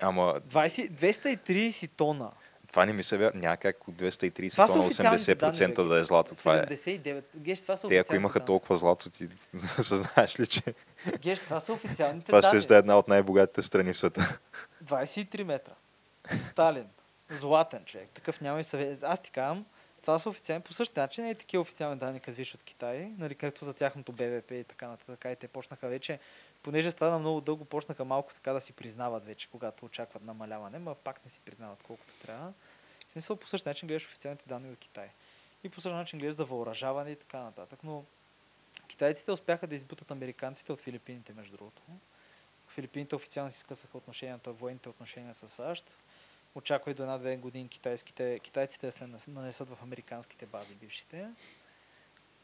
Ама 0.00 0.40
20, 0.48 0.90
230 0.90 1.90
тона. 1.96 2.30
Това 2.74 2.86
не 2.86 2.92
ми 2.92 3.02
се 3.02 3.16
вярва. 3.16 3.38
Няма 3.38 3.56
как 3.56 3.88
от 3.88 3.94
230 3.94 4.50
Това 4.50 4.66
тона 4.66 4.80
официалните 4.80 5.36
80% 5.36 5.74
данни, 5.74 5.88
да 5.88 6.00
е 6.00 6.04
злато. 6.04 6.34
Това 6.34 6.56
е. 6.56 6.66
79. 6.66 7.22
Геш, 7.36 7.62
това 7.62 7.76
са 7.76 7.88
Те 7.88 7.98
ако 7.98 8.14
имаха 8.14 8.38
данни. 8.38 8.46
толкова 8.46 8.76
злато, 8.76 9.10
ти 9.10 9.28
съзнаеш 9.82 10.40
ли, 10.40 10.46
че 10.46 10.62
Геш, 11.20 11.40
това 11.40 11.60
са 11.60 11.72
официалните 11.72 12.26
това 12.26 12.40
данни. 12.40 12.60
ще 12.60 12.74
е 12.74 12.78
една 12.78 12.98
от 12.98 13.08
най-богатите 13.08 13.62
страни 13.62 13.92
в 13.92 13.98
света. 13.98 14.38
23 14.84 15.42
метра. 15.42 15.72
Сталин. 16.50 16.86
Златен 17.30 17.84
човек. 17.84 18.08
Такъв 18.14 18.40
няма 18.40 18.60
и 18.60 18.64
съвет. 18.64 19.02
Аз 19.02 19.22
ти 19.22 19.30
казвам, 19.30 19.64
това 20.02 20.18
са 20.18 20.28
официални. 20.28 20.62
По 20.62 20.72
същия 20.72 21.02
начин 21.02 21.28
и 21.28 21.34
такива 21.34 21.60
официални 21.60 21.96
данни, 21.96 22.20
като 22.20 22.36
виж 22.36 22.54
от 22.54 22.62
Китай, 22.62 23.12
нали, 23.18 23.34
както 23.34 23.64
за 23.64 23.74
тяхното 23.74 24.12
БВП 24.12 24.50
и 24.50 24.64
така 24.64 24.88
нататък. 24.88 25.24
И 25.32 25.36
те 25.36 25.48
почнаха 25.48 25.88
вече, 25.88 26.18
понеже 26.64 26.90
стана 26.90 27.18
много 27.18 27.40
дълго, 27.40 27.64
почнаха 27.64 28.04
малко 28.04 28.34
така 28.34 28.52
да 28.52 28.60
си 28.60 28.72
признават 28.72 29.24
вече, 29.24 29.48
когато 29.50 29.84
очакват 29.84 30.22
намаляване, 30.22 30.78
ма 30.78 30.94
пак 30.94 31.24
не 31.24 31.30
си 31.30 31.40
признават 31.44 31.82
колкото 31.82 32.14
трябва. 32.22 32.52
В 33.08 33.12
смисъл 33.12 33.36
по 33.36 33.46
същия 33.46 33.70
начин 33.70 33.86
гледаш 33.86 34.06
официалните 34.06 34.44
данни 34.48 34.70
от 34.70 34.78
Китай. 34.78 35.08
И 35.64 35.68
по 35.68 35.80
същия 35.80 35.96
начин 35.96 36.18
гледаш 36.18 36.34
за 36.34 36.44
въоръжаване 36.44 37.10
и 37.10 37.16
така 37.16 37.38
нататък. 37.38 37.80
Но 37.84 38.04
китайците 38.88 39.32
успяха 39.32 39.66
да 39.66 39.74
избутат 39.74 40.10
американците 40.10 40.72
от 40.72 40.80
Филипините, 40.80 41.32
между 41.32 41.56
другото. 41.56 41.82
Филипините 42.68 43.16
официално 43.16 43.50
си 43.50 43.58
скъсаха 43.58 43.98
отношенията, 43.98 44.52
военните 44.52 44.88
отношения 44.88 45.34
с 45.34 45.48
САЩ. 45.48 45.98
Очаква 46.54 46.90
и 46.90 46.94
до 46.94 47.02
една-две 47.02 47.36
години 47.36 47.68
китайските, 47.68 48.38
китайците 48.38 48.86
да 48.86 48.92
се 48.92 49.30
нанесат 49.30 49.68
в 49.68 49.78
американските 49.82 50.46
бази, 50.46 50.74
бившите. 50.74 51.30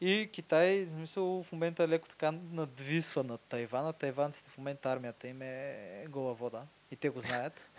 И 0.00 0.28
Китай, 0.32 0.84
в 0.84 0.92
смисъл, 0.92 1.42
в 1.42 1.52
момента 1.52 1.88
леко 1.88 2.08
така 2.08 2.32
надвисва 2.32 3.24
над 3.24 3.40
Тайван, 3.40 3.86
а 3.86 3.92
тайванците 3.92 4.50
в 4.50 4.58
момента 4.58 4.90
армията 4.92 5.28
им 5.28 5.42
е 5.42 6.06
гола 6.08 6.34
вода. 6.34 6.62
И 6.90 6.96
те 6.96 7.08
го 7.08 7.20
знаят. 7.20 7.60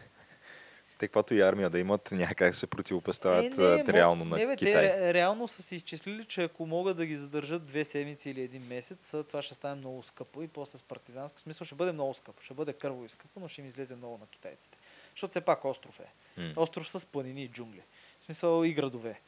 Те, 0.97 1.07
каквато 1.07 1.33
и 1.33 1.41
армия 1.41 1.69
да 1.69 1.79
имат, 1.79 2.11
няма 2.11 2.35
как 2.35 2.51
да 2.51 2.57
се 2.57 2.67
противопоставят 2.67 3.43
Е, 3.43 3.47
е, 3.47 3.51
мо- 3.51 3.93
реално 3.93 4.25
на 4.25 4.37
не, 4.37 4.55
Китай. 4.55 4.73
Те 4.73 4.81
ре, 4.81 5.13
реално 5.13 5.47
са 5.47 5.63
си 5.63 5.75
изчислили, 5.75 6.25
че 6.25 6.43
ако 6.43 6.65
могат 6.65 6.97
да 6.97 7.05
ги 7.05 7.15
задържат 7.15 7.65
две 7.65 7.83
седмици 7.83 8.29
или 8.29 8.41
един 8.41 8.67
месец, 8.67 9.15
това 9.27 9.41
ще 9.41 9.53
стане 9.53 9.75
много 9.75 10.03
скъпо 10.03 10.41
и 10.41 10.47
после 10.47 10.77
с 10.77 10.83
партизанска 10.83 11.39
смисъл 11.39 11.65
ще 11.65 11.75
бъде 11.75 11.91
много 11.91 12.13
скъпо. 12.13 12.43
Ще 12.43 12.53
бъде 12.53 12.73
кърво 12.73 13.05
и 13.05 13.09
скъпо, 13.09 13.39
но 13.39 13.47
ще 13.47 13.61
им 13.61 13.67
излезе 13.67 13.95
много 13.95 14.17
на 14.17 14.27
китайците. 14.27 14.77
Защото 15.11 15.31
все 15.31 15.41
пак 15.41 15.65
остров 15.65 15.99
е. 15.99 16.41
М. 16.41 16.53
Остров 16.55 16.89
с 16.89 17.05
планини 17.05 17.43
и 17.43 17.47
джунгли. 17.47 17.81
В 18.19 18.25
смисъл 18.25 18.63
и 18.63 18.73
градове. 18.73 19.19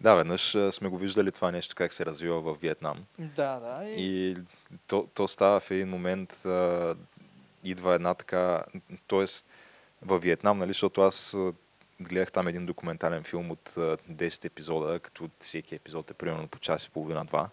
Да, 0.00 0.14
веднъж 0.14 0.56
сме 0.70 0.88
го 0.88 0.98
виждали 0.98 1.32
това 1.32 1.50
нещо 1.50 1.74
как 1.74 1.92
се 1.92 2.06
развива 2.06 2.40
в 2.40 2.56
Виетнам. 2.60 3.04
Да, 3.18 3.60
да. 3.60 3.84
И... 3.84 4.30
И 4.30 4.36
то, 4.86 5.08
то 5.14 5.28
става 5.28 5.60
в 5.60 5.70
един 5.70 5.88
момент, 5.88 6.46
а, 6.46 6.94
идва 7.64 7.94
една 7.94 8.14
така, 8.14 8.64
т.е. 9.08 9.24
във 10.02 10.22
Виетнам, 10.22 10.58
нали, 10.58 10.70
защото 10.70 11.00
аз 11.00 11.36
гледах 12.00 12.32
там 12.32 12.48
един 12.48 12.66
документален 12.66 13.24
филм 13.24 13.50
от 13.50 13.74
а, 13.76 13.96
10 14.10 14.44
епизода, 14.44 15.00
като 15.00 15.30
всеки 15.38 15.74
епизод 15.74 16.10
е 16.10 16.14
примерно 16.14 16.48
по 16.48 16.58
час 16.58 16.84
и 16.84 16.90
половина-два, 16.90 17.50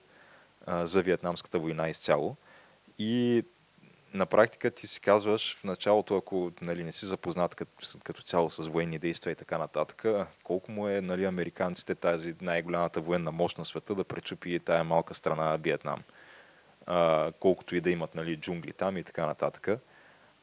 за 0.68 1.02
Виетнамската 1.02 1.60
война 1.60 1.90
изцяло. 1.90 2.36
И 3.00 3.44
на 4.16 4.26
практика 4.26 4.72
ти 4.72 4.88
си 4.88 5.00
казваш 5.00 5.58
в 5.58 5.64
началото, 5.64 6.18
ако 6.18 6.52
нали, 6.62 6.84
не 6.84 6.92
си 6.92 7.06
запознат 7.06 7.56
като, 7.56 7.72
като 8.04 8.22
цяло 8.22 8.50
с 8.50 8.68
военни 8.68 9.00
действия 9.00 9.32
и 9.32 9.36
така 9.36 9.58
нататък, 9.58 10.06
колко 10.44 10.72
му 10.72 10.88
е 10.88 11.02
нали, 11.02 11.26
американците 11.26 11.96
тази 11.96 12.36
най-голямата 12.42 13.02
военна 13.02 13.32
мощ 13.32 13.58
на 13.58 13.66
света 13.66 13.96
да 13.96 14.04
пречупи 14.04 14.60
тая 14.60 14.84
малка 14.84 15.14
страна 15.14 15.58
Виетнам. 15.58 16.04
А, 16.86 17.32
колкото 17.40 17.76
и 17.76 17.82
да 17.82 17.90
имат 17.90 18.16
нали, 18.16 18.38
джунгли 18.38 18.72
там 18.72 18.98
и 18.98 19.04
така 19.04 19.26
нататък. 19.26 19.70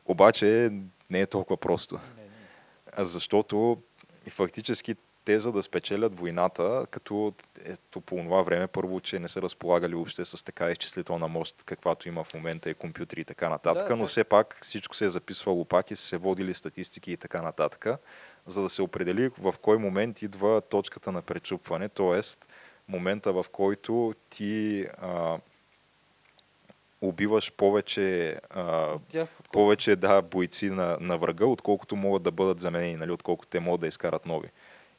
Обаче 0.06 0.70
не 1.10 1.20
е 1.20 1.26
толкова 1.26 1.56
просто. 1.56 1.94
Не, 2.16 2.22
не. 2.22 3.04
Защото 3.04 3.82
фактически 4.28 4.96
те 5.24 5.40
за 5.40 5.52
да 5.52 5.62
спечелят 5.62 6.18
войната, 6.18 6.86
като 6.90 7.34
ето 7.64 8.00
по 8.00 8.16
това 8.16 8.42
време, 8.42 8.66
първо, 8.66 9.00
че 9.00 9.18
не 9.18 9.28
са 9.28 9.42
разполагали 9.42 9.94
въобще 9.94 10.24
с 10.24 10.44
така 10.44 10.70
изчислителна 10.70 11.28
мощ, 11.28 11.62
каквато 11.64 12.08
има 12.08 12.24
в 12.24 12.34
момента 12.34 12.70
и 12.70 12.74
компютри 12.74 13.20
и 13.20 13.24
така 13.24 13.48
нататък, 13.48 13.88
Да, 13.88 13.96
но 13.96 14.06
все 14.06 14.24
пак 14.24 14.58
всичко 14.62 14.96
се 14.96 15.04
е 15.04 15.10
записвало 15.10 15.64
пак 15.64 15.90
и 15.90 15.96
се 15.96 16.16
водили 16.16 16.54
статистики 16.54 17.12
и 17.12 17.16
така 17.16 17.42
нататък, 17.42 17.86
за 18.46 18.62
да 18.62 18.68
се 18.68 18.82
определи 18.82 19.30
в 19.38 19.54
кой 19.62 19.78
момент 19.78 20.22
идва 20.22 20.60
точката 20.60 21.12
на 21.12 21.22
пречупване, 21.22 21.88
т.е. 21.88 22.20
момента 22.88 23.32
в 23.32 23.44
който 23.52 24.14
ти 24.30 24.86
а, 24.98 25.38
убиваш 27.00 27.52
повече 27.52 28.40
а, 28.50 28.98
тях, 29.08 29.28
повече 29.52 29.96
да, 29.96 30.22
бойци 30.22 30.70
на, 30.70 30.96
на 31.00 31.18
врага, 31.18 31.46
отколкото 31.46 31.96
могат 31.96 32.22
да 32.22 32.30
бъдат 32.30 32.60
заменени, 32.60 32.96
нали, 32.96 33.10
отколкото 33.10 33.50
те 33.50 33.60
могат 33.60 33.80
да 33.80 33.86
изкарат 33.86 34.26
нови. 34.26 34.48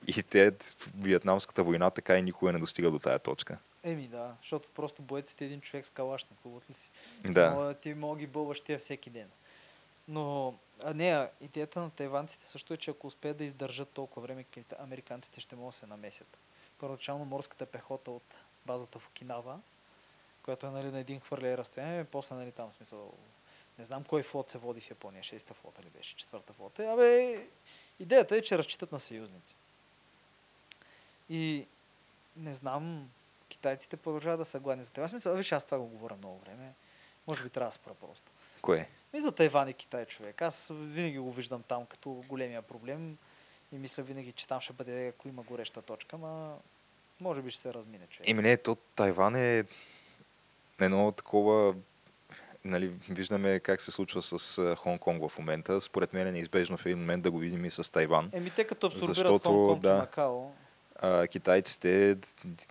И 0.07 0.23
те, 0.23 0.51
Виетнамската 0.97 1.63
война 1.63 1.89
така 1.89 2.17
и 2.17 2.21
никога 2.21 2.51
не 2.51 2.59
достига 2.59 2.91
до 2.91 2.99
тая 2.99 3.19
точка. 3.19 3.57
Еми 3.83 4.07
да, 4.07 4.35
защото 4.41 4.69
просто 4.75 5.01
боеците 5.01 5.45
един 5.45 5.61
човек 5.61 5.85
с 5.85 5.89
калашник, 5.89 6.39
хубават 6.43 6.69
ли 6.69 6.73
си? 6.73 6.91
Да. 7.23 7.73
Ти 7.73 7.93
мога 7.93 8.19
ги 8.19 8.27
бълваш 8.27 8.61
тия 8.61 8.79
всеки 8.79 9.09
ден. 9.09 9.29
Но, 10.07 10.55
а 10.83 10.93
не, 10.93 11.27
идеята 11.41 11.79
на 11.79 11.89
тайванците 11.89 12.47
също 12.47 12.73
е, 12.73 12.77
че 12.77 12.91
ако 12.91 13.07
успеят 13.07 13.37
да 13.37 13.43
издържат 13.43 13.89
толкова 13.89 14.21
време, 14.21 14.45
американците 14.79 15.41
ще 15.41 15.55
могат 15.55 15.73
да 15.73 15.77
се 15.77 15.85
намесят. 15.85 16.37
Първоначално 16.79 17.25
морската 17.25 17.65
пехота 17.65 18.11
от 18.11 18.35
базата 18.65 18.99
в 18.99 19.07
Окинава, 19.07 19.59
която 20.43 20.65
е 20.65 20.69
нали, 20.69 20.91
на 20.91 20.99
един 20.99 21.19
хвърля 21.19 21.57
разстояние, 21.57 22.03
после 22.03 22.35
нали, 22.35 22.51
там 22.51 22.71
смисъл, 22.71 23.13
не 23.79 23.85
знам 23.85 24.03
кой 24.03 24.23
флот 24.23 24.49
се 24.49 24.57
води 24.57 24.81
в 24.81 24.89
Япония, 24.89 25.23
шеста 25.23 25.53
флота 25.53 25.81
ли 25.81 25.89
беше, 25.97 26.15
четвърта 26.15 26.53
флота. 26.53 26.83
Абе, 26.83 27.47
идеята 27.99 28.37
е, 28.37 28.41
че 28.41 28.57
разчитат 28.57 28.91
на 28.91 28.99
съюзници. 28.99 29.55
И 31.33 31.65
не 32.37 32.53
знам, 32.53 33.09
китайците 33.49 33.97
продължават 33.97 34.39
да 34.39 34.45
са 34.45 34.59
гладни 34.59 34.83
за 34.83 34.91
това. 34.91 35.07
Смисъл, 35.07 35.35
виж, 35.35 35.51
аз 35.51 35.65
това 35.65 35.77
го 35.77 35.85
говоря 35.85 36.15
много 36.15 36.39
време. 36.39 36.73
Може 37.27 37.43
би 37.43 37.49
трябва 37.49 37.69
да 37.69 37.75
спра 37.75 37.93
просто. 37.93 38.31
Кое? 38.61 38.89
И 39.13 39.21
за 39.21 39.31
Тайван 39.31 39.69
и 39.69 39.73
Китай 39.73 40.05
човек. 40.05 40.41
Аз 40.41 40.67
винаги 40.71 41.17
го 41.17 41.31
виждам 41.31 41.63
там 41.63 41.85
като 41.85 42.09
големия 42.09 42.61
проблем 42.61 43.17
и 43.71 43.77
мисля 43.77 44.03
винаги, 44.03 44.31
че 44.31 44.47
там 44.47 44.61
ще 44.61 44.73
бъде, 44.73 45.07
ако 45.07 45.27
има 45.27 45.43
гореща 45.43 45.81
точка, 45.81 46.17
ма 46.17 46.57
може 47.19 47.41
би 47.41 47.51
ще 47.51 47.61
се 47.61 47.73
размине 47.73 48.07
човек. 48.07 48.29
Еми 48.29 48.41
не, 48.41 48.57
то 48.57 48.75
Тайван 48.75 49.35
е 49.35 49.63
едно 50.79 51.11
такова 51.11 51.75
нали, 52.65 52.91
виждаме 53.09 53.59
как 53.59 53.81
се 53.81 53.91
случва 53.91 54.21
с 54.21 54.33
а, 54.33 54.75
Хонг-Конг 54.75 55.29
в 55.29 55.37
момента. 55.37 55.81
Според 55.81 56.13
мен 56.13 56.27
е 56.27 56.31
неизбежно 56.31 56.77
в 56.77 56.85
един 56.85 56.97
момент 56.97 57.23
да 57.23 57.31
го 57.31 57.37
видим 57.37 57.65
и 57.65 57.69
с 57.69 57.91
Тайван. 57.91 58.29
Еми 58.33 58.49
те 58.49 58.63
като 58.63 58.87
абсорбират 58.87 59.15
Защото, 59.15 59.49
Хонг-Конг 59.49 59.79
да. 59.79 59.95
и 59.95 59.97
Макао, 59.97 60.51
А, 61.03 61.27
китайците 61.27 62.17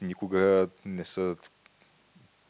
никога 0.01 0.69
не 0.85 1.05
са, 1.05 1.37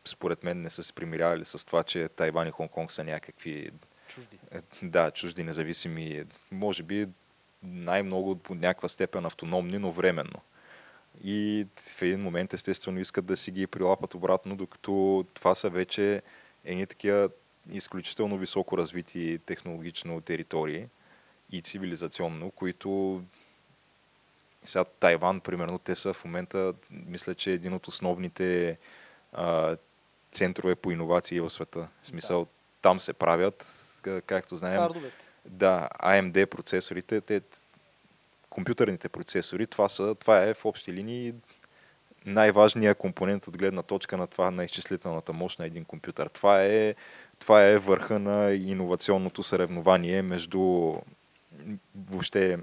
според 0.05 0.45
мен, 0.45 0.63
не 0.63 0.71
са 0.71 0.83
се 0.83 0.93
примирявали 0.93 1.45
с 1.45 1.67
това, 1.67 1.83
че 1.83 2.09
Тайван 2.09 2.49
и 2.49 2.53
Хонг-Конг 2.53 2.91
са 2.91 3.05
някакви, 3.05 3.71
чужди. 4.09 4.39
е, 4.51 4.61
да, 4.83 5.11
чужди, 5.11 5.45
независими, 5.45 6.25
може 6.51 6.83
би 6.83 7.09
най-много 7.63 8.37
по 8.37 8.55
някаква 8.55 8.89
степен 8.89 9.27
автономни, 9.27 9.79
но 9.79 9.93
временно. 9.93 10.41
И 11.25 11.67
в 11.97 12.03
един 12.03 12.21
момент, 12.21 12.55
естествено, 12.55 13.01
искат 13.01 13.25
да 13.25 13.37
си 13.37 13.51
ги 13.51 13.67
прилапат 13.67 14.15
обратно, 14.15 14.57
докато 14.57 15.27
това 15.35 15.55
са 15.55 15.71
вече 15.71 16.23
едни 16.65 16.87
такива 16.87 17.29
изключително 17.71 18.39
високо 18.39 18.79
развити 18.79 19.39
технологично 19.47 20.21
територии 20.21 20.87
и 21.53 21.63
цивилизационно, 21.63 22.51
които 22.51 23.23
сега 24.65 24.85
Тайван, 24.85 25.41
примерно, 25.41 25.79
те 25.79 25.95
са 25.95 26.13
в 26.13 26.25
момента, 26.25 26.75
мисля, 26.91 27.35
че 27.35 27.51
един 27.51 27.75
от 27.75 27.87
основните 27.87 28.79
а, 29.33 29.77
центрове 30.33 30.75
по 30.75 30.91
иновации 30.91 31.41
в 31.41 31.51
света. 31.51 31.89
В 32.03 32.07
смисъл, 32.07 32.45
да. 32.45 32.51
там 32.83 33.01
се 33.01 33.13
правят, 33.13 33.67
както 34.27 34.57
знаем, 34.57 34.81
Хардовете. 34.81 35.15
да, 35.45 35.89
AMD 36.01 36.47
процесорите, 36.47 37.21
те, 37.21 37.41
компютърните 38.51 39.09
процесори, 39.09 39.67
това, 39.67 39.89
са, 39.89 40.15
това 40.15 40.43
е 40.43 40.55
в 40.55 40.65
общи 40.65 40.93
линии 40.93 41.35
най-важният 42.27 42.99
компонент 42.99 43.49
от 43.49 43.59
гледна 43.59 43.83
точка 43.83 44.17
на 44.17 44.27
това 44.27 44.51
на 44.51 44.65
изчислителната 44.65 45.33
мощ 45.33 45.59
на 45.59 45.67
един 45.67 45.85
компютър. 45.85 46.29
Това 46.29 46.65
е, 46.65 46.95
това 47.39 47.65
е 47.65 47.79
върха 47.79 48.19
на 48.19 48.53
иновационното 48.53 49.43
съревнование 49.43 50.23
между 50.23 50.95
въобще 52.11 52.59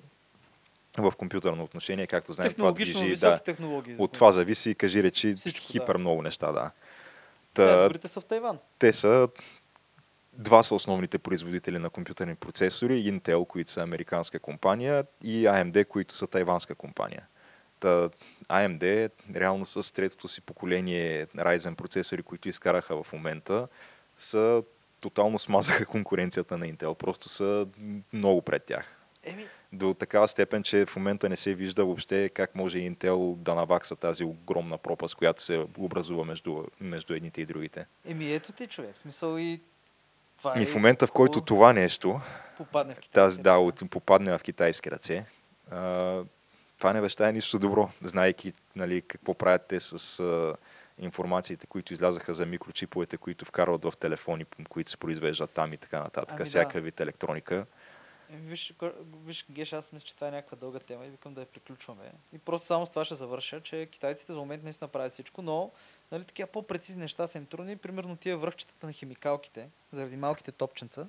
в 0.97 1.13
компютърно 1.17 1.63
отношение, 1.63 2.07
както 2.07 2.33
знаем, 2.33 2.53
това 2.53 2.71
движи. 2.71 3.15
Да, 3.15 3.39
технологии. 3.39 3.95
От 3.97 4.11
това 4.11 4.31
зависи, 4.31 4.75
кажи 4.75 5.03
речи, 5.03 5.33
Всичко, 5.33 5.65
хипер 5.65 5.93
да. 5.93 5.99
много 5.99 6.21
неща, 6.21 6.51
да. 6.51 6.71
Та, 7.53 7.83
добрите 7.83 8.07
са 8.07 8.21
в 8.21 8.25
Тайван. 8.25 8.57
Те 8.79 8.93
са 8.93 9.27
два 10.33 10.63
са 10.63 10.75
основните 10.75 11.17
производители 11.17 11.79
на 11.79 11.89
компютърни 11.89 12.35
процесори, 12.35 13.11
Intel, 13.11 13.47
които 13.47 13.71
са 13.71 13.81
американска 13.81 14.39
компания, 14.39 15.05
и 15.23 15.45
AMD, 15.45 15.85
които 15.85 16.15
са 16.15 16.27
тайванска 16.27 16.75
компания. 16.75 17.27
Та, 17.79 18.09
AMD 18.49 19.11
реално 19.35 19.65
с 19.65 19.93
третото 19.93 20.27
си 20.27 20.41
поколение 20.41 21.27
Ryzen 21.27 21.75
процесори, 21.75 22.23
които 22.23 22.49
изкараха 22.49 23.03
в 23.03 23.13
момента, 23.13 23.67
са 24.17 24.63
тотално 25.01 25.39
смазаха 25.39 25.85
конкуренцията 25.85 26.57
на 26.57 26.65
Intel. 26.65 26.93
Просто 26.93 27.29
са 27.29 27.67
много 28.13 28.41
пред 28.41 28.63
тях. 28.63 28.95
Еми... 29.23 29.45
До 29.73 29.93
такава 29.93 30.27
степен, 30.27 30.63
че 30.63 30.85
в 30.85 30.95
момента 30.95 31.29
не 31.29 31.35
се 31.35 31.53
вижда 31.53 31.85
въобще 31.85 32.29
как 32.29 32.55
може 32.55 32.77
Intel 32.77 33.35
да 33.35 33.55
навакса 33.55 33.95
тази 33.95 34.23
огромна 34.23 34.77
пропаст, 34.77 35.15
която 35.15 35.43
се 35.43 35.65
образува 35.77 36.25
между, 36.25 36.63
между 36.81 37.13
едните 37.13 37.41
и 37.41 37.45
другите. 37.45 37.85
Еми 38.05 38.33
ето 38.33 38.51
ти 38.51 38.67
човек. 38.67 38.97
Смисъл 38.97 39.37
и 39.37 39.59
това 40.37 40.61
и 40.61 40.65
в 40.65 40.75
момента, 40.75 41.07
в 41.07 41.11
който 41.11 41.41
това 41.41 41.73
нещо 41.73 42.21
попадне 42.57 42.95
в 42.95 43.09
тази, 43.09 43.41
да, 43.41 43.57
от, 43.57 43.89
попадне 43.89 44.37
в 44.37 44.43
китайски 44.43 44.91
ръце, 44.91 45.25
а, 45.71 46.23
това 46.77 46.93
не 46.93 47.01
вещае 47.01 47.33
нищо 47.33 47.59
добро, 47.59 47.89
знайки 48.03 48.53
нали, 48.75 49.01
какво 49.01 49.33
правят 49.33 49.65
те 49.67 49.79
с 49.79 50.19
а, 50.19 50.55
информациите, 50.99 51.67
които 51.67 51.93
излязаха 51.93 52.33
за 52.33 52.45
микрочиповете, 52.45 53.17
които 53.17 53.45
вкарват 53.45 53.83
в 53.85 53.93
телефони, 53.99 54.45
които 54.69 54.91
се 54.91 54.97
произвеждат 54.97 55.51
там 55.51 55.73
и 55.73 55.77
така 55.77 55.99
нататък. 55.99 56.39
Ами, 56.39 56.49
всяка 56.49 56.73
да. 56.73 56.81
вид 56.81 56.99
електроника. 56.99 57.65
Виж, 58.29 58.73
виж, 59.25 59.45
Геш, 59.49 59.73
аз 59.73 59.91
мисля, 59.91 60.05
че 60.05 60.15
това 60.15 60.27
е 60.27 60.31
някаква 60.31 60.57
дълга 60.57 60.79
тема 60.79 61.05
и 61.05 61.09
викам 61.09 61.33
да 61.33 61.41
я 61.41 61.47
приключваме. 61.47 62.11
И 62.33 62.37
просто 62.37 62.67
само 62.67 62.85
с 62.85 62.89
това 62.89 63.05
ще 63.05 63.15
завърша, 63.15 63.61
че 63.61 63.87
китайците 63.91 64.33
за 64.33 64.39
момент 64.39 64.63
наистина 64.63 64.87
правят 64.87 65.13
всичко, 65.13 65.41
но 65.41 65.71
нали, 66.11 66.23
такива 66.23 66.47
по-прецизни 66.47 67.01
неща 67.01 67.27
са 67.27 67.37
им 67.37 67.45
трудни. 67.45 67.77
Примерно 67.77 68.15
тия 68.15 68.37
връхчетата 68.37 68.87
на 68.87 68.93
химикалките, 68.93 69.69
заради 69.91 70.15
малките 70.15 70.51
топченца, 70.51 71.07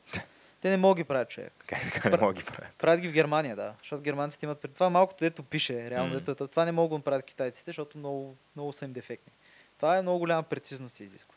те 0.61 0.71
не 0.71 0.77
могат 0.77 0.97
ги 0.97 1.05
правят 1.05 1.31
човек. 1.31 1.53
Как 1.67 1.93
така 1.93 2.11
не 2.11 2.17
могат 2.17 2.37
ги 2.37 2.45
правят? 2.45 2.75
Правят 2.79 3.01
ги 3.01 3.09
в 3.09 3.13
Германия, 3.13 3.57
да. 3.57 3.75
Защото 3.79 4.03
германците 4.03 4.47
имат 4.47 4.61
пред 4.61 4.75
това 4.75 4.91
малкото, 4.91 5.25
дето 5.25 5.43
пише, 5.43 5.91
реално, 5.91 6.15
mm. 6.15 6.21
дето, 6.21 6.49
това 6.49 6.65
не 6.65 6.73
могат 6.73 7.01
да 7.01 7.05
правят 7.05 7.25
китайците, 7.25 7.69
защото 7.71 7.99
много, 7.99 8.37
много 8.57 8.73
са 8.73 8.85
им 8.85 8.93
дефектни. 8.93 9.33
Това 9.77 9.97
е 9.97 10.03
много 10.03 10.19
голяма 10.19 10.43
прецизност 10.43 10.95
се 10.95 11.05
изисква. 11.05 11.35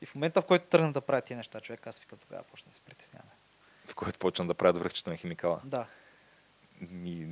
И 0.00 0.06
в 0.06 0.14
момента, 0.14 0.42
в 0.42 0.46
който 0.46 0.66
тръгнат 0.66 0.94
да 0.94 1.00
правят 1.00 1.24
тия 1.24 1.36
неща, 1.36 1.60
човек, 1.60 1.86
аз 1.86 1.98
викам 1.98 2.18
тогава 2.18 2.42
почна 2.42 2.70
да 2.70 2.74
се 2.74 2.80
притесняваме. 2.80 3.30
В 3.92 3.94
който 3.94 4.18
почнат 4.18 4.48
да 4.48 4.54
правят 4.54 4.78
връхчето 4.78 5.10
на 5.10 5.16
химикала? 5.16 5.60
Да. 5.64 5.86
И... 7.04 7.26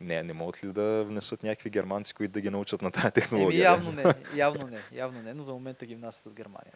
Не, 0.00 0.22
не 0.22 0.32
могат 0.32 0.64
ли 0.64 0.72
да 0.72 1.04
внесат 1.04 1.42
някакви 1.42 1.70
германци, 1.70 2.14
които 2.14 2.32
да 2.32 2.40
ги 2.40 2.50
научат 2.50 2.82
на 2.82 2.90
тази 2.90 3.10
технология? 3.10 3.56
Еми, 3.56 3.64
явно 3.64 3.92
не, 3.92 4.04
явно 4.34 4.66
не, 4.66 4.80
явно 4.92 5.22
не, 5.22 5.34
но 5.34 5.42
за 5.42 5.52
момента 5.52 5.86
ги 5.86 5.94
внасят 5.94 6.26
от 6.26 6.34
Германия. 6.34 6.72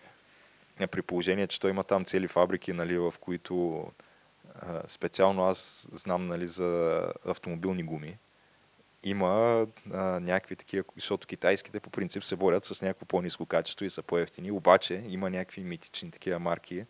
Не, 0.81 0.87
при 0.87 1.03
положение, 1.03 1.47
че 1.47 1.61
той 1.61 1.71
има 1.71 1.85
там 1.85 2.05
цели 2.05 2.29
фабрики, 2.29 2.73
нали, 2.73 2.99
в 2.99 3.15
които 3.21 3.87
а, 4.55 4.83
специално 4.87 5.45
аз 5.45 5.89
знам 5.93 6.27
нали, 6.27 6.49
за 6.49 7.03
автомобилни 7.25 7.83
гуми, 7.83 8.19
има 9.03 9.67
а, 9.93 10.21
някакви 10.21 10.57
такива, 10.57 10.85
защото 10.97 11.27
китайските 11.27 11.81
по 11.81 11.91
принцип 11.91 12.25
се 12.25 12.37
борят 12.37 12.65
с 12.65 12.83
някакво 12.83 13.07
по-низко 13.07 13.47
качество 13.47 13.85
и 13.85 13.91
са 13.91 14.03
по-ефтини, 14.03 14.51
обаче 14.51 15.05
има 15.09 15.31
някакви 15.31 15.63
митични 15.63 16.11
такива 16.11 16.39
марки, 16.39 16.85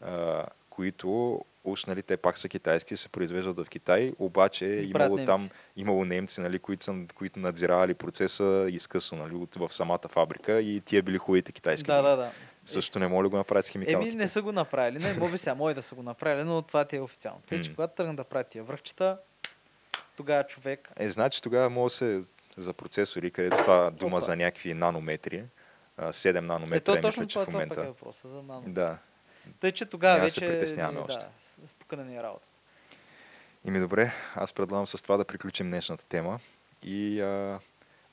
а, 0.00 0.46
които 0.76 1.40
уж, 1.64 1.84
нали, 1.84 2.02
те 2.02 2.16
пак 2.16 2.38
са 2.38 2.48
китайски, 2.48 2.96
се 2.96 3.08
произвеждат 3.08 3.56
в 3.56 3.68
Китай, 3.68 4.12
обаче 4.18 4.66
е 4.66 4.82
имало 4.82 5.16
немци. 5.16 5.26
там, 5.26 5.50
имало 5.76 6.04
немци, 6.04 6.40
нали, 6.40 6.58
които, 6.58 6.84
са, 6.84 6.94
които 7.14 7.38
надзиравали 7.38 7.94
процеса 7.94 8.66
изкъсно, 8.70 9.18
нали, 9.18 9.34
от, 9.34 9.54
в 9.54 9.74
самата 9.74 10.08
фабрика 10.08 10.60
и 10.60 10.80
тия 10.80 11.02
били 11.02 11.18
хубавите 11.18 11.52
китайски. 11.52 11.86
Да, 11.86 12.02
да, 12.02 12.16
да. 12.16 12.30
Също 12.66 12.98
не 12.98 13.08
мога 13.08 13.22
да 13.22 13.28
го 13.28 13.36
направят 13.36 13.66
с 13.66 13.68
химикалите. 13.68 14.08
Еми, 14.08 14.16
не 14.16 14.28
са 14.28 14.42
го 14.42 14.52
направили. 14.52 14.98
Не, 14.98 15.14
може 15.14 15.38
сега, 15.38 15.54
може 15.54 15.74
да 15.74 15.82
са 15.82 15.94
го 15.94 16.02
направили, 16.02 16.44
но 16.44 16.62
това 16.62 16.84
ти 16.84 16.96
е 16.96 17.00
официално. 17.00 17.40
Те, 17.48 17.62
че 17.62 17.74
когато 17.74 17.94
тръгнат 17.94 18.16
да 18.16 18.24
правят 18.24 18.48
тия 18.48 18.64
връхчета, 18.64 19.18
тогава 20.16 20.44
човек... 20.44 20.88
Е, 20.96 21.10
значи 21.10 21.42
тогава 21.42 21.70
може 21.70 21.92
да 21.92 21.96
се 21.96 22.22
за 22.56 22.72
процесори, 22.72 23.30
където 23.30 23.56
става 23.56 23.90
дума 23.90 24.16
Опа. 24.16 24.26
за 24.26 24.36
някакви 24.36 24.74
нанометри, 24.74 25.44
7 25.98 26.40
нанометра, 26.40 26.92
е, 26.92 27.00
то, 27.00 27.06
мисля, 27.08 27.26
че 27.26 27.38
в 27.38 27.46
момента. 27.46 27.74
Това 27.74 27.86
е 27.86 27.88
въпроса 27.88 28.28
за 28.28 28.42
нанометри. 28.42 28.72
Да. 28.72 28.98
Тъй, 29.60 29.72
че 29.72 29.86
тогава 29.86 30.20
вече... 30.20 30.34
се 30.34 30.40
притесняваме 30.40 30.98
да, 30.98 31.04
още. 31.04 31.26
спукана 31.66 32.04
ни 32.04 32.16
е 32.16 32.22
работа. 32.22 32.46
Ими 33.64 33.80
добре, 33.80 34.12
аз 34.34 34.52
предлагам 34.52 34.86
с 34.86 35.02
това 35.02 35.16
да 35.16 35.24
приключим 35.24 35.70
днешната 35.70 36.04
тема 36.04 36.40
и 36.82 37.20
а, 37.20 37.60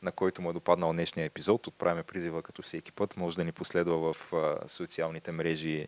на 0.01 0.11
който 0.11 0.41
му 0.41 0.49
е 0.49 0.53
допаднал 0.53 0.93
днешния 0.93 1.25
епизод. 1.25 1.67
Отправяме 1.67 2.03
призива 2.03 2.43
като 2.43 2.61
всеки 2.61 2.91
път. 2.91 3.17
Може 3.17 3.35
да 3.35 3.43
ни 3.43 3.51
последва 3.51 4.13
в 4.13 4.33
а, 4.33 4.67
социалните 4.67 5.31
мрежи 5.31 5.87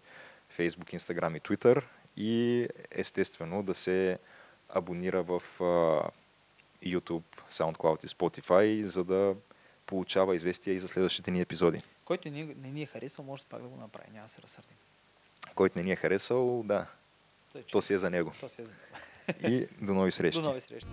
Facebook, 0.57 0.97
Instagram 0.97 1.37
и 1.37 1.41
Twitter 1.41 1.83
и 2.17 2.67
естествено 2.91 3.63
да 3.63 3.73
се 3.73 4.19
абонира 4.69 5.23
в 5.23 5.41
а, 5.59 6.09
YouTube, 6.85 7.23
SoundCloud 7.49 8.05
и 8.05 8.07
Spotify, 8.07 8.83
за 8.83 9.03
да 9.03 9.35
получава 9.85 10.35
известия 10.35 10.73
и 10.73 10.79
за 10.79 10.87
следващите 10.87 11.31
ни 11.31 11.41
епизоди. 11.41 11.83
Който 12.05 12.29
не, 12.29 12.43
не 12.45 12.71
ни 12.71 12.81
е 12.81 12.85
харесал, 12.85 13.25
може 13.25 13.43
пак 13.49 13.61
да 13.61 13.67
го 13.67 13.77
направи. 13.77 14.09
Няма 14.13 14.25
да 14.25 14.31
се 14.31 14.41
разсърдим. 14.41 14.77
Който 15.55 15.77
не 15.77 15.83
ни 15.83 15.91
е 15.91 15.95
харесал, 15.95 16.63
да. 16.63 16.85
То 17.71 17.81
си 17.81 17.93
е 17.93 17.97
за 17.97 18.09
него. 18.09 18.31
То 18.39 18.49
си 18.49 18.61
е 18.61 18.65
за 18.65 18.71
него. 18.71 19.55
и 19.55 19.67
до 19.81 19.93
нови 19.93 20.11
срещи. 20.11 20.41
До 20.41 20.47
нови 20.47 20.61
срещи. 20.61 20.87